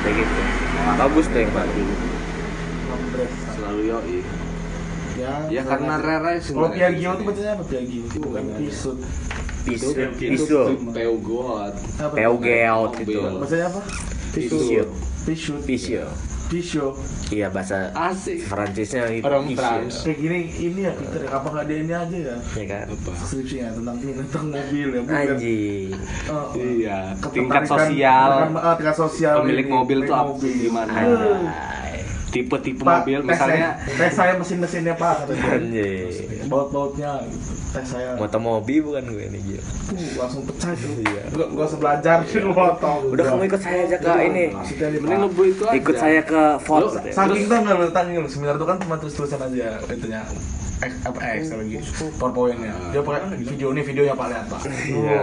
Kayak 0.06 0.22
gitu. 0.22 0.40
Bagus 1.02 1.26
tuh 1.26 1.38
yang 1.42 1.50
baru. 1.50 1.82
lambretta 2.86 3.48
selalu 3.58 3.80
yoi. 3.90 4.18
Ya 5.18 5.32
ya 5.50 5.62
karena 5.66 5.98
rare 5.98 6.38
sih 6.38 6.54
kalau. 6.54 6.70
Piaggio 6.70 7.10
itu 7.18 7.22
bacanya 7.26 7.50
apa? 7.58 7.64
Piaggio 7.66 8.02
bukan 8.22 8.42
Pisut. 8.62 8.98
Pisu, 9.66 9.98
Itu- 9.98 10.14
pisu, 10.14 10.60
Peugeot 10.94 11.74
apa? 11.98 12.14
Peugeot 12.14 12.92
itu. 13.02 13.18
bacanya 13.18 13.66
apa? 13.66 13.80
Pisu, 14.30 14.86
Pisut. 15.26 15.60
Pisu. 15.66 15.98
Pisau 16.46 16.94
Iya 17.26 17.50
bahasa 17.50 17.90
asik 17.92 18.46
Perancisnya 18.46 19.02
itu. 19.10 19.22
Orang. 19.22 19.50
Frans. 19.50 20.02
kayak 20.02 20.16
gini 20.16 20.38
ini 20.62 20.80
ya 20.80 20.92
Peter 20.92 21.26
apa 21.26 21.46
nggak 21.48 21.64
ada 21.64 21.74
ini 21.76 21.92
aja 21.92 22.16
ya 22.16 22.36
Ya 22.54 22.64
kan. 22.66 22.84
apa 22.88 23.10
skripsinya 23.20 23.68
tentang 23.72 23.96
tentang 23.98 24.46
mobil 24.48 24.86
ya 24.88 25.00
bukan 25.02 25.16
Anjing. 25.28 25.90
Oh, 26.26 26.46
iya 26.54 26.98
ketertarikan- 27.14 27.34
tingkat 27.34 27.62
sosial 27.66 28.30
ah, 28.54 28.74
tingkat 28.74 28.96
sosial 28.96 29.34
pemilik 29.38 29.66
mobil 29.66 29.98
tuh 30.02 30.14
apa 30.14 30.32
gimana 30.38 30.90
Anjay. 30.92 31.85
Tipe-tipe 32.36 32.82
mobil 32.84 33.18
tes 33.24 33.28
misalnya 33.32 33.68
saya, 33.80 33.96
tes 33.96 34.12
saya 34.12 34.32
mesin-mesinnya 34.36 34.94
pak 35.00 35.24
katanya. 35.24 35.48
Anjing. 35.56 36.48
baut-bautnya 36.52 37.10
gitu. 37.32 37.52
tes 37.72 37.86
saya 37.88 38.10
Motomobi 38.20 38.76
bukan 38.84 39.04
gue 39.08 39.24
nih 39.32 39.40
gila. 39.40 39.62
uh, 39.64 40.10
langsung 40.20 40.42
pecah 40.44 40.70
itu 40.76 40.86
Iya. 41.00 41.22
gua, 41.32 41.46
gua 41.52 41.64
harus 41.64 41.76
belajar 41.80 42.16
sih 42.28 42.40
tau 42.44 42.98
Udah 43.08 43.24
kamu 43.24 43.42
ikut 43.48 43.60
saya 43.60 43.78
aja 43.88 43.96
ke 43.96 44.12
ini. 44.28 44.44
Nih, 44.52 44.98
mending 45.00 45.20
lu 45.24 45.28
itu 45.44 45.62
aja 45.64 45.76
Ikut 45.76 45.96
saya 45.96 46.20
ke 46.20 46.42
Ford. 46.60 46.92
Saking 47.08 47.48
tuh 47.48 47.56
nggak 47.64 47.92
tanya 47.94 48.20
seminar 48.28 48.54
itu 48.58 48.66
kan 48.66 48.76
cuma 48.80 48.94
tulis 49.00 49.14
tulisan 49.16 49.40
aja 49.40 49.80
itunya 49.88 50.22
X 50.76 50.92
apa 51.08 51.18
X 51.40 51.56
lagi? 51.56 51.76
Powerpointnya 52.20 52.72
dia 52.92 53.00
pakai 53.00 53.40
video 53.40 53.72
nih 53.72 53.80
videonya 53.80 54.12
pak 54.12 54.26
lihat 54.28 54.44
pak. 54.46 54.60
Iya. 54.68 55.18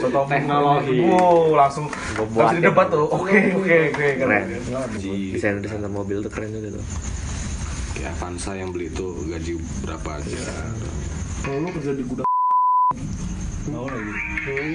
Contoh 0.00 0.24
Teknologi. 0.24 0.96
wow 1.04 1.52
langsung 1.52 1.86
Gua 1.92 2.24
langsung 2.24 2.32
buatin. 2.32 2.62
debat 2.64 2.86
tuh. 2.88 3.04
Oke 3.12 3.38
oke 3.52 3.76
oke 3.92 4.06
Keren. 4.16 4.42
Desain 5.32 5.60
desain 5.60 5.84
mobil 5.84 6.24
tuh 6.24 6.32
keren 6.32 6.50
juga 6.50 6.80
tuh. 6.80 6.84
kayak 7.94 8.10
Avanza 8.16 8.58
yang 8.58 8.74
beli 8.74 8.90
itu 8.90 9.06
gaji 9.28 9.52
berapa 9.84 10.10
aja? 10.18 10.40
Kalau 11.44 11.62
lu 11.62 11.68
kerja 11.78 11.92
di 11.94 12.02
gudang 12.02 12.26
mau 13.70 13.86
lagi. 13.88 14.12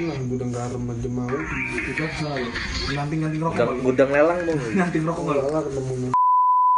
Lah 0.10 0.18
gudang 0.30 0.50
garam 0.50 0.82
aja 0.88 1.10
mau 1.10 1.28
itu 1.30 2.02
apa 2.02 2.16
salah 2.16 2.38
lu 2.40 2.50
nganting-nganting 2.90 3.42
rokok 3.42 3.66
Gudang, 3.82 4.10
lelang 4.10 4.40
dong. 4.46 4.60
nganting 4.78 5.04
rokok 5.06 5.24
lah 5.30 5.62
ketemu 5.62 6.10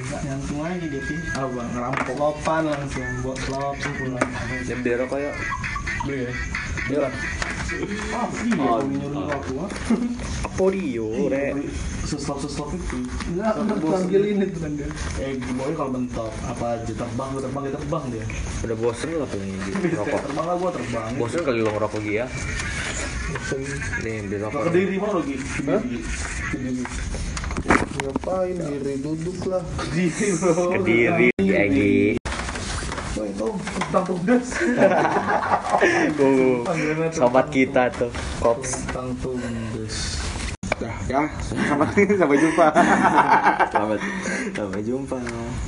yang 0.04 0.42
tua 0.44 0.66
aja 0.68 0.86
dia 0.86 1.02
sih 1.04 1.20
apa 1.32 1.62
ngerampok 1.68 2.16
lopan 2.16 2.62
langsung 2.66 3.08
buat 3.22 3.38
langsung 3.44 3.94
pulang 3.96 4.30
Dia 4.62 4.76
beli 4.76 4.92
rokok 4.98 5.20
ya. 5.20 5.32
beli 6.04 6.18
ya 6.22 6.34
Iya. 6.84 7.08
oh 8.12 8.28
iya 8.44 8.60
Oh, 8.60 8.84
mau 8.84 8.84
nyuruh 8.84 9.22
oh. 9.22 9.32
aku 9.32 9.54
ah 9.60 9.70
Apa 10.44 10.64
dia, 10.70 11.08
rek? 11.30 11.52
seslop 12.04 12.38
seslop 12.38 12.68
itu 12.70 12.98
enggak 13.32 13.56
udah 13.56 13.78
panggil 13.80 14.22
ini 14.28 14.46
tuh 14.50 14.60
kan 14.60 14.72
dia 14.76 14.90
eh 15.18 15.40
gimana 15.40 15.72
kalau 15.72 15.92
mentok 15.94 16.28
apa 16.44 16.66
aja 16.76 16.92
terbang 16.92 17.28
gua 17.32 17.42
terbang 17.42 17.64
dia 17.64 17.74
terbang 17.74 18.04
dia 18.12 18.26
Udah 18.62 18.76
bosen 18.76 19.08
lah 19.14 19.24
punya 19.26 19.46
gitu 19.64 19.96
rokok. 19.96 20.20
terbang 20.22 20.46
lah 20.46 20.56
gua 20.58 20.72
terbang 20.74 21.10
Bosen 21.16 21.40
kali 21.42 21.60
lo 21.60 21.72
ngerokok 21.72 22.02
dia. 22.02 22.26
Nih 24.02 24.16
beli 24.22 24.36
Nggak 24.36 24.42
rokok. 24.44 24.62
ke 24.62 24.72
diri 24.74 24.96
mau 24.98 25.12
lagi 25.14 25.36
Kediri. 25.40 26.84
Ngapain 28.02 28.58
diri 28.58 28.94
duduk 28.98 29.38
lah. 29.46 29.62
Kediri 29.78 30.28
bro 30.42 30.74
Kediri. 30.82 31.30
Wah 33.12 33.26
itu 33.28 33.48
tentang 33.78 34.06
tugas. 34.08 34.48
Panggilannya 36.66 37.08
sobat 37.20 37.48
kita 37.52 37.92
tuh, 37.94 38.12
Kops. 38.40 38.88
tentang 38.88 39.12
tugas. 39.20 40.18
Dah 40.80 40.96
ya. 41.06 41.22
Sampai 41.46 42.08
sampai 42.18 42.38
jumpa. 42.42 42.68
Selamat 43.72 44.00
sampai 44.56 44.82
jumpa. 44.82 45.20